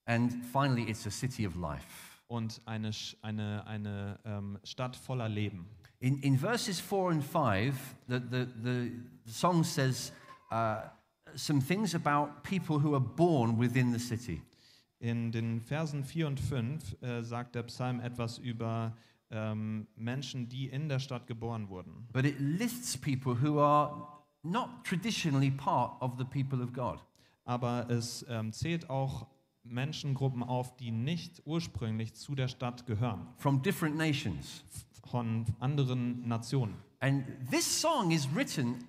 and 0.06 0.34
finally, 0.52 0.90
it's 0.90 1.06
a 1.06 1.12
city 1.12 1.46
of 1.46 1.56
life. 1.56 1.86
und 2.28 2.62
eine, 2.66 2.92
eine, 3.22 3.66
eine 3.66 4.20
ähm, 4.24 4.60
Stadt 4.64 4.96
voller 4.96 5.28
Leben. 5.28 5.68
In, 6.02 6.20
in 6.22 6.38
verses 6.38 6.80
four 6.80 7.12
and 7.12 7.24
five, 7.24 7.76
the, 8.08 8.20
the, 8.20 8.48
the 8.64 8.92
song 9.26 9.64
says 9.64 10.12
uh, 10.52 10.84
some 11.36 11.62
things 11.62 11.94
about 11.94 12.44
people 12.44 12.80
who 12.80 12.94
are 12.94 13.02
born 13.02 13.58
within 13.58 13.92
the 13.92 14.00
city. 14.00 14.42
In 15.00 15.32
den 15.32 15.62
Versen 15.62 16.04
4 16.04 16.28
und 16.28 16.40
5 16.40 17.02
äh, 17.02 17.24
sagt 17.24 17.56
der 17.56 17.64
Psalm 17.64 18.02
etwas 18.02 18.38
über 18.38 18.94
ähm, 19.32 19.88
Menschen, 19.96 20.50
die 20.50 20.68
in 20.68 20.90
der 20.90 21.00
Stadt 21.00 21.28
geboren 21.28 21.70
wurden. 21.70 22.08
But 22.12 22.26
it 22.26 22.40
lists 22.40 22.98
people 22.98 23.36
who 23.36 23.60
are 23.60 24.08
not 24.44 24.84
traditionally 24.84 25.52
part 25.52 26.02
of 26.02 26.18
the 26.18 26.26
people 26.26 26.62
of 26.62 26.74
God. 26.74 27.00
Aber 27.46 27.90
es 27.90 28.26
ähm, 28.30 28.52
zählt 28.52 28.90
auch 28.90 29.28
Menschengruppen 29.64 30.44
auf, 30.44 30.76
die 30.78 30.92
nicht 30.92 31.42
ursprünglich 31.46 32.14
zu 32.16 32.36
der 32.36 32.48
Stadt 32.48 32.86
gehören, 32.86 33.28
from 33.38 33.62
different 33.62 33.96
nations. 33.96 34.64
Von 35.06 35.46
anderen 35.60 36.28
Nationen. 36.28 36.76
And 37.00 37.26
this 37.50 37.82
song 37.82 38.12
is 38.12 38.28
written 38.34 38.84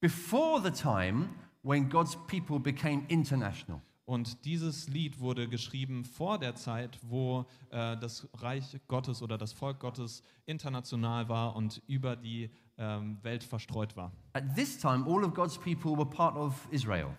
before 0.00 0.60
the 0.62 0.70
time 0.70 1.30
when 1.62 1.88
God's 1.88 2.16
people 2.26 2.58
became 2.58 3.04
international. 3.08 3.80
Und 4.06 4.44
dieses 4.44 4.88
Lied 4.88 5.18
wurde 5.18 5.48
geschrieben 5.48 6.04
vor 6.04 6.38
der 6.38 6.54
Zeit, 6.54 6.98
wo 7.02 7.46
äh, 7.70 7.96
das 7.96 8.28
Reich 8.34 8.78
Gottes 8.86 9.22
oder 9.22 9.38
das 9.38 9.54
Volk 9.54 9.80
Gottes 9.80 10.22
international 10.44 11.26
war 11.30 11.56
und 11.56 11.80
über 11.86 12.14
die 12.14 12.50
ähm, 12.76 13.16
Welt 13.22 13.42
verstreut 13.42 13.96
war. 13.96 14.12
At 14.34 14.54
this 14.54 14.78
time, 14.78 15.06
all 15.06 15.24
of 15.24 15.32
God's 15.32 15.56
people 15.56 15.96
were 15.96 16.04
part 16.04 16.36
of 16.36 16.68
Israel. 16.70 17.16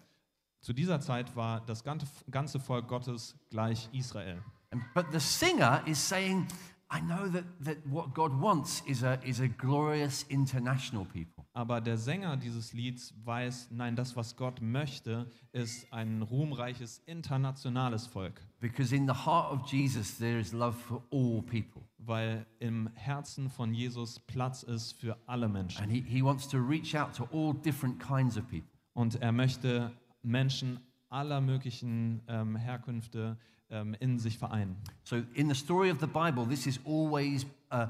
Zu 0.62 0.74
dieser 0.74 1.00
Zeit 1.00 1.36
war 1.36 1.62
das 1.62 1.84
ganze, 1.84 2.06
ganze 2.30 2.60
Volk 2.60 2.88
Gottes 2.88 3.36
gleich 3.50 3.90
Israel. 3.92 4.44
But 4.94 5.08
the 5.12 5.20
singer 5.20 5.82
is 5.88 5.98
saying, 5.98 6.48
I 6.96 7.02
know 7.02 7.28
that, 7.28 7.44
that 7.66 7.78
what 7.90 8.14
God 8.14 8.40
wants 8.40 8.82
is 8.88 9.04
a, 9.04 9.20
is 9.26 9.42
a 9.42 9.48
glorious 9.50 10.24
international 10.30 11.06
people. 11.06 11.44
Aber 11.54 11.82
der 11.82 11.98
Sänger 11.98 12.38
dieses 12.38 12.74
Lieds 12.74 13.14
weiß, 13.26 13.70
nein, 13.72 13.96
das, 13.96 14.16
was 14.16 14.36
Gott 14.36 14.62
möchte, 14.62 15.26
ist 15.52 15.92
ein 15.92 16.22
ruhmreiches 16.22 17.02
internationales 17.06 18.08
Volk, 18.08 18.42
Because 18.62 18.96
in 18.96 19.08
the 19.08 19.14
heart 19.26 19.52
of 19.52 19.66
Jesus, 19.72 20.18
there 20.18 20.40
is 20.40 20.54
love 20.54 20.76
for 20.78 21.02
all 21.12 21.42
people. 21.42 21.82
weil 21.98 22.46
im 22.60 22.88
Herzen 22.94 23.50
von 23.50 23.74
Jesus 23.74 24.20
Platz 24.20 24.64
ist 24.64 24.94
für 24.94 25.18
alle 25.26 25.50
Menschen. 25.50 25.82
And 25.84 25.92
he, 25.92 26.02
he 26.02 26.24
wants 26.24 26.48
to 26.50 26.58
reach 26.58 26.96
out 26.96 27.14
to 27.16 27.28
all 27.34 27.54
different 27.54 28.00
kinds 28.00 28.38
of 28.38 28.48
people. 28.48 28.70
Und 28.94 29.16
er 29.22 29.32
möchte 29.32 29.92
Menschen 30.24 30.80
aller 31.10 31.42
möglichen 31.42 32.22
ähm, 32.28 32.56
Herkünfte 32.56 33.38
ähm, 33.70 33.96
in 34.00 34.20
sich 34.20 34.38
vereinen. 34.38 34.76
So, 35.04 35.24
in 35.34 35.48
the 35.48 35.56
story 35.56 35.90
of 35.90 36.00
the 36.00 36.08
Bible, 36.08 36.46
this 36.46 36.68
is 36.68 36.80
always 36.86 37.46
a, 37.70 37.90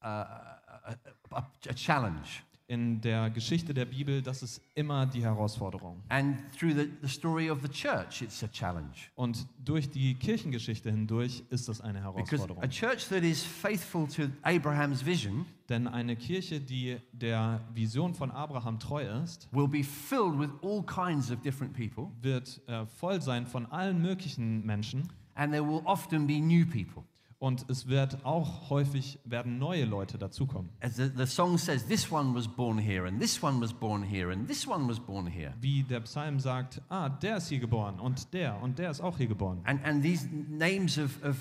a, 0.00 0.08
a, 0.08 0.96
a, 1.30 1.42
a 1.68 1.74
challenge. 1.74 2.42
In 2.68 3.00
der 3.00 3.30
Geschichte 3.30 3.72
der 3.72 3.84
Bibel, 3.84 4.22
das 4.22 4.42
ist 4.42 4.60
immer 4.74 5.06
die 5.06 5.22
Herausforderung. 5.22 6.02
And 6.08 6.36
through 6.58 6.74
the, 6.74 6.88
the 7.00 7.08
story 7.08 7.48
of 7.48 7.60
the 7.62 7.68
church, 7.68 8.22
it's 8.22 8.42
a 8.42 8.48
challenge. 8.48 9.08
Und 9.14 9.46
durch 9.64 9.88
die 9.88 10.14
Kirchengeschichte 10.14 10.90
hindurch 10.90 11.44
ist 11.50 11.68
das 11.68 11.80
eine 11.80 12.00
Because 12.00 12.30
Herausforderung. 12.32 12.62
a 12.64 12.68
church 12.68 13.08
that 13.08 13.22
is 13.22 13.44
faithful 13.44 14.08
to 14.08 14.24
Abraham's 14.42 15.06
vision 15.06 15.46
Denn 15.68 15.86
eine 15.86 16.16
Kirche, 16.16 16.60
die 16.60 16.96
der 17.12 17.60
Vision 17.72 18.14
von 18.14 18.30
Abraham 18.32 18.78
treu 18.80 19.04
ist, 19.22 19.48
will 19.52 19.68
be 19.68 19.84
filled 19.84 20.38
with 20.38 20.50
all 20.62 20.82
kinds 20.84 21.30
of 21.30 21.40
different 21.42 21.72
people, 21.72 22.10
wird 22.20 22.60
äh, 22.66 22.84
voll 22.86 23.20
sein 23.22 23.46
von 23.46 23.66
allen 23.66 24.02
möglichen 24.02 24.66
Menschen 24.66 25.08
and 25.36 25.52
there 25.52 25.64
will 25.64 25.82
often 25.84 26.26
be 26.26 26.40
new 26.40 26.64
people. 26.66 27.04
Und 27.38 27.68
es 27.68 27.86
wird 27.86 28.24
auch 28.24 28.70
häufig 28.70 29.18
werden 29.24 29.58
neue 29.58 29.84
Leute 29.84 30.18
dazukommen. 30.18 30.70
As 30.80 30.96
the, 30.96 31.10
the 31.16 31.26
song 31.26 31.58
says, 31.58 31.86
this 31.86 32.10
one 32.10 32.34
was 32.34 32.48
born 32.48 32.78
here, 32.78 33.06
and 33.06 33.20
this 33.20 33.42
one 33.42 33.60
was 33.60 33.72
born 33.72 34.02
here, 34.02 34.32
and 34.32 34.48
this 34.48 34.66
one 34.66 34.88
was 34.88 34.98
born 34.98 35.26
here. 35.26 35.52
Wie 35.60 35.82
der 35.82 36.00
Psalm 36.00 36.40
sagt, 36.40 36.80
ah, 36.88 37.08
der 37.08 37.36
ist 37.36 37.48
hier 37.48 37.60
geboren 37.60 38.00
und 38.00 38.32
der 38.32 38.60
und 38.62 38.78
der 38.78 38.90
ist 38.90 39.00
auch 39.00 39.18
hier 39.18 39.28
geboren. 39.28 39.60
And, 39.64 39.84
and 39.84 40.02
these 40.02 40.26
names 40.28 40.98
of, 40.98 41.22
of, 41.22 41.36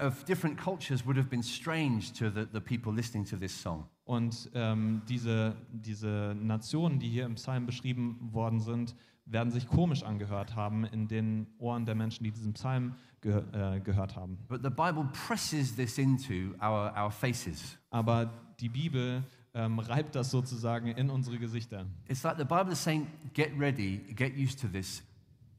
of 0.00 0.24
different 0.24 0.58
cultures 0.58 1.04
would 1.04 1.16
have 1.16 1.28
been 1.28 1.42
strange 1.42 2.12
to 2.18 2.30
the, 2.30 2.46
the 2.52 2.60
people 2.60 2.92
listening 2.92 3.24
to 3.26 3.36
this 3.36 3.60
song. 3.60 3.84
Und 4.04 4.50
ähm, 4.54 5.02
diese, 5.08 5.56
diese 5.70 6.36
Nationen, 6.40 7.00
die 7.00 7.08
hier 7.08 7.26
im 7.26 7.34
Psalm 7.34 7.66
beschrieben 7.66 8.18
worden 8.32 8.60
sind, 8.60 8.94
werden 9.26 9.52
sich 9.52 9.66
komisch 9.66 10.02
angehört 10.02 10.54
haben 10.54 10.84
in 10.84 11.08
den 11.08 11.46
Ohren 11.58 11.84
der 11.84 11.94
Menschen, 11.94 12.24
die 12.24 12.30
diesen 12.30 12.54
Psalm 12.54 12.94
ge 13.20 13.42
äh, 13.52 13.80
gehört 13.80 14.16
haben. 14.16 14.38
But 14.48 14.62
the 14.62 14.70
Bible 14.70 15.08
presses 15.26 15.74
this 15.74 15.98
into 15.98 16.54
our, 16.62 16.92
our 16.96 17.10
faces. 17.10 17.76
Aber 17.90 18.32
die 18.60 18.68
Bibel 18.68 19.22
ähm, 19.54 19.78
reibt 19.78 20.14
das 20.14 20.30
sozusagen 20.30 20.88
in 20.88 21.10
unsere 21.10 21.38
Gesichter. 21.38 21.86
It's 22.08 22.22
like 22.22 22.36
the 22.38 22.44
Bible 22.44 22.72
is 22.72 22.82
saying, 22.82 23.06
get 23.34 23.50
ready, 23.58 23.98
get 24.14 24.36
used 24.36 24.60
to 24.60 24.68
this. 24.68 25.02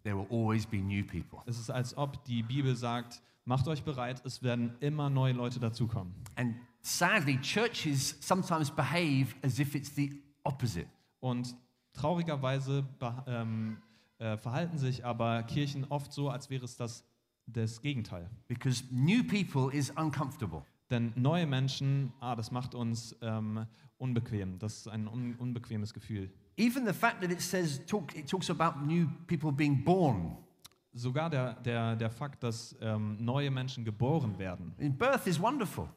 There 0.03 0.15
will 0.15 0.27
always 0.29 0.65
be 0.65 0.77
new 0.77 1.03
people. 1.03 1.39
Es 1.45 1.59
ist, 1.59 1.69
als 1.69 1.97
ob 1.97 2.23
die 2.23 2.43
Bibel 2.43 2.75
sagt, 2.75 3.21
macht 3.43 3.67
euch 3.67 3.83
bereit, 3.83 4.21
es 4.25 4.41
werden 4.41 4.75
immer 4.79 5.09
neue 5.09 5.33
Leute 5.33 5.59
dazukommen. 5.59 6.13
And 6.35 6.55
sadly, 6.81 7.37
churches 7.41 8.15
sometimes 8.21 8.71
behave 8.71 9.35
as 9.43 9.59
if 9.59 9.75
it's 9.75 9.93
the 9.93 10.21
opposite. 10.43 10.87
Und 11.19 11.55
traurigerweise 11.97 12.85
ähm, 13.27 13.77
äh, 14.19 14.37
verhalten 14.37 14.77
sich 14.77 15.05
aber 15.05 15.43
Kirchen 15.43 15.85
oft 15.89 16.13
so, 16.13 16.29
als 16.29 16.49
wäre 16.49 16.65
es 16.65 16.77
das, 16.77 17.03
das 17.45 17.81
Gegenteil. 17.81 18.29
Because 18.47 18.83
new 18.91 19.23
people 19.23 19.75
is 19.75 19.89
uncomfortable. 19.91 20.63
Denn 20.89 21.11
neue 21.15 21.45
Menschen, 21.45 22.13
ah, 22.19 22.35
das 22.35 22.51
macht 22.51 22.73
uns 22.73 23.15
ähm, 23.21 23.65
unbequem. 23.97 24.57
Das 24.59 24.77
ist 24.77 24.87
ein 24.87 25.07
un 25.07 25.35
unbequemes 25.35 25.93
Gefühl. 25.93 26.31
Even 26.55 26.85
the 26.85 26.93
fact 26.93 27.21
that 27.21 27.31
it 27.31 27.41
says, 27.41 27.85
talk, 27.85 28.15
it 28.15 28.29
talks 28.29 28.49
about 28.49 28.79
new 28.85 29.07
people 29.27 29.51
being 29.51 29.83
born. 29.83 30.37
Sogar 30.93 31.29
der, 31.29 31.53
der, 31.55 31.95
der 31.95 32.09
Fakt, 32.09 32.41
dass 32.41 32.75
ähm, 32.81 33.17
neue 33.19 33.51
Menschen 33.51 33.83
geboren 33.83 34.37
werden. 34.39 34.73
In 34.79 34.97
birth 34.97 35.27
is 35.27 35.39
wonderful. 35.39 35.87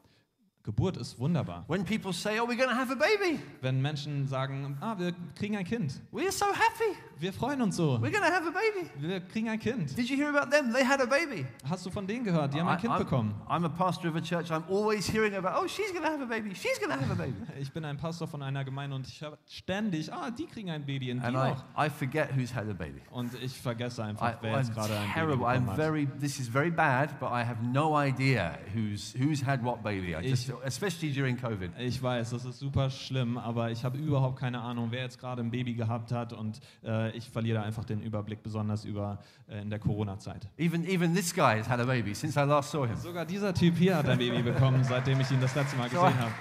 Geburt 0.63 0.95
ist 0.97 1.17
wunderbar. 1.19 1.63
When 1.67 1.83
people 1.83 2.13
say, 2.13 2.39
oh, 2.39 2.43
we're 2.47 2.55
going 2.55 2.69
to 2.69 2.75
have 2.75 2.91
a 2.91 2.95
baby, 2.95 3.39
Wenn 3.61 3.81
Menschen 3.81 4.27
sagen, 4.27 4.77
ah, 4.79 4.95
wir 4.99 5.11
kriegen 5.35 5.57
ein 5.57 5.65
Kind. 5.65 5.99
we're 6.11 6.31
so 6.31 6.45
happy. 6.45 6.95
Wir 7.17 7.33
freuen 7.33 7.61
uns 7.63 7.75
so. 7.77 7.99
We're 7.99 8.11
going 8.11 8.23
to 8.23 8.31
have 8.31 8.45
a 8.47 8.51
baby. 8.51 8.89
Wir 8.99 9.21
kriegen 9.21 9.49
ein 9.49 9.59
Kind. 9.59 9.97
Did 9.97 10.07
you 10.09 10.15
hear 10.15 10.29
about 10.29 10.51
them? 10.51 10.71
They 10.71 10.83
had 10.85 11.01
a 11.01 11.05
baby. 11.07 11.45
Hast 11.67 11.85
du 11.85 11.89
von 11.89 12.05
denen 12.05 12.23
gehört? 12.23 12.53
Die 12.53 12.59
haben 12.59 12.67
ein 12.67 12.77
I- 12.77 12.81
Kind 12.81 12.93
I'm, 12.93 12.99
bekommen. 12.99 13.33
I'm 13.49 13.65
a 13.65 13.69
pastor 13.69 14.09
of 14.09 14.15
a 14.15 14.21
church. 14.21 14.51
I'm 14.51 14.63
always 14.69 15.07
hearing 15.07 15.33
about, 15.35 15.53
oh, 15.59 15.67
she's 15.67 15.91
going 15.91 16.03
to 16.03 16.09
have 16.11 16.21
a 16.21 16.27
baby. 16.27 16.53
She's 16.53 16.77
going 16.79 16.91
to 16.91 16.97
have 16.99 17.11
a 17.11 17.15
baby. 17.15 17.33
Ich 17.59 17.71
bin 17.71 17.83
ein 17.85 17.97
Pastor 17.97 18.27
von 18.27 18.41
einer 18.43 18.63
Gemeinde 18.63 18.95
und 18.95 19.07
ich 19.07 19.19
höre 19.21 19.37
ständig, 19.47 20.11
ah, 20.13 20.29
die 20.31 20.45
kriegen 20.45 20.69
ein 20.69 20.85
Baby 20.85 21.11
und 21.11 21.21
die 21.23 21.31
I, 21.33 21.35
auch. 21.37 21.63
I 21.77 21.89
forget 21.89 22.35
who's 22.35 22.53
had 22.53 22.67
a 22.69 22.73
baby. 22.73 23.01
Und 23.11 23.33
ich 23.41 23.59
vergesse 23.59 24.01
I, 24.01 24.05
einfach, 24.05 24.35
wer 24.41 24.53
I'm 24.53 24.57
jetzt 24.59 24.73
gerade 24.73 24.93
ein 24.95 25.01
Baby 25.07 25.13
terrible. 25.13 25.45
I'm 25.45 25.53
bekommen 25.65 25.69
hat. 25.69 25.75
very. 25.77 26.07
This 26.19 26.39
is 26.39 26.47
very 26.47 26.71
bad, 26.71 27.19
but 27.19 27.29
I 27.31 27.43
have 27.43 27.63
no 27.63 27.95
idea 27.95 28.57
who's 28.73 29.13
who's 29.17 29.41
had 29.45 29.63
what 29.63 29.81
baby. 29.83 30.15
I 30.15 30.21
just, 30.27 30.50
especially 30.63 31.11
during 31.11 31.37
COVID. 31.37 31.71
Ich 31.79 32.01
weiß, 32.01 32.31
das 32.31 32.45
ist 32.45 32.59
super 32.59 32.89
schlimm, 32.89 33.37
aber 33.37 33.71
ich 33.71 33.83
habe 33.83 33.97
überhaupt 33.97 34.39
keine 34.39 34.61
Ahnung, 34.61 34.87
wer 34.91 35.03
jetzt 35.03 35.19
gerade 35.19 35.41
ein 35.41 35.51
Baby 35.51 35.73
gehabt 35.73 36.11
hat 36.11 36.33
und 36.33 36.59
äh, 36.83 37.11
ich 37.15 37.29
verliere 37.29 37.61
einfach 37.61 37.85
den 37.85 38.01
Überblick, 38.01 38.43
besonders 38.43 38.85
über 38.85 39.19
äh, 39.47 39.61
in 39.61 39.69
der 39.69 39.79
Corona-Zeit. 39.79 40.47
Even 40.57 40.85
even 40.87 41.13
this 41.13 41.33
guy 41.33 41.57
has 41.57 41.67
had 41.67 41.79
a 41.79 41.85
baby 41.85 42.13
since 42.13 42.39
I 42.39 42.43
last 42.43 42.71
saw 42.71 42.85
him. 42.85 42.95
Sogar 42.95 43.25
dieser 43.25 43.53
Typ 43.53 43.77
hier 43.77 43.97
hat 43.97 44.07
ein 44.07 44.17
Baby 44.17 44.41
bekommen, 44.41 44.83
seitdem 44.87 45.19
ich 45.19 45.31
ihn 45.31 45.41
das 45.41 45.55
letzte 45.55 45.77
Mal 45.77 45.89
gesehen 45.89 46.19
habe. 46.19 46.31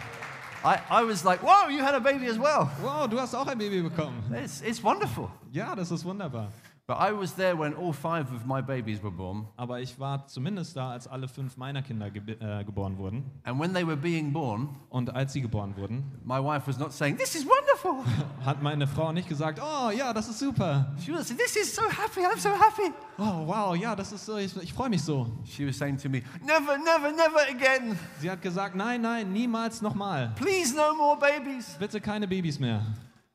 I, 0.62 0.77
I 0.90 1.03
was 1.03 1.25
like, 1.25 1.42
whoa, 1.42 1.68
you 1.70 1.83
had 1.83 1.94
a 1.94 2.01
baby 2.01 2.29
as 2.29 2.38
well. 2.38 2.68
Wow, 2.83 3.09
du 3.09 3.18
hast 3.18 3.35
auch 3.35 3.46
ein 3.46 3.57
Baby 3.57 3.81
bekommen. 3.81 4.23
It's, 4.35 4.61
it's 4.61 4.83
wonderful. 4.83 5.31
Ja, 5.53 5.75
das 5.75 5.90
ist 5.90 6.05
wunderbar. 6.05 6.49
But 6.90 6.98
I 6.98 7.12
was 7.12 7.35
there 7.35 7.57
when 7.57 7.74
all 7.74 7.92
five 7.92 8.33
of 8.33 8.44
my 8.46 8.61
babies 8.61 9.00
were 9.00 9.12
born. 9.12 9.46
Aber 9.57 9.79
ich 9.79 9.96
war 10.00 10.26
zumindest 10.26 10.76
da, 10.76 10.90
als 10.90 11.07
alle 11.07 11.29
fünf 11.29 11.57
meiner 11.57 11.83
Kinder 11.83 12.11
geb 12.11 12.42
äh, 12.42 12.64
geboren 12.64 12.98
wurden. 12.98 13.31
And 13.44 13.61
when 13.61 13.72
they 13.72 13.87
were 13.87 13.96
being 13.96 14.33
born, 14.33 14.70
Und 14.88 15.14
als 15.14 15.33
sie 15.33 15.40
geboren 15.40 15.76
wurden, 15.76 16.03
my 16.24 16.42
wife 16.42 16.66
was 16.66 16.81
not 16.81 16.92
saying, 16.92 17.16
This 17.16 17.37
is 17.37 17.46
wonderful. 17.46 18.05
hat 18.44 18.61
meine 18.61 18.88
Frau 18.88 19.12
nicht 19.12 19.29
gesagt, 19.29 19.61
oh 19.62 19.90
ja, 19.90 20.12
das 20.12 20.31
ist 20.31 20.40
super. 20.40 20.92
She 20.98 21.12
was 21.12 21.29
saying, 21.29 21.38
This 21.38 21.55
is 21.55 21.72
so 21.72 21.83
happy. 21.83 22.22
I'm 22.26 22.40
so 22.40 22.48
happy. 22.48 22.92
Oh 23.18 23.46
wow, 23.46 23.76
ja, 23.76 23.94
das 23.94 24.11
ist 24.11 24.26
so, 24.26 24.38
ich, 24.38 24.57
ich 24.61 24.72
freue 24.72 24.90
mich 24.90 25.05
so. 25.05 25.29
She 25.44 25.64
was 25.64 25.79
saying 25.79 25.96
to 25.98 26.09
me, 26.09 26.22
Never, 26.44 26.76
never, 26.76 27.12
never 27.12 27.48
again. 27.48 27.96
Sie 28.18 28.29
hat 28.29 28.42
gesagt, 28.42 28.74
nein, 28.74 29.00
nein, 29.00 29.33
niemals 29.33 29.81
nochmal. 29.81 30.33
Please, 30.35 30.74
no 30.74 30.92
more 30.96 31.16
babies. 31.16 31.76
Bitte 31.79 32.00
keine 32.00 32.26
Babys 32.26 32.59
mehr. 32.59 32.85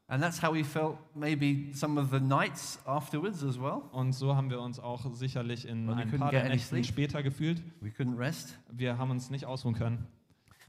And 0.08 0.22
that's 0.22 0.42
how 0.42 0.54
we 0.54 0.64
felt 0.64 1.00
maybe 1.16 1.72
some 1.74 2.00
of 2.00 2.12
the 2.12 2.20
nights 2.20 2.80
afterwards 2.86 3.44
as 3.44 3.60
well. 3.60 3.82
Und 3.92 4.14
so 4.14 4.36
haben 4.36 4.52
wir 4.52 4.62
uns 4.62 4.80
auch 4.80 5.04
sicherlich 5.16 5.68
in 5.68 5.88
Well, 5.88 5.96
ein 5.96 6.12
couldn't 6.12 6.20
paar 6.20 6.32
Nächten 6.32 6.84
später 6.84 7.24
gefühlt. 7.24 7.64
We 7.82 7.90
couldn't 7.90 8.18
rest 8.18 8.60
Wir 8.72 9.00
haben 9.00 9.10
uns 9.10 9.32
nicht 9.32 9.46
ausruhen 9.46 9.74
können, 9.74 10.06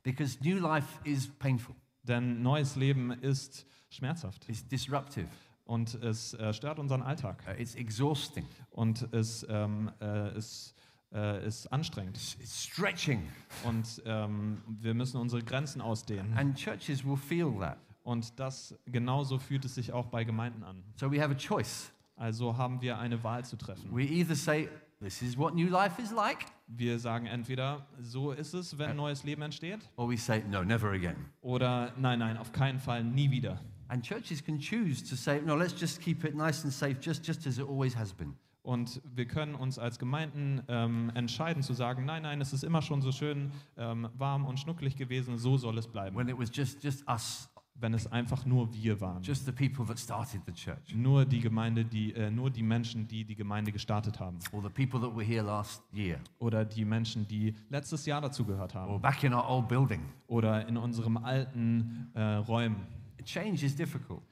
because 0.02 0.38
new 0.42 0.58
life 0.58 0.88
is 1.04 1.28
painful, 1.28 1.74
denn 2.02 2.40
neues 2.42 2.76
Leben 2.76 3.10
ist 3.10 3.66
schmerzhaft 3.90 4.48
it's 4.48 4.66
disruptive, 4.66 5.28
und 5.64 5.94
es 5.96 6.32
äh, 6.32 6.54
stört 6.54 6.78
unseren 6.78 7.02
Alltag 7.02 7.42
uh, 7.46 7.60
it's 7.60 7.74
exhausting, 7.74 8.46
und 8.70 9.06
es 9.12 9.44
ähm, 9.50 9.90
äh, 10.00 10.34
ist, 10.34 10.74
äh, 11.12 11.46
ist 11.46 11.70
anstrengend 11.70 12.16
it's 12.16 12.64
stretching. 12.64 13.22
und 13.64 14.02
ähm, 14.06 14.62
wir 14.66 14.94
müssen 14.94 15.20
unsere 15.20 15.42
Grenzen 15.42 15.82
ausdehnen. 15.82 16.32
And 16.38 16.56
churches 16.56 17.04
will 17.04 17.18
feel 17.18 17.52
that. 17.60 17.76
Und 18.06 18.38
das 18.38 18.78
genauso 18.86 19.40
fühlt 19.40 19.64
es 19.64 19.74
sich 19.74 19.92
auch 19.92 20.06
bei 20.06 20.22
Gemeinden 20.22 20.62
an. 20.62 20.84
So 20.94 21.10
we 21.10 21.20
have 21.20 21.32
a 21.32 21.36
choice. 21.36 21.90
Also 22.14 22.56
haben 22.56 22.80
wir 22.80 22.98
eine 22.98 23.24
Wahl 23.24 23.44
zu 23.44 23.56
treffen. 23.56 23.90
We 23.92 24.04
either 24.04 24.36
say, 24.36 24.68
This 25.00 25.20
is 25.22 25.36
what 25.36 25.56
new 25.56 25.68
life 25.68 26.00
is 26.00 26.12
like, 26.12 26.46
Wir 26.68 27.00
sagen 27.00 27.26
entweder, 27.26 27.84
so 28.00 28.30
ist 28.30 28.54
es, 28.54 28.78
wenn 28.78 28.94
neues 28.94 29.24
Leben 29.24 29.42
entsteht, 29.42 29.80
or 29.96 30.08
we 30.08 30.16
say, 30.16 30.44
No, 30.48 30.62
never 30.62 30.92
again. 30.92 31.16
oder 31.40 31.92
nein, 31.98 32.20
nein, 32.20 32.36
auf 32.36 32.52
keinen 32.52 32.78
Fall, 32.78 33.02
nie 33.02 33.28
wieder. 33.32 33.60
And 33.88 34.04
churches 34.04 34.42
can 34.42 34.58
choose 34.60 35.04
to 35.10 35.16
say, 35.16 35.42
No, 35.44 35.56
let's 35.56 35.78
just 35.78 36.00
keep 36.00 36.22
it 36.24 36.36
nice 36.36 36.62
and 36.62 36.72
safe, 36.72 36.98
just, 37.00 37.26
just 37.26 37.44
as 37.48 37.58
it 37.58 37.66
always 37.68 37.96
has 37.96 38.12
been. 38.12 38.36
Und 38.62 39.02
wir 39.14 39.26
können 39.26 39.56
uns 39.56 39.80
als 39.80 39.98
Gemeinden 39.98 40.62
ähm, 40.68 41.10
entscheiden 41.14 41.62
zu 41.64 41.72
sagen, 41.72 42.04
nein, 42.04 42.22
nein, 42.22 42.40
es 42.40 42.52
ist 42.52 42.62
immer 42.62 42.82
schon 42.82 43.02
so 43.02 43.10
schön 43.12 43.50
ähm, 43.76 44.08
warm 44.16 44.44
und 44.44 44.58
schnucklig 44.58 44.96
gewesen, 44.96 45.38
so 45.38 45.56
soll 45.56 45.76
es 45.78 45.86
bleiben. 45.88 46.16
When 46.16 46.28
it 46.28 46.38
was 46.38 46.50
just, 46.52 46.82
just 46.82 47.06
us, 47.08 47.48
Wenn 47.78 47.92
es 47.92 48.06
einfach 48.10 48.46
nur 48.46 48.72
wir 48.72 49.00
waren. 49.00 49.22
just 49.22 49.44
the 49.44 49.52
people 49.52 49.84
that 49.86 49.98
started 49.98 50.40
the 50.46 50.52
church, 50.52 50.94
Nur 50.94 51.24
die 51.26 51.40
Gemeinde, 51.40 51.84
die, 51.84 52.14
äh, 52.14 52.30
nur 52.30 52.50
die 52.50 52.62
Menschen, 52.62 53.06
die 53.06 53.24
die 53.24 53.34
Gemeinde 53.34 53.70
gestartet 53.72 54.18
haben. 54.18 54.38
or 54.52 54.62
the 54.62 54.68
people 54.70 54.98
that 55.00 55.14
were 55.14 55.24
here 55.24 55.42
last 55.42 55.82
year, 55.92 56.18
Oder 56.38 56.64
die 56.64 56.84
Menschen, 56.84 57.26
die 57.28 57.54
letztes 57.68 58.06
Jahr 58.06 58.20
dazugehört 58.22 58.74
haben. 58.74 59.00
back 59.02 59.22
in 59.24 59.34
our 59.34 59.46
old 59.48 59.68
building. 59.68 60.00
Oder 60.26 60.66
in 60.66 60.76
unserem 60.76 61.18
alten 61.18 62.10
äh, 62.14 62.20
Räumen. 62.36 62.86
Change 63.24 63.64
is 63.66 63.76
difficult. 63.76 64.22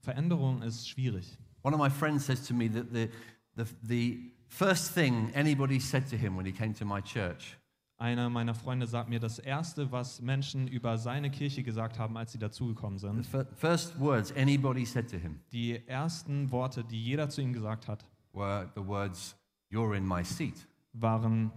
Veränderung 0.00 0.62
ist 0.62 0.88
schwierig. 0.88 1.36
One 1.62 1.74
of 1.74 1.80
my 1.82 1.90
friends 1.90 2.24
says 2.26 2.46
to 2.46 2.54
me 2.54 2.68
that 2.70 2.86
the, 2.92 3.08
the, 3.56 3.64
the 3.82 4.32
first 4.48 4.92
thing 4.94 5.30
anybody 5.34 5.78
said 5.80 6.08
to 6.10 6.16
him 6.16 6.36
when 6.36 6.46
he 6.46 6.52
came 6.52 6.72
to 6.74 6.84
my 6.84 7.00
church 7.02 7.58
Einer 8.04 8.28
meiner 8.28 8.54
Freunde 8.54 8.86
sagt 8.86 9.08
mir, 9.08 9.18
das 9.18 9.38
Erste, 9.38 9.90
was 9.90 10.20
Menschen 10.20 10.68
über 10.68 10.98
seine 10.98 11.30
Kirche 11.30 11.62
gesagt 11.62 11.98
haben, 11.98 12.18
als 12.18 12.32
sie 12.32 12.38
dazugekommen 12.38 12.98
The 12.98 13.06
sind, 13.06 13.26
fir- 13.26 13.46
first 13.56 13.98
words 13.98 14.30
anybody 14.36 14.84
said 14.84 15.10
to 15.10 15.16
him 15.16 15.40
die 15.52 15.80
ersten 15.88 16.50
Worte, 16.50 16.84
die 16.84 17.02
jeder 17.02 17.30
zu 17.30 17.40
ihm 17.40 17.54
gesagt 17.54 17.88
hat, 17.88 18.04
were 18.34 18.68
the 18.74 18.86
words, 18.86 19.34
You're 19.72 19.96
in 19.96 20.06
my 20.06 20.22
seat. 20.22 20.66
waren, 20.92 21.50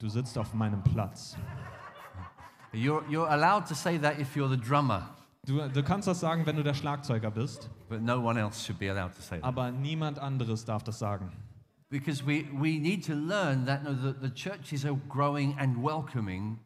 du 0.00 0.08
sitzt 0.08 0.36
auf 0.36 0.52
meinem 0.52 0.82
Platz. 0.82 1.36
You're, 2.72 3.04
you're 3.08 3.28
allowed 3.28 3.68
to 3.68 3.74
say 3.74 4.00
that 4.00 4.18
if 4.18 4.34
you're 4.34 4.50
the 4.50 4.60
drummer, 4.60 5.10
Du, 5.46 5.60
du 5.68 5.82
kannst 5.84 6.08
das 6.08 6.18
sagen, 6.18 6.44
wenn 6.44 6.56
du 6.56 6.64
der 6.64 6.74
Schlagzeuger 6.74 7.30
bist, 7.30 7.70
no 8.00 8.28
aber 9.42 9.70
niemand 9.70 10.18
anderes 10.18 10.64
darf 10.64 10.82
das 10.82 10.98
sagen. 10.98 11.32
Because 11.90 12.22
we, 12.24 12.46
we 12.52 12.78
need 12.78 13.02
to 13.04 13.14
learn 13.14 13.64
that 13.64 13.82
no, 13.82 13.94
the, 13.94 14.12
the 14.12 14.30
church 14.30 14.72
is 14.74 14.84
a 14.84 14.92
growing 15.08 15.56
and 15.58 15.82
welcoming 15.82 16.58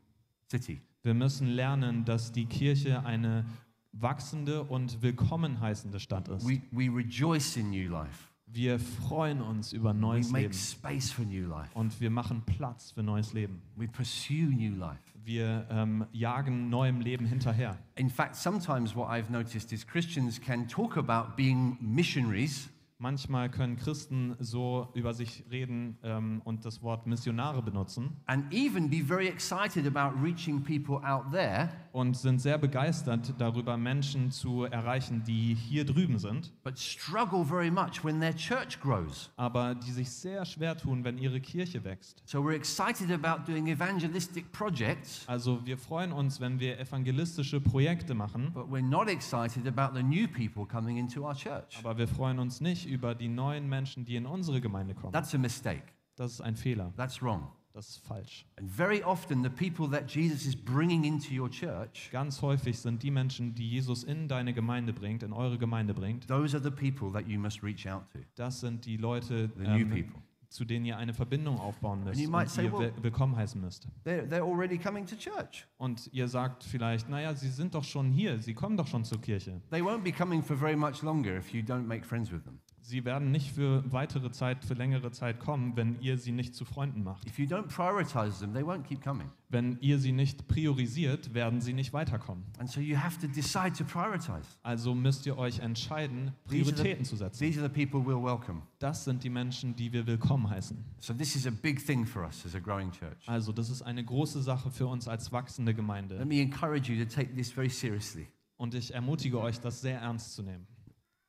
city. 0.51 0.81
Wir 1.05 1.15
müssen 1.15 1.47
lernen, 1.49 2.05
dass 2.05 2.33
die 2.33 2.47
Kirche 2.47 3.05
eine 3.05 3.45
wachsende 3.93 4.65
und 4.65 5.01
willkommen 5.03 5.61
heißende 5.61 6.01
Stadt 6.01 6.29
ist. 6.29 6.47
We, 6.47 6.61
we 6.73 6.89
rejoice 6.89 7.57
in 7.57 7.71
new 7.71 7.89
life. 7.89 8.29
Wir 8.47 8.79
freuen 8.79 9.41
uns 9.41 9.73
über 9.73 9.95
neues 9.95 10.29
We 10.29 10.33
make 10.33 10.43
Leben 10.43 10.55
space 10.55 11.11
for 11.11 11.25
new 11.25 11.49
life. 11.49 11.71
und 11.75 11.99
wir 12.01 12.11
machen 12.11 12.43
Platz 12.45 12.91
für 12.91 13.03
neues 13.03 13.33
Leben. 13.33 13.63
We 13.77 13.89
pursue 13.89 14.49
new 14.53 14.75
life. 14.75 15.01
Wir 15.25 15.67
ähm, 15.71 16.05
jagen 16.13 16.69
neuem 16.69 17.01
Leben 17.01 17.27
hinterher. 17.27 17.79
In 17.95 18.11
fact, 18.11 18.35
sometimes 18.35 18.95
what 18.97 19.09
I've 19.09 19.31
noticed 19.31 19.73
is 19.73 19.87
Christians 19.87 20.41
can 20.41 20.67
talk 20.67 20.97
about 20.97 21.37
being 21.37 21.79
missionaries, 21.81 22.69
Manchmal 23.03 23.51
können 23.51 23.75
Christen 23.75 24.37
so 24.39 24.87
über 24.95 25.13
sich 25.13 25.43
reden 25.51 25.99
ähm, 26.05 26.41
und 26.45 26.65
das 26.65 26.85
Wort 26.85 27.05
Missionare 27.05 27.61
benutzen. 27.61 28.17
And 28.27 28.45
even 28.55 28.89
be 28.89 29.03
very 29.03 29.27
excited 29.27 29.89
about 29.89 30.17
reaching 30.23 30.63
people 30.63 31.05
out 31.05 31.33
there, 31.33 31.69
und 31.93 32.17
sind 32.17 32.41
sehr 32.41 32.59
begeistert 32.59 33.35
darüber, 33.39 33.77
Menschen 33.77 34.31
zu 34.31 34.65
erreichen, 34.65 35.23
die 35.27 35.55
hier 35.55 35.85
drüben 35.85 36.19
sind, 36.19 36.53
but 36.65 36.79
struggle 36.79 37.45
very 37.45 37.71
much 37.71 38.03
when 38.05 38.19
their 38.21 38.35
church 38.35 38.81
grows. 38.81 39.31
aber 39.37 39.75
die 39.75 39.91
sich 39.93 40.11
sehr 40.11 40.45
schwer 40.45 40.77
tun, 40.77 41.05
wenn 41.05 41.19
ihre 41.19 41.41
Kirche 41.41 41.85
wächst. 41.85 42.23
So 42.27 42.39
we're 42.41 42.55
excited 42.55 43.11
about 43.11 43.45
doing 43.51 43.67
evangelistic 43.69 44.51
projects, 44.53 45.25
Also 45.27 45.65
wir 45.67 45.77
freuen 45.79 46.13
uns, 46.13 46.41
wenn 46.41 46.59
wir 46.59 46.79
evangelistische 46.79 47.61
Projekte 47.61 48.15
machen, 48.15 48.51
but 48.55 48.65
we're 48.71 48.81
not 48.83 49.09
excited 49.09 49.67
about 49.67 49.95
the 49.97 50.03
new 50.03 50.27
people 50.27 50.67
coming 50.67 50.97
into 50.97 51.23
our 51.27 51.35
church. 51.35 51.79
aber 51.79 51.99
wir 51.99 52.09
freuen 52.09 52.39
uns 52.39 52.61
nicht 52.61 52.87
über 52.87 53.15
die 53.15 53.29
neuen 53.29 53.69
Menschen, 53.69 54.05
die 54.05 54.17
in 54.17 54.27
unsere 54.27 54.61
Gemeinde 54.61 54.95
kommen. 54.95 55.13
That's 55.13 55.35
a 55.35 55.39
mistake. 55.39 55.83
Das 56.17 56.33
ist 56.33 56.41
ein 56.41 56.57
Fehler. 56.57 56.93
That's 56.97 57.23
wrong. 57.23 57.49
Das 57.75 57.89
ist 57.89 57.99
falsch. 58.07 58.45
And 58.59 58.71
very 58.71 59.03
often, 59.03 59.43
the 59.43 59.49
people 59.49 59.89
that 59.91 60.11
Jesus 60.11 60.45
is 60.45 60.55
bringing 60.55 61.05
into 61.05 61.33
your 61.35 61.49
church, 61.51 62.11
Ganz 62.13 62.43
häufig 62.43 62.79
sind 62.79 63.03
die 63.03 63.11
Menschen, 63.11 63.55
die 63.55 63.69
Jesus 63.69 64.05
in 64.05 64.29
deine 64.29 64.53
Gemeinde 64.53 64.93
bringt, 64.93 65.23
in 65.23 65.33
eure 65.33 65.57
Gemeinde 65.57 65.95
bringt, 65.95 66.29
those 66.29 66.55
are 66.57 66.63
the 66.63 66.71
people 66.71 67.11
that 67.13 67.27
you 67.27 67.39
must 67.41 67.63
reach 67.63 67.89
out 67.89 68.03
to, 68.13 68.19
das 68.35 68.61
sind 68.61 68.85
die 68.85 68.99
Leute, 68.99 69.51
the 69.57 69.63
new 69.63 69.71
ähm, 69.81 69.91
people. 69.91 70.21
zu 70.51 70.67
denen 70.67 70.85
ihr 70.85 70.99
eine 70.99 71.15
Verbindung 71.15 71.59
aufbauen 71.59 72.05
müsst 72.05 72.21
might 72.29 72.43
und 72.43 72.51
say, 72.51 72.65
ihr 72.67 72.73
well- 72.75 72.81
will- 72.95 73.05
willkommen 73.05 73.35
heißen 73.37 73.59
müsst. 73.59 73.89
They're, 74.05 74.29
they're 74.29 74.43
already 74.45 74.77
coming 74.77 75.07
to 75.07 75.17
church. 75.17 75.67
Und 75.79 76.11
ihr 76.13 76.29
sagt 76.29 76.63
vielleicht, 76.65 77.09
naja, 77.09 77.35
sie 77.35 77.49
sind 77.49 77.75
doch 77.75 77.85
schon 77.85 78.11
hier, 78.11 78.39
sie 78.39 78.53
kommen 78.53 78.77
doch 78.77 78.87
schon 78.87 79.03
zur 79.05 79.19
Kirche. 79.23 79.63
They 79.71 79.81
won't 79.81 80.03
be 80.03 80.13
coming 80.13 80.43
for 80.43 80.55
very 80.59 80.77
much 80.77 81.01
longer 81.01 81.39
if 81.39 81.55
you 81.55 81.63
don't 81.63 81.87
make 81.87 82.05
friends 82.05 82.31
with 82.31 82.43
them. 82.45 82.59
Sie 82.85 83.05
werden 83.05 83.31
nicht 83.31 83.53
für 83.53 83.85
weitere 83.93 84.33
Zeit, 84.33 84.65
für 84.65 84.75
längere 84.75 85.13
Zeit 85.13 85.39
kommen, 85.39 85.77
wenn 85.77 86.01
ihr 86.01 86.19
sie 86.19 86.33
nicht 86.33 86.55
zu 86.55 86.65
Freunden 86.65 87.05
macht. 87.05 87.27
If 87.27 87.39
you 87.39 87.47
don't 87.47 87.69
prioritize 87.69 88.41
them, 88.41 88.53
they 88.53 88.63
won't 88.65 88.83
keep 88.83 89.01
coming. 89.03 89.31
Wenn 89.49 89.79
ihr 89.81 89.99
sie 90.01 90.11
nicht 90.11 90.49
priorisiert, 90.49 91.33
werden 91.33 91.61
sie 91.61 91.75
nicht 91.75 91.93
weiterkommen. 91.93 92.43
And 92.59 92.69
so 92.69 92.81
you 92.81 92.97
have 92.97 93.21
to 93.21 93.29
decide 93.29 93.73
to 93.75 93.85
prioritize. 93.85 94.47
Also 94.65 94.95
müsst 94.97 95.27
ihr 95.27 95.39
euch 95.39 95.61
entscheiden, 95.61 96.29
are 96.29 96.35
the- 96.49 96.63
Prioritäten 96.63 97.05
zu 97.05 97.15
setzen. 97.17 97.39
These 97.39 97.61
are 97.61 97.69
the 97.73 97.87
people 97.87 98.01
we'll 98.01 98.23
welcome. 98.23 98.63
Das 98.81 99.05
sind 99.05 99.23
die 99.23 99.31
Menschen, 99.31 99.77
die 99.77 99.93
wir 99.93 100.05
willkommen 100.07 100.51
heißen. 100.51 100.77
So 100.99 101.15
this 101.15 101.37
is 101.37 101.47
a 101.47 101.51
big 101.53 101.85
thing 101.87 102.05
for 102.05 102.23
us 102.25 102.45
as 102.45 102.55
a 102.57 102.59
growing 102.59 102.91
church. 102.91 103.17
Also 103.29 103.53
das 103.53 103.71
ist 103.71 103.83
eine 103.83 104.05
große 104.05 104.43
Sache 104.43 104.71
für 104.73 104.89
uns 104.89 105.07
als 105.07 105.31
wachsende 105.31 105.71
Let 105.71 105.77
Gemeinde. 105.77 106.25
me 106.27 106.41
encourage 106.41 106.93
you 106.93 107.05
to 107.05 107.09
take 107.09 107.33
this 107.37 107.53
very 107.53 107.69
seriously. 107.71 108.27
Und 108.57 108.75
ich 108.75 108.93
ermutige 108.93 109.41
euch, 109.41 109.61
das 109.61 109.81
sehr 109.81 110.01
ernst 110.01 110.35
zu 110.35 110.43
nehmen. 110.43 110.67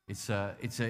It's, 0.08 0.30
a, 0.30 0.56
it's, 0.62 0.82
a, 0.82 0.86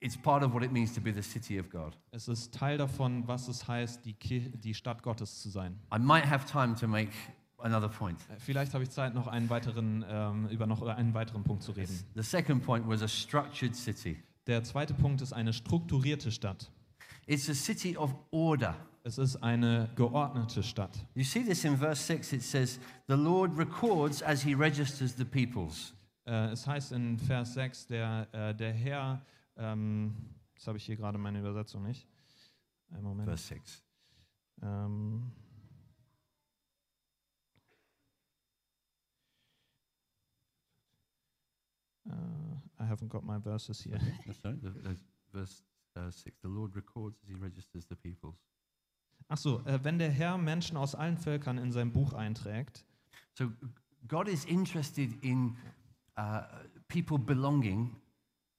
it's 0.00 0.16
part 0.16 0.42
of 0.42 0.54
what 0.54 0.62
it 0.62 0.72
means 0.72 0.92
to 0.94 1.00
be 1.00 1.12
the 1.12 1.22
city 1.22 1.58
of 1.58 1.70
God. 1.70 1.96
Es 2.10 2.28
ist 2.28 2.54
Teil 2.54 2.78
davon, 2.78 3.26
was 3.26 3.48
es 3.48 3.66
heißt, 3.66 4.04
die, 4.04 4.14
Kir 4.14 4.40
die 4.50 4.74
Stadt 4.74 5.02
Gottes 5.02 5.40
zu 5.40 5.50
sein. 5.50 5.78
I 5.94 5.98
might 5.98 6.28
have 6.28 6.46
time 6.46 6.74
to 6.76 6.86
make 6.86 7.10
another 7.58 7.88
point. 7.88 8.18
Äh, 8.30 8.38
Vielleicht 8.38 8.74
habe 8.74 8.84
ich 8.84 8.90
Zeit, 8.90 9.14
noch 9.14 9.26
einen 9.26 9.50
weiteren, 9.50 10.04
ähm, 10.08 10.48
über 10.48 10.66
noch 10.66 10.82
einen 10.82 11.14
weiteren 11.14 11.42
Punkt 11.44 11.62
zu 11.62 11.72
reden. 11.72 11.98
The 12.14 12.22
second 12.22 12.64
point 12.64 12.86
was 12.88 13.02
a 13.02 13.08
structured 13.08 13.74
city. 13.74 14.22
Der 14.46 14.64
zweite 14.64 14.94
Punkt 14.94 15.20
ist 15.20 15.32
eine 15.32 15.52
strukturierte 15.52 16.30
Stadt. 16.30 16.70
It's 17.26 17.48
a 17.50 17.54
city 17.54 17.96
of 17.96 18.14
order. 18.30 18.74
Es 19.04 19.18
ist 19.18 19.36
eine 19.36 19.88
geordnete 19.96 20.62
Stadt. 20.62 20.90
You 21.14 21.24
see 21.24 21.42
this 21.42 21.64
in 21.64 21.76
verse 21.76 22.02
6. 22.02 22.32
It 22.32 22.42
says, 22.42 22.78
The 23.06 23.14
Lord 23.14 23.56
records 23.58 24.22
as 24.22 24.42
he 24.42 24.54
registers 24.54 25.14
the 25.16 25.24
peoples. 25.24 25.94
Äh, 26.26 26.52
es 26.52 26.66
heißt 26.66 26.92
in 26.92 27.18
Vers 27.18 27.54
6, 27.54 27.86
der, 27.86 28.28
äh, 28.32 28.54
der 28.54 28.72
Herr, 28.72 29.22
ähm, 29.58 30.14
jetzt 30.54 30.66
habe 30.66 30.78
ich 30.78 30.84
hier 30.84 30.96
gerade 30.96 31.18
meine 31.18 31.40
Übersetzung 31.40 31.82
nicht. 31.82 32.08
Einen 32.90 33.04
Moment. 33.04 33.28
Verse 33.28 33.46
6. 33.46 33.84
Ähm, 34.62 35.32
uh, 42.06 42.12
I 42.80 42.84
haven't 42.84 43.08
got 43.08 43.24
my 43.24 43.38
verses 43.40 43.84
here. 43.84 44.00
Sorry, 44.42 44.58
the, 44.62 44.96
verse 45.30 45.62
uh, 45.96 46.10
6. 46.10 46.38
The 46.42 46.48
Lord 46.48 46.74
records 46.74 47.20
as 47.22 47.28
he 47.28 47.34
registers 47.34 47.86
the 47.88 47.94
peoples. 47.96 48.36
Ach 49.28 49.36
so, 49.36 49.60
äh, 49.66 49.82
wenn 49.82 49.98
der 49.98 50.10
Herr 50.10 50.38
Menschen 50.38 50.76
aus 50.76 50.94
allen 50.94 51.18
Völkern 51.18 51.58
in 51.58 51.72
sein 51.72 51.92
Buch 51.92 52.14
einträgt, 52.14 52.86
So 53.38 53.52
God 54.08 54.26
is 54.26 54.44
interested 54.46 55.12
in 55.22 55.56
uh, 56.16 56.42
people 56.88 57.18
belonging 57.18 57.94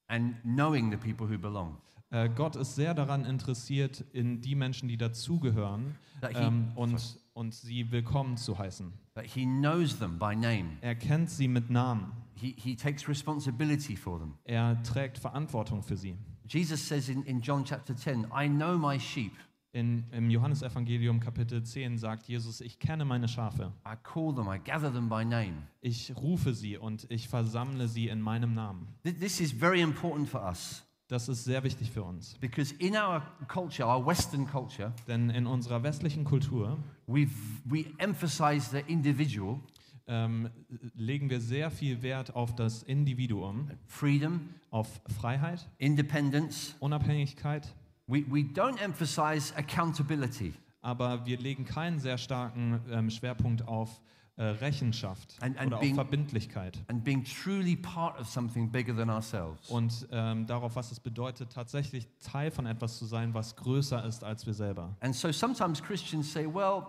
and 0.10 0.36
knowing 0.44 0.92
the 0.92 0.98
people 0.98 1.28
who 1.28 1.38
belong. 1.38 1.78
äh, 2.12 2.30
Gott 2.36 2.56
ist 2.56 2.76
sehr 2.76 2.94
daran 2.94 3.24
interessiert, 3.26 4.04
in 4.12 4.42
die 4.42 4.56
Menschen, 4.56 4.90
die 4.90 4.98
dazugehören, 4.98 5.96
ähm, 6.34 6.72
und, 6.76 7.20
und 7.34 7.54
sie 7.54 7.92
willkommen 7.92 8.36
zu 8.36 8.58
heißen. 8.58 8.92
that 9.16 9.26
he 9.26 9.46
knows 9.46 9.98
them 10.00 10.18
by 10.20 10.36
name. 10.36 10.78
Er 10.82 10.96
kennt 10.96 11.30
sie 11.30 11.48
mit 11.48 11.70
Namen. 11.70 12.12
he, 12.36 12.56
he 12.58 12.76
takes 12.76 13.08
responsibility 13.08 13.96
for 13.96 14.20
them. 14.20 14.34
Er 14.46 14.82
trägt 14.84 15.18
Verantwortung 15.18 15.84
für 15.84 15.96
sie. 15.98 16.16
Jesus 16.48 16.88
says 16.88 17.10
in, 17.10 17.24
in 17.24 17.42
John 17.42 17.64
chapter 17.64 17.96
10, 17.96 18.28
I 18.34 18.48
know 18.48 18.78
my 18.78 19.00
sheep. 19.00 19.34
In, 19.72 20.06
Im 20.12 20.32
Johannesevangelium 20.32 21.20
Kapitel 21.20 21.62
10 21.62 22.00
sagt 22.00 22.28
Jesus, 22.28 22.60
ich 22.60 22.80
kenne 22.80 23.06
meine 23.06 23.28
Schafe. 23.28 23.72
I 23.86 23.96
call 24.02 24.34
them, 24.34 24.48
I 24.52 24.58
gather 24.58 24.92
them 24.92 25.10
by 25.10 25.24
name. 25.24 25.54
Ich 25.82 26.12
rufe 26.16 26.56
sie 26.56 26.78
und 26.78 27.06
ich 27.12 27.28
versammle 27.28 27.88
sie 27.88 28.08
in 28.08 28.20
meinem 28.20 28.56
Namen. 28.56 28.88
Th- 29.04 29.16
This 29.20 29.40
is 29.40 29.52
very 29.52 29.82
important 29.82 30.28
for 30.28 30.42
us 30.44 30.84
Das 31.08 31.30
ist 31.30 31.44
sehr 31.44 31.64
wichtig 31.64 31.92
für 31.92 32.02
uns. 32.04 32.36
because 32.40 32.74
in 32.80 32.96
our 32.96 33.22
culture, 33.48 33.88
our 33.88 34.04
Western 34.04 34.48
culture, 34.48 34.92
Denn 35.08 35.30
in 35.30 35.46
unserer 35.46 35.84
westlichen 35.84 36.24
Kultur 36.24 36.80
we've, 37.08 37.30
we 37.66 37.86
emphasize 38.00 38.72
the 38.72 38.82
individual, 38.92 39.60
ähm, 40.08 40.50
legen 40.96 41.30
wir 41.30 41.40
sehr 41.42 41.70
viel 41.70 42.02
Wert 42.02 42.36
auf 42.36 42.56
das 42.56 42.82
Individuum, 42.82 43.70
freedom, 43.86 44.50
auf 44.72 45.00
Freiheit, 45.20 45.70
independence. 45.78 46.76
Unabhängigkeit, 46.80 47.76
We, 48.10 48.26
we 48.30 48.40
don't 48.42 48.80
emphasize 48.82 49.54
accountability. 49.56 50.54
aber 50.82 51.26
wir 51.26 51.38
legen 51.38 51.66
keinen 51.66 52.00
sehr 52.00 52.18
starken 52.18 52.80
ähm, 52.90 53.10
Schwerpunkt 53.10 53.68
auf 53.68 54.02
äh, 54.38 54.44
Rechenschaft 54.44 55.36
And- 55.42 55.58
and 55.58 55.68
oder 55.68 55.76
auf 55.78 55.82
being- 55.82 55.96
Verbindlichkeit 55.96 56.80
and 56.88 57.04
being 57.04 57.24
truly 57.26 57.76
part 57.76 58.18
of 58.20 58.28
something 58.28 58.72
bigger 58.72 58.96
than 58.96 59.10
ourselves. 59.10 59.70
und 59.70 60.08
ähm, 60.12 60.48
darauf, 60.48 60.76
was 60.76 60.92
es 60.92 61.00
bedeutet, 61.00 61.52
tatsächlich 61.52 62.08
Teil 62.22 62.50
von 62.50 62.66
etwas 62.66 62.98
zu 62.98 63.06
sein, 63.06 63.34
was 63.34 63.56
größer 63.58 64.04
ist 64.06 64.24
als 64.24 64.46
wir 64.46 64.54
selber. 64.54 64.96
And 65.02 65.14
so 65.14 65.32
sometimes 65.32 65.84
Christians 65.84 66.32
say, 66.32 66.46
well, 66.46 66.84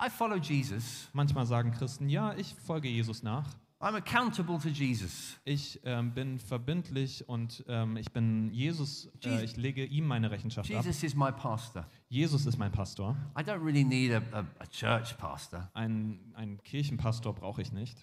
I 0.00 0.08
follow 0.10 0.36
Jesus. 0.36 1.08
Manchmal 1.12 1.44
sagen 1.46 1.70
Christen, 1.72 2.08
ja, 2.08 2.34
ich 2.34 2.54
folge 2.64 2.88
Jesus 2.88 3.22
nach. 3.22 3.46
I'm 3.86 3.94
accountable 3.94 4.58
to 4.58 4.68
Jesus. 4.68 5.38
Ich 5.44 5.80
ähm, 5.84 6.10
bin 6.10 6.40
verbindlich 6.40 7.28
und 7.28 7.64
ähm, 7.68 7.96
ich 7.96 8.10
bin 8.10 8.52
Jesus, 8.52 9.08
äh, 9.24 9.44
ich 9.44 9.56
lege 9.56 9.84
ihm 9.84 10.08
meine 10.08 10.28
Rechenschaft 10.28 10.68
ab. 10.74 10.84
Jesus 10.84 11.04
is 11.04 11.14
my 11.14 11.30
pastor. 11.30 11.86
Jesus 12.08 12.46
ist 12.46 12.58
mein 12.58 12.72
Pastor. 12.72 13.14
I 13.38 13.42
don't 13.42 13.64
really 13.64 13.84
need 13.84 14.10
a, 14.12 14.20
a, 14.32 14.44
a 14.58 14.66
church 14.66 15.16
pastor. 15.18 15.70
Ein, 15.72 16.18
einen 16.34 16.60
Kirchenpastor 16.64 17.32
brauche 17.32 17.62
ich 17.62 17.70
nicht. 17.70 17.96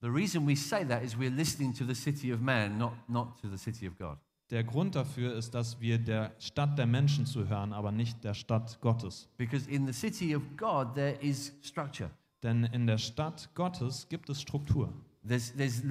The 0.00 0.08
reason 0.08 0.48
we 0.48 0.56
say 0.56 0.82
that 0.86 1.02
is 1.02 1.14
we're 1.14 1.28
listening 1.28 1.74
to 1.74 1.84
the 1.84 1.94
city 1.94 2.32
of 2.32 2.40
man, 2.40 2.78
not, 2.78 2.94
not 3.06 3.38
to 3.42 3.50
the 3.50 3.58
city 3.58 3.86
of 3.86 3.98
God. 3.98 4.16
Der 4.48 4.64
Grund 4.64 4.94
dafür 4.94 5.34
ist, 5.34 5.50
dass 5.50 5.78
wir 5.78 5.98
der 5.98 6.32
Stadt 6.38 6.78
der 6.78 6.86
Menschen 6.86 7.26
zuhören, 7.26 7.74
aber 7.74 7.92
nicht 7.92 8.24
der 8.24 8.32
Stadt 8.32 8.80
Gottes. 8.80 9.28
Because 9.36 9.68
in 9.68 9.86
the 9.86 9.92
city 9.92 10.34
of 10.34 10.42
God, 10.56 10.94
there 10.94 11.18
is 11.20 11.52
structure, 11.60 12.10
Denn 12.42 12.64
in 12.64 12.86
der 12.86 12.96
Stadt 12.96 13.50
Gottes 13.54 14.08
gibt 14.08 14.30
es 14.30 14.40
Struktur. 14.40 14.90
There's, 15.28 15.52
there's 15.56 15.82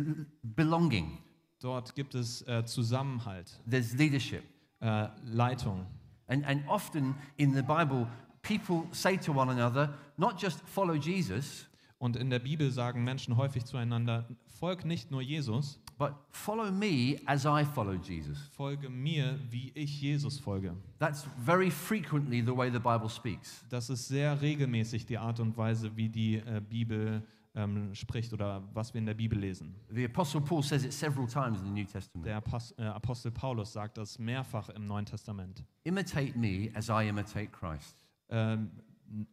belonging, 0.44 1.20
Dort 1.60 1.96
gibt 1.96 2.14
es 2.16 2.42
äh, 2.48 2.64
Zusammenhalt, 2.66 3.60
there's 3.70 3.94
leadership. 3.94 4.44
äh, 4.80 5.08
Leitung. 5.26 5.86
And, 6.28 6.46
and 6.46 6.64
often 6.68 7.16
in 7.38 7.54
the 7.54 7.62
Bible, 7.64 8.08
people 8.42 8.84
say 8.92 9.18
to 9.18 9.32
one 9.32 9.50
another, 9.50 9.94
not 10.18 10.38
just 10.42 10.62
follow 10.68 10.94
Jesus, 10.96 11.66
Und 12.00 12.16
in 12.16 12.30
der 12.30 12.38
Bibel 12.38 12.70
sagen 12.70 13.04
Menschen 13.04 13.38
häufig 13.38 13.66
zueinander, 13.66 14.28
folg 14.60 14.86
nicht 14.86 15.10
nur 15.10 15.20
Jesus, 15.24 15.80
but 15.98 16.14
follow 16.30 16.72
me 16.72 17.16
as 17.26 17.44
I 17.44 17.66
follow 17.66 17.94
Jesus. 17.96 18.38
folge 18.52 18.88
mir, 18.88 19.40
wie 19.50 19.72
ich 19.74 20.00
Jesus 20.00 20.38
folge. 20.40 20.76
That's 21.00 21.26
very 21.44 21.72
frequently 21.72 22.44
the 22.46 22.56
way 22.56 22.70
the 22.72 22.78
Bible 22.78 23.10
speaks. 23.10 23.66
Das 23.72 23.90
ist 23.90 24.08
sehr 24.08 24.40
regelmäßig 24.40 25.08
die 25.08 25.18
Art 25.18 25.40
und 25.40 25.58
Weise, 25.58 25.90
wie 25.98 26.08
die 26.08 26.36
äh, 26.36 26.62
Bibel 26.70 27.24
ähm, 27.58 27.94
spricht 27.96 28.32
oder 28.34 28.64
was 28.74 28.94
wir 28.94 29.00
in 29.00 29.08
der 29.08 29.16
Bibel 29.16 29.38
lesen. 29.38 29.76
The 29.90 30.06
Apostle 30.06 30.42
Paul 30.42 30.64
says 30.64 30.86
it 30.86 30.94
several 30.94 31.28
times 31.28 31.60
in 31.60 31.66
the 31.66 31.82
New 31.82 31.86
Testament. 31.86 32.26
Der 32.26 32.38
Apos 32.38 32.72
äh, 32.78 32.84
Apostel 32.84 33.32
Paulus 33.32 33.74
sagt 33.74 33.98
das 33.98 34.20
mehrfach 34.20 34.70
im 34.70 34.86
Neuen 34.86 35.06
Testament. 35.06 35.64
Imitate 35.84 36.38
me 36.38 36.70
as 36.76 36.88
I 36.90 37.10
imitate 37.10 37.48
Christ. 37.48 37.98
Ähm, 38.30 38.70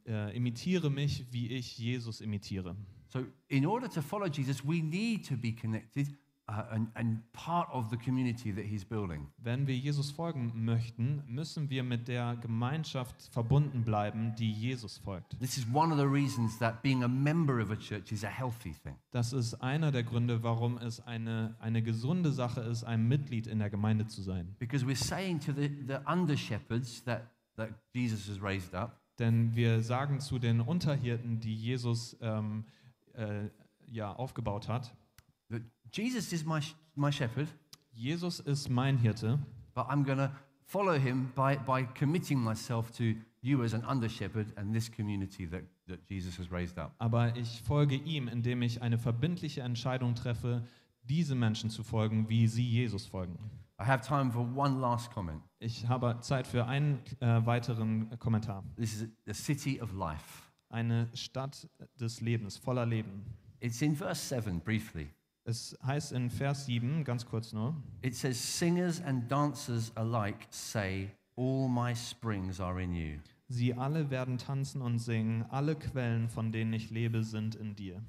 äh, 0.07 0.35
imitiere 0.37 0.91
mich, 0.91 1.27
wie 1.31 1.49
ich 1.49 1.79
Jesus 1.79 2.21
imitiere. 2.21 2.75
So, 3.09 3.25
in 3.49 3.67
order 3.67 3.89
to 3.91 4.01
follow 4.01 4.27
Jesus, 4.27 4.65
we 4.65 4.83
need 4.83 5.29
to 5.29 5.37
be 5.37 5.53
connected 5.53 6.09
and, 6.47 6.89
and 6.95 7.21
part 7.33 7.69
of 7.73 7.91
the 7.91 7.97
community 7.97 8.53
that 8.53 8.65
he's 8.65 8.85
building. 8.85 9.29
Wenn 9.39 9.67
wir 9.67 9.77
Jesus 9.77 10.11
folgen 10.11 10.53
möchten, 10.55 11.23
müssen 11.27 11.71
wir 11.71 11.83
mit 11.83 12.09
der 12.09 12.37
Gemeinschaft 12.37 13.29
verbunden 13.33 13.83
bleiben, 13.83 14.35
die 14.37 14.53
Jesus 14.53 14.99
folgt. 14.99 15.39
This 15.39 15.57
is 15.57 15.67
one 15.73 15.93
of 15.93 15.99
the 15.99 16.07
reasons 16.07 16.59
that 16.59 16.83
being 16.83 17.03
a 17.03 17.09
member 17.09 17.61
of 17.61 17.71
a 17.71 17.77
church 17.77 18.13
is 18.13 18.25
a 18.25 18.29
healthy 18.29 18.73
thing. 18.73 18.97
Das 19.11 19.33
ist 19.33 19.55
einer 19.55 19.91
der 19.91 20.03
Gründe, 20.03 20.43
warum 20.43 20.77
es 20.79 21.01
eine, 21.01 21.57
eine 21.61 21.83
gesunde 21.83 22.33
Sache 22.33 22.61
ist, 22.61 22.85
ein 22.85 23.09
Mitglied 23.09 23.47
in 23.47 23.59
der 23.59 23.71
Gemeinde 23.71 24.07
zu 24.07 24.23
sein. 24.23 24.55
Because 24.59 24.85
we're 24.85 24.97
saying 24.97 25.41
to 25.41 25.53
the, 25.53 25.69
the 25.87 25.99
under 26.07 26.37
shepherds 26.37 27.03
that, 27.05 27.31
that 27.57 27.71
Jesus 27.93 28.29
has 28.29 28.43
raised 28.43 28.75
up, 28.75 29.01
Denn 29.19 29.55
wir 29.55 29.81
sagen 29.81 30.21
zu 30.21 30.39
den 30.39 30.61
Unterhirten, 30.61 31.39
die 31.39 31.55
Jesus 31.55 32.17
ähm, 32.21 32.65
äh, 33.13 33.49
ja, 33.87 34.13
aufgebaut 34.13 34.69
hat, 34.69 34.93
Jesus 35.95 36.33
is 36.33 36.45
my, 36.45 36.61
my 36.97 37.13
shepherd, 37.13 37.47
Jesus 37.93 38.41
ist 38.41 38.69
mein 38.69 38.99
Hirte, 38.99 39.39
but 39.75 39.87
I'm 39.89 40.05
to 40.05 40.29
follow 40.67 40.99
him 40.99 41.31
by, 41.37 41.57
by 41.57 41.85
committing 41.85 42.41
myself 42.41 42.91
to 42.97 43.15
you 43.41 43.63
as 43.63 43.75
an 43.75 43.85
under 43.87 44.09
shepherd 44.09 44.53
and 44.57 44.75
this 44.75 44.89
community 44.89 45.47
that, 45.47 45.63
that 45.87 46.01
Jesus 46.09 46.37
has 46.37 46.51
raised 46.51 46.79
up. 46.79 46.97
aber 46.99 47.37
ich 47.37 47.63
folge 47.63 47.95
ihm, 47.95 48.27
indem 48.27 48.63
ich 48.63 48.83
eine 48.83 48.99
verbindliche 48.99 49.61
Entscheidung 49.61 50.17
treffe, 50.17 50.65
diese 51.05 51.37
Menschen 51.37 51.71
zu 51.71 51.85
folgen, 51.85 52.29
wie 52.29 52.49
sie 52.49 52.69
Jesus 52.69 53.07
folgen. 53.07 53.39
I 53.81 53.85
have 53.85 54.05
time 54.05 54.33
for 54.33 54.43
one 54.57 54.81
last 54.81 55.13
comment. 55.13 55.43
Ich 55.61 55.87
habe 55.87 56.19
Zeit 56.23 56.49
für 56.49 56.67
einen 56.67 57.03
äh, 57.21 57.47
weiteren 57.47 58.19
Kommentar. 58.19 58.65
This 58.77 59.01
is 59.01 59.09
the 59.27 59.33
city 59.35 59.81
of 59.81 59.93
life. 59.93 60.51
Eine 60.71 61.09
Stadt 61.15 61.69
des 62.01 62.21
Lebens, 62.21 62.57
voller 62.57 62.85
Leben. 62.85 63.25
It's 63.61 63.81
in 63.81 63.95
verse 63.95 64.21
7 64.21 64.59
briefly. 64.59 65.09
Es 65.45 65.77
heißt 65.85 66.13
in 66.13 66.31
Vers 66.31 66.67
7, 66.67 67.05
ganz 67.05 67.27
kurz 67.27 67.53
nur, 67.53 67.75
It 68.03 68.15
says, 68.17 68.59
Singers 68.59 69.01
and 69.03 69.31
dancers 69.31 69.93
alike 69.97 70.47
say, 70.51 71.11
All 71.37 71.69
my 71.69 71.95
springs 71.95 72.61
are 72.61 72.81
in 72.83 72.95
you. 72.95 73.19
sie 73.49 73.75
alle 73.75 74.09
werden 74.11 74.39
tanzen 74.39 74.81
und 74.81 74.99
singen, 74.99 75.45
alle 75.51 75.75
Quellen, 75.77 76.29
von 76.29 76.51
denen 76.51 76.73
ich 76.73 76.91
lebe, 76.91 77.23
sind 77.25 77.57
in 77.57 77.75
dir. 77.77 78.03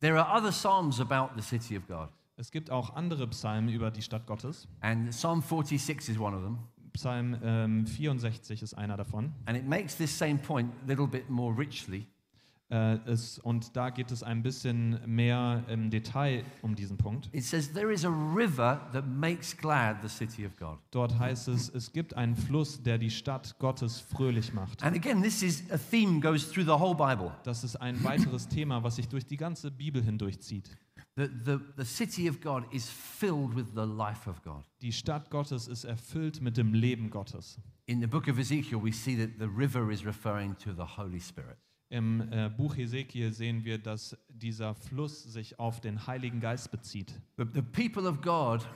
There 0.00 0.22
are 0.22 0.36
other 0.38 0.50
psalms 0.52 1.00
about 1.00 1.34
the 1.34 1.42
city 1.42 1.76
of 1.78 1.86
God, 1.86 2.10
Es 2.36 2.50
gibt 2.50 2.70
auch 2.70 2.94
andere 2.94 3.26
Psalmen 3.28 3.70
über 3.70 3.90
die 3.90 4.02
Stadt 4.02 4.26
Gottes. 4.26 4.68
and 4.80 5.10
Psalm 5.10 5.40
46 5.40 6.10
is 6.10 6.18
one 6.18 6.36
of 6.36 6.42
them. 6.42 6.58
Psalm 6.92 7.36
ähm, 7.42 7.86
64 7.86 8.62
ist 8.62 8.74
einer 8.74 8.96
davon. 8.98 9.32
And 9.46 9.56
it 9.56 9.66
makes 9.66 9.96
this 9.96 10.16
same 10.16 10.36
point 10.38 10.70
a 10.82 10.86
little 10.86 11.06
bit 11.06 11.28
more 11.30 11.56
richly. 11.56 12.06
Äh, 12.68 12.98
es, 13.06 13.38
und 13.38 13.76
da 13.76 13.90
geht 13.90 14.10
es 14.10 14.24
ein 14.24 14.42
bisschen 14.42 14.98
mehr 15.06 15.62
im 15.68 15.88
Detail 15.88 16.42
um 16.62 16.74
diesen 16.74 16.96
Punkt. 16.96 17.28
It 17.32 17.44
says, 17.44 17.72
There 17.72 17.92
is 17.92 18.04
a 18.04 18.08
river 18.08 18.80
that 18.92 19.06
makes 19.06 19.56
glad 19.56 20.02
the 20.02 20.08
city 20.08 20.44
of 20.44 20.56
God. 20.56 20.78
Dort 20.90 21.16
heißt 21.16 21.46
es, 21.46 21.68
es 21.68 21.92
gibt 21.92 22.14
einen 22.14 22.34
Fluss, 22.34 22.82
der 22.82 22.98
die 22.98 23.10
Stadt 23.10 23.56
Gottes 23.60 24.00
fröhlich 24.00 24.52
macht. 24.52 24.82
And 24.82 24.96
again, 24.96 25.22
this 25.22 25.42
is 25.42 25.62
a 25.70 25.78
theme 25.78 26.20
goes 26.20 26.50
through 26.50 26.64
the 26.64 26.72
whole 26.72 26.96
Bible. 26.96 27.30
Das 27.44 27.62
ist 27.62 27.76
ein 27.76 28.02
weiteres 28.02 28.48
Thema, 28.48 28.82
was 28.82 28.96
sich 28.96 29.08
durch 29.08 29.24
die 29.24 29.36
ganze 29.36 29.70
Bibel 29.70 30.02
hindurchzieht. 30.02 30.76
The, 31.14 31.28
the, 31.44 31.58
the 31.76 31.84
city 31.84 32.28
of 32.28 32.40
God 32.40 32.64
is 32.72 32.90
filled 32.90 33.54
with 33.54 33.74
the 33.74 33.86
life 33.86 34.28
of 34.28 34.42
God. 34.42 34.64
Die 34.82 34.92
Stadt 34.92 35.30
Gottes 35.30 35.68
ist 35.68 35.84
erfüllt 35.84 36.40
mit 36.40 36.56
dem 36.56 36.74
Leben 36.74 37.10
Gottes. 37.10 37.60
In 37.86 38.00
the 38.00 38.08
book 38.08 38.26
of 38.26 38.38
Ezekiel, 38.38 38.82
we 38.82 38.92
see 38.92 39.16
that 39.16 39.38
the 39.38 39.46
river 39.46 39.92
is 39.92 40.04
referring 40.04 40.58
to 40.58 40.72
the 40.72 40.82
Holy 40.96 41.20
Spirit. 41.20 41.56
Im 41.88 42.32
äh, 42.32 42.48
Buch 42.48 42.76
Hesekiel 42.76 43.32
sehen 43.32 43.64
wir, 43.64 43.78
dass 43.78 44.16
dieser 44.28 44.74
Fluss 44.74 45.22
sich 45.22 45.58
auf 45.58 45.80
den 45.80 46.06
Heiligen 46.06 46.40
Geist 46.40 46.70
bezieht. 46.70 47.20
The, 47.36 47.44
the 47.54 47.62
people 47.62 48.08
of 48.08 48.20
God 48.20 48.68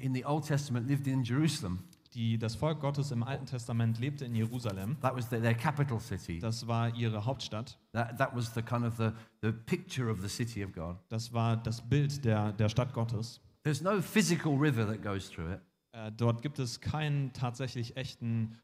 in 0.00 0.14
the 0.14 0.24
Old 0.24 0.46
Testament 0.46 0.88
lived 0.88 1.06
in 1.06 1.22
Jerusalem. 1.22 1.80
Die, 2.14 2.38
das 2.38 2.54
Volk 2.54 2.80
Gottes 2.80 3.10
im 3.10 3.24
Alten 3.24 3.46
Testament 3.46 3.98
lebte 3.98 4.24
in 4.24 4.34
Jerusalem. 4.36 4.96
That 5.00 5.16
was 5.16 5.28
the, 5.30 5.40
their 5.40 5.54
capital 5.54 5.98
city. 5.98 6.38
Das 6.38 6.66
war 6.66 6.94
ihre 6.94 7.24
Hauptstadt. 7.24 7.76
That, 7.92 8.16
that 8.18 8.34
was 8.36 8.54
the 8.54 8.62
kind 8.62 8.84
of 8.84 8.96
the, 8.96 9.10
the 9.42 9.52
picture 9.52 10.10
of 10.10 10.20
the 10.20 10.28
city 10.28 10.64
of 10.64 10.72
God. 10.72 10.96
Das 11.08 11.32
war 11.32 11.56
das 11.56 11.82
Bild 11.82 12.24
der, 12.24 12.52
der 12.52 12.68
Stadt 12.68 12.92
Gottes. 12.92 13.40
There's 13.64 13.80
no 13.80 14.00
physical 14.00 14.56
river 14.56 14.86
that 14.86 15.02
goes 15.02 15.28
through 15.28 15.54
it, 15.54 15.60
Äh, 15.94 16.10
dort 16.10 16.42
gibt 16.42 16.58
es 16.58 16.80
keinen 16.80 17.32
tatsächlich 17.32 17.96
echten, 17.96 18.58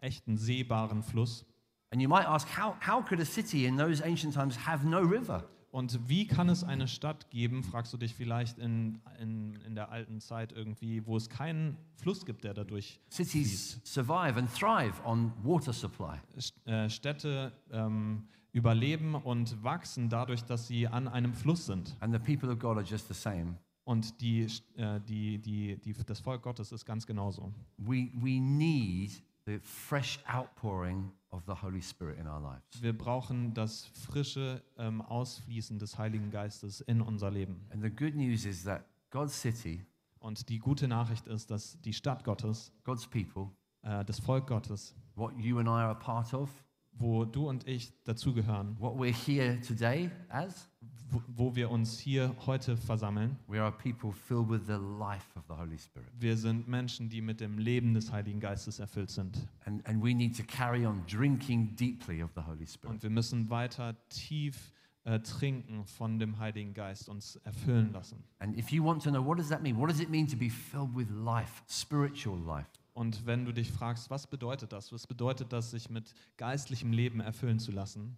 echten 0.00 0.36
sehbaren 0.36 1.02
Fluss. 1.02 1.46
And 1.90 2.02
you 2.02 2.08
might 2.08 2.26
ask, 2.26 2.48
how, 2.48 2.74
how 2.80 3.00
could 3.00 3.20
a 3.20 3.24
city 3.24 3.66
in 3.66 3.76
those 3.76 4.02
ancient 4.02 4.34
times 4.34 4.56
have 4.66 4.84
no 4.86 5.00
river? 5.00 5.44
Und 5.70 6.08
wie 6.08 6.26
kann 6.26 6.48
es 6.48 6.64
eine 6.64 6.88
Stadt 6.88 7.28
geben, 7.30 7.62
fragst 7.62 7.92
du 7.92 7.98
dich 7.98 8.14
vielleicht 8.14 8.58
in, 8.58 8.98
in, 9.20 9.56
in 9.66 9.74
der 9.74 9.90
alten 9.90 10.20
Zeit 10.20 10.52
irgendwie, 10.52 11.04
wo 11.06 11.18
es 11.18 11.28
keinen 11.28 11.76
Fluss 11.96 12.24
gibt, 12.24 12.44
der 12.44 12.54
dadurch 12.54 12.98
Cities 13.10 13.78
survive 13.84 14.38
and 14.38 14.50
thrive 14.54 14.94
on 15.04 15.32
water 15.42 15.74
supply. 15.74 16.18
Äh, 16.64 16.88
Städte 16.88 17.52
ähm, 17.70 18.26
überleben 18.52 19.14
und 19.16 19.62
wachsen 19.62 20.08
dadurch, 20.08 20.44
dass 20.44 20.66
sie 20.66 20.88
an 20.88 21.08
einem 21.08 21.34
Fluss 21.34 21.66
sind. 21.66 21.94
And 22.00 22.10
the 22.10 22.18
people 22.18 22.50
of 22.50 22.58
God 22.58 22.78
are 22.78 22.86
just 22.86 23.06
the 23.08 23.14
same. 23.14 23.58
Und 23.84 24.20
die, 24.22 24.46
äh, 24.76 24.98
die, 25.02 25.38
die, 25.38 25.76
die, 25.76 25.92
das 25.92 26.20
Volk 26.20 26.42
Gottes 26.42 26.72
ist 26.72 26.86
ganz 26.86 27.06
genauso. 27.06 27.52
We, 27.76 28.08
we 28.14 28.40
need 28.40 29.22
the 29.46 29.58
fresh 29.60 30.18
outpouring 30.28 31.12
of 31.30 31.42
the 31.46 31.54
Holy 31.54 31.80
Spirit 31.80 32.18
in 32.18 32.26
our 32.26 32.40
lives. 32.40 32.82
Wir 32.82 32.96
brauchen 32.96 33.54
das 33.54 33.86
frische 33.86 34.62
ähm, 34.76 35.00
Ausfließen 35.02 35.78
des 35.78 35.96
Heiligen 35.98 36.30
Geistes 36.30 36.80
in 36.82 37.00
unser 37.00 37.30
Leben. 37.30 37.64
And 37.70 37.82
the 37.82 37.90
good 37.90 38.14
news 38.14 38.44
is 38.44 38.64
that 38.64 38.84
God's 39.10 39.40
city, 39.40 39.84
Und 40.18 40.48
die 40.48 40.58
gute 40.58 40.88
Nachricht 40.88 41.28
ist, 41.28 41.50
dass 41.50 41.80
die 41.82 41.92
Stadt 41.92 42.24
Gottes, 42.24 42.72
God's 42.82 43.06
people, 43.06 43.50
äh, 43.82 44.04
das 44.04 44.18
Volk 44.18 44.48
Gottes, 44.48 44.94
what 45.14 45.32
you 45.38 45.58
and 45.58 45.68
I 45.68 45.72
are 45.72 45.90
a 45.90 45.94
part 45.94 46.34
of, 46.34 46.50
wo 46.92 47.24
du 47.24 47.48
und 47.48 47.66
ich 47.68 47.92
dazugehören, 48.02 48.76
what 48.80 48.94
we're 48.94 49.14
here 49.14 49.60
today 49.60 50.10
as, 50.28 50.68
wo, 51.10 51.54
wir 51.54 51.70
uns 51.70 51.98
hier 51.98 52.34
heute 52.46 52.76
versammeln, 52.76 53.36
we 53.46 53.60
are 53.60 53.68
a 53.68 53.70
people 53.70 54.12
filled 54.12 54.48
with 54.48 54.66
the 54.66 54.78
life 54.98 55.36
of 55.36 55.44
the 55.48 55.54
Holy 55.54 55.78
Spirit. 55.78 56.08
wir 56.18 56.36
sind 56.36 56.68
Menschen, 56.68 57.08
die 57.08 57.20
mit 57.20 57.40
dem 57.40 57.58
Leben 57.58 57.94
des 57.94 58.12
Heiligen 58.12 58.40
Geistes 58.40 58.78
erfüllt 58.78 59.10
sind. 59.10 59.46
And, 59.64 59.86
and 59.86 60.02
we 60.02 60.14
need 60.14 60.36
to 60.36 60.42
carry 60.44 60.86
on 60.86 61.02
drinking 61.06 61.74
deeply 61.76 62.22
of 62.22 62.30
the 62.34 62.42
Holy 62.42 62.66
Spirit. 62.66 62.94
Und 62.94 63.02
wir 63.02 63.10
müssen 63.10 63.48
weiter 63.50 63.96
tief 64.08 64.72
äh, 65.04 65.20
trinken 65.20 65.84
von 65.86 66.18
dem 66.18 66.38
Heiligen 66.38 66.74
Geist, 66.74 67.08
uns 67.08 67.36
erfüllen 67.36 67.92
lassen. 67.92 68.24
And 68.40 68.56
if 68.58 68.70
you 68.72 68.84
want 68.84 69.02
to 69.04 69.10
know 69.10 69.24
what 69.24 69.38
does 69.38 69.48
that 69.48 69.62
mean? 69.62 69.76
What 69.76 69.88
does 69.88 70.00
it 70.00 70.10
mean 70.10 70.26
to 70.26 70.36
be 70.36 70.50
filled 70.50 70.96
with 70.96 71.08
life, 71.10 71.62
spiritual 71.68 72.38
life? 72.38 72.68
Und 72.92 73.26
wenn 73.26 73.44
du 73.44 73.52
dich 73.52 73.70
fragst, 73.70 74.08
was 74.08 74.26
bedeutet 74.26 74.72
das? 74.72 74.90
Was 74.90 75.06
bedeutet 75.06 75.52
das, 75.52 75.70
sich 75.70 75.90
mit 75.90 76.14
geistlichem 76.38 76.92
Leben 76.92 77.20
erfüllen 77.20 77.58
zu 77.58 77.70
lassen? 77.70 78.16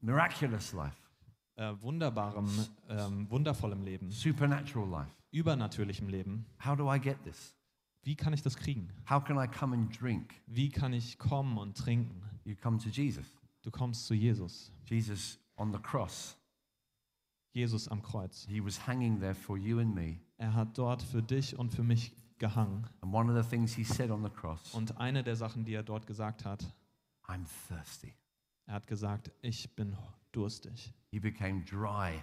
Miraculous 0.00 0.72
life, 0.72 0.96
Äh, 1.58 1.74
wunderbarem, 1.82 2.48
ähm, 2.88 3.28
wundervollem 3.28 3.82
Leben, 3.82 4.10
supernatural 4.12 4.88
life. 4.88 5.10
übernatürlichem 5.32 6.08
Leben. 6.08 6.46
How 6.64 6.76
do 6.76 6.92
I 6.94 7.00
get 7.00 7.20
this? 7.24 7.56
Wie 8.04 8.14
kann 8.14 8.32
ich 8.32 8.42
das 8.42 8.56
kriegen? 8.56 8.88
How 9.10 9.22
can 9.24 9.36
I 9.36 9.48
come 9.48 9.74
and 9.74 10.00
drink? 10.00 10.34
Wie 10.46 10.68
kann 10.68 10.92
ich 10.92 11.18
kommen 11.18 11.58
und 11.58 11.76
trinken? 11.76 12.22
You 12.44 12.54
come 12.54 12.78
to 12.78 12.88
Jesus. 12.88 13.26
Du 13.62 13.72
kommst 13.72 14.06
zu 14.06 14.14
Jesus. 14.14 14.70
Jesus 14.86 15.40
on 15.56 15.72
the 15.72 15.78
cross, 15.80 16.36
Jesus 17.52 17.88
am 17.88 18.02
Kreuz. 18.02 18.46
he 18.48 18.64
was 18.64 18.86
hanging 18.86 19.18
there 19.18 19.34
for 19.34 19.58
you 19.58 19.80
and 19.80 19.92
me. 19.94 20.20
Er 20.36 20.54
hat 20.54 20.78
dort 20.78 21.02
für 21.02 21.22
dich 21.22 21.58
und 21.58 21.70
für 21.74 21.82
mich 21.82 22.12
gehangen. 22.38 22.86
And 23.00 23.12
one 23.12 23.28
of 23.36 23.44
the 23.44 23.50
things 23.50 23.74
he 23.74 23.82
said 23.82 24.12
on 24.12 24.22
the 24.22 24.30
cross, 24.30 24.72
Und 24.74 24.96
eine 24.98 25.24
der 25.24 25.34
Sachen, 25.34 25.64
die 25.64 25.74
er 25.74 25.82
dort 25.82 26.06
gesagt 26.06 26.44
hat, 26.44 26.64
I'm 27.26 27.44
thirsty. 27.66 28.14
er 28.66 28.74
hat 28.74 28.86
gesagt, 28.86 29.32
ich 29.42 29.74
bin 29.74 29.96
durstig. 30.32 30.92
He 31.10 31.18
became 31.18 31.64
dry. 31.64 32.22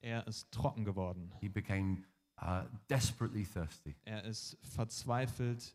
Er 0.00 0.26
ist 0.26 0.50
trocken 0.52 0.84
geworden. 0.84 1.32
He 1.40 1.48
became 1.48 2.04
uh, 2.40 2.62
desperately 2.88 3.44
thirsty. 3.44 3.96
Er 4.04 4.24
ist 4.24 4.56
verzweifelt 4.62 5.74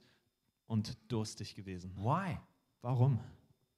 und 0.67 0.97
durstig 1.11 1.55
gewesen. 1.55 1.91
Why? 1.95 2.37
Warum? 2.81 3.19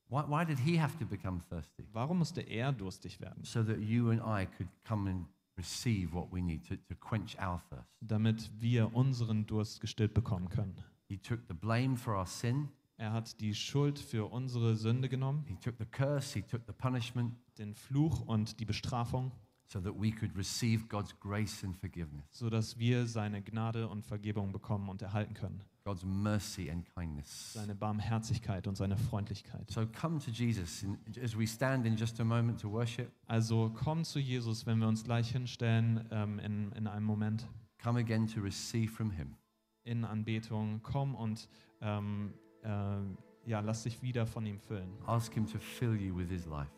Why, 0.10 0.24
why 0.28 0.46
did 0.46 0.60
he 0.60 0.80
have 0.80 0.98
to 1.00 1.06
become 1.06 1.42
thirsty? 1.50 1.88
Warum 1.92 2.20
musste 2.20 2.42
er 2.42 2.72
durstig 2.72 3.20
werden? 3.20 3.44
So 3.44 3.64
that 3.64 3.80
you 3.80 4.12
and 4.12 4.22
I 4.22 4.46
could 4.46 4.70
come 4.84 5.10
and 5.10 5.26
receive 5.58 6.14
what 6.14 6.32
we 6.32 6.42
need 6.42 6.68
to, 6.68 6.76
to 6.76 6.96
quench 6.96 7.38
our 7.40 7.62
thirst. 7.70 7.88
Damit 8.02 8.52
wir 8.60 8.94
unseren 8.94 9.46
Durst 9.46 9.82
gestillt 9.82 10.14
bekommen 10.14 10.50
können. 10.50 10.76
He 11.08 11.18
took 11.18 11.40
the 11.48 11.54
blame 11.54 11.96
for 11.96 12.16
our 12.16 12.26
sin, 12.26 12.70
Er 12.98 13.12
hat 13.12 13.42
die 13.42 13.56
Schuld 13.56 13.98
für 13.98 14.32
unsere 14.32 14.76
Sünde 14.76 15.10
genommen, 15.10 15.44
he 15.48 15.56
took 15.56 15.78
the 15.78 15.86
curse, 15.86 16.34
he 16.34 16.42
took 16.42 16.62
the 16.68 16.74
punishment, 16.74 17.34
den 17.58 17.76
Fluch 17.76 18.22
und 18.22 18.60
die 18.60 18.66
Bestrafung, 18.66 19.32
so 19.66 19.80
that 19.80 19.94
we 19.96 20.12
could 20.12 20.36
receive 20.36 20.88
God's 20.88 21.18
grace 21.20 21.64
and 21.64 21.76
forgiveness, 21.76 22.26
sodass 22.32 22.78
wir 22.78 23.08
seine 23.08 23.42
Gnade 23.42 23.88
und 23.88 24.06
Vergebung 24.06 24.52
bekommen 24.52 24.90
und 24.90 25.02
erhalten 25.02 25.34
können. 25.34 25.64
God's 25.84 26.06
mercy 26.06 26.70
and 26.70 26.86
kindness. 26.94 27.54
Seine 27.54 27.76
Barmherzigkeit 27.76 28.68
und 28.68 28.78
seine 28.78 28.96
Freundlichkeit. 28.96 29.70
So 29.70 29.86
come 29.88 30.20
to 30.20 30.32
Jesus 30.32 30.84
in, 30.84 30.98
as 31.22 31.38
we 31.38 31.46
stand 31.46 31.86
in 31.86 31.98
just 31.98 32.20
a 32.22 32.24
moment 32.24 32.62
to 32.62 32.72
worship. 32.72 33.12
Also 33.28 33.70
komm 33.74 34.04
zu 34.04 34.20
Jesus, 34.20 34.66
wenn 34.66 34.80
wir 34.80 34.88
uns 34.88 35.04
gleich 35.04 35.32
hinstellen 35.32 36.08
ähm, 36.12 36.40
in, 36.40 36.72
in 36.74 36.88
einem 36.88 37.06
Moment 37.06 37.48
Come 37.82 38.00
again 38.00 38.26
to 38.28 38.40
receive 38.40 38.88
from 38.94 39.12
him. 39.12 39.36
in 39.84 40.06
Anbetung. 40.06 40.80
Komm 40.84 41.16
und 41.16 41.50
ähm, 41.82 42.34
äh, 42.64 42.70
ja, 43.46 43.60
lass 43.60 43.84
dich 43.84 44.02
wieder 44.02 44.26
von 44.26 44.46
ihm 44.46 44.58
füllen. 44.60 44.90
Ask 45.06 45.34
him 45.34 45.46
to 45.46 45.60
fill 45.60 46.00
you 46.00 46.16
with 46.16 46.30
his 46.30 46.46
life, 46.46 46.72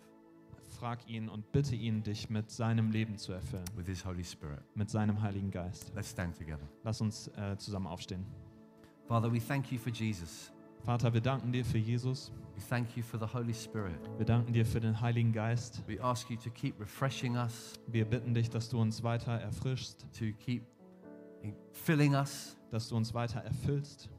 Frag 0.85 1.09
ihn 1.09 1.29
und 1.29 1.51
bitte 1.51 1.75
ihn, 1.75 2.03
dich 2.03 2.29
mit 2.29 2.51
seinem 2.51 2.91
Leben 2.91 3.17
zu 3.17 3.33
erfüllen, 3.33 3.65
with 3.75 3.87
his 3.87 4.05
Holy 4.05 4.23
Spirit. 4.23 4.61
mit 4.75 4.87
seinem 4.87 5.19
Heiligen 5.19 5.49
Geist. 5.49 5.91
Let's 5.95 6.11
stand 6.11 6.37
together. 6.37 6.69
Lass 6.83 7.01
uns 7.01 7.27
äh, 7.29 7.57
zusammen 7.57 7.87
aufstehen. 7.87 8.23
Father, 9.07 9.33
we 9.33 9.39
thank 9.39 9.71
you 9.71 9.79
for 9.79 9.91
Jesus. 9.91 10.51
Vater, 10.83 11.11
wir 11.11 11.21
danken 11.21 11.51
dir 11.51 11.65
für 11.65 11.79
Jesus. 11.79 12.31
We 12.55 12.61
thank 12.69 12.95
you 12.95 13.01
for 13.01 13.19
the 13.19 13.25
Holy 13.25 13.55
Spirit. 13.55 13.97
Wir 14.17 14.27
danken 14.27 14.53
dir 14.53 14.63
für 14.63 14.79
den 14.79 15.01
Heiligen 15.01 15.33
Geist. 15.33 15.81
We 15.87 15.99
ask 15.99 16.29
you 16.29 16.37
to 16.37 16.51
keep 16.51 16.79
refreshing 16.79 17.35
us, 17.35 17.73
Wir 17.87 18.05
bitten 18.05 18.35
dich, 18.35 18.51
dass 18.51 18.69
du 18.69 18.79
uns 18.79 19.01
weiter 19.01 19.31
erfrischst, 19.31 20.05
to 20.19 20.25
keep 20.37 20.67
filling 21.71 22.13
us. 22.13 22.55
dass 22.69 22.89
du 22.89 22.95
uns 22.95 23.11
weiter 23.11 23.39
erfüllst. 23.39 24.11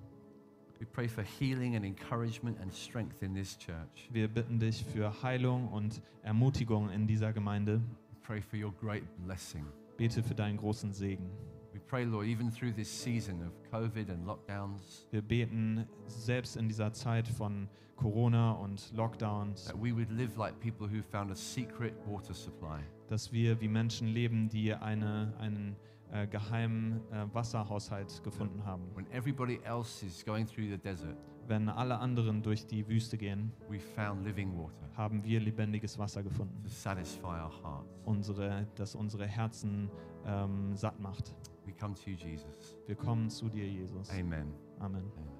We 0.78 0.84
pray 0.86 1.08
for 1.08 1.22
healing 1.24 1.74
and 1.74 1.84
encouragement 1.86 2.58
and 2.60 2.72
strength 2.72 3.22
in 3.22 3.34
this 3.34 3.56
church. 3.56 4.08
Wir 4.10 4.28
bitten 4.28 4.58
dich 4.58 4.84
für 4.84 5.22
Heilung 5.22 5.68
und 5.68 6.02
Ermutigung 6.22 6.90
in 6.90 7.06
dieser 7.06 7.32
Gemeinde. 7.32 7.80
We 8.10 8.16
pray 8.22 8.42
for 8.42 8.58
your 8.58 8.72
great 8.72 9.04
blessing. 9.24 9.64
Bete 9.96 10.22
für 10.22 10.34
deinen 10.34 10.58
großen 10.58 10.92
Segen. 10.92 11.30
We 11.72 11.80
pray, 11.80 12.04
Lord, 12.04 12.26
even 12.26 12.50
through 12.50 12.72
this 12.74 12.88
season 12.88 13.40
of 13.46 13.52
COVID 13.70 14.10
and 14.10 14.26
lockdowns, 14.26 15.06
Wir 15.10 15.22
beten 15.22 15.86
selbst 16.06 16.56
in 16.56 16.68
dieser 16.68 16.92
Zeit 16.92 17.26
von 17.28 17.68
Corona 17.96 18.52
und 18.52 18.92
Lockdowns, 18.94 19.64
that 19.66 19.76
we 19.76 19.94
would 19.94 20.10
live 20.10 20.36
like 20.36 20.58
people 20.60 20.86
who 20.86 21.02
found 21.02 21.30
a 21.30 21.34
secret 21.34 21.94
water 22.06 22.34
supply. 22.34 22.80
dass 23.08 23.32
wir 23.32 23.58
wie 23.62 23.68
Menschen 23.68 24.08
leben, 24.08 24.50
die 24.50 24.74
eine, 24.74 25.32
einen 25.38 25.76
äh, 26.12 26.26
geheimen 26.26 27.00
äh, 27.10 27.26
Wasserhaushalt 27.32 28.22
gefunden 28.22 28.64
haben. 28.64 28.84
When 28.94 29.10
everybody 29.12 29.60
else 29.64 30.04
is 30.04 30.24
going 30.24 30.46
through 30.46 30.68
the 30.70 30.78
desert, 30.78 31.16
Wenn 31.48 31.68
alle 31.68 31.98
anderen 31.98 32.42
durch 32.42 32.66
die 32.66 32.86
Wüste 32.88 33.16
gehen, 33.16 33.52
we 33.68 33.78
found 33.78 34.24
living 34.24 34.56
water 34.58 34.86
haben 34.96 35.22
wir 35.22 35.38
lebendiges 35.40 35.98
Wasser 35.98 36.22
gefunden, 36.22 36.60
to 36.64 36.68
satisfy 36.68 37.26
our 37.26 37.52
hearts. 37.62 37.88
unsere, 38.04 38.66
das 38.74 38.94
unsere 38.94 39.26
Herzen 39.26 39.90
ähm, 40.24 40.74
satt 40.74 40.98
macht. 40.98 41.34
We 41.64 41.72
come 41.72 41.94
to 41.94 42.10
you, 42.10 42.16
Jesus. 42.16 42.76
Wir 42.86 42.96
kommen 42.96 43.30
zu 43.30 43.48
dir, 43.48 43.66
Jesus. 43.68 44.10
Amen. 44.10 44.52
Amen. 44.80 45.04
Amen. 45.16 45.35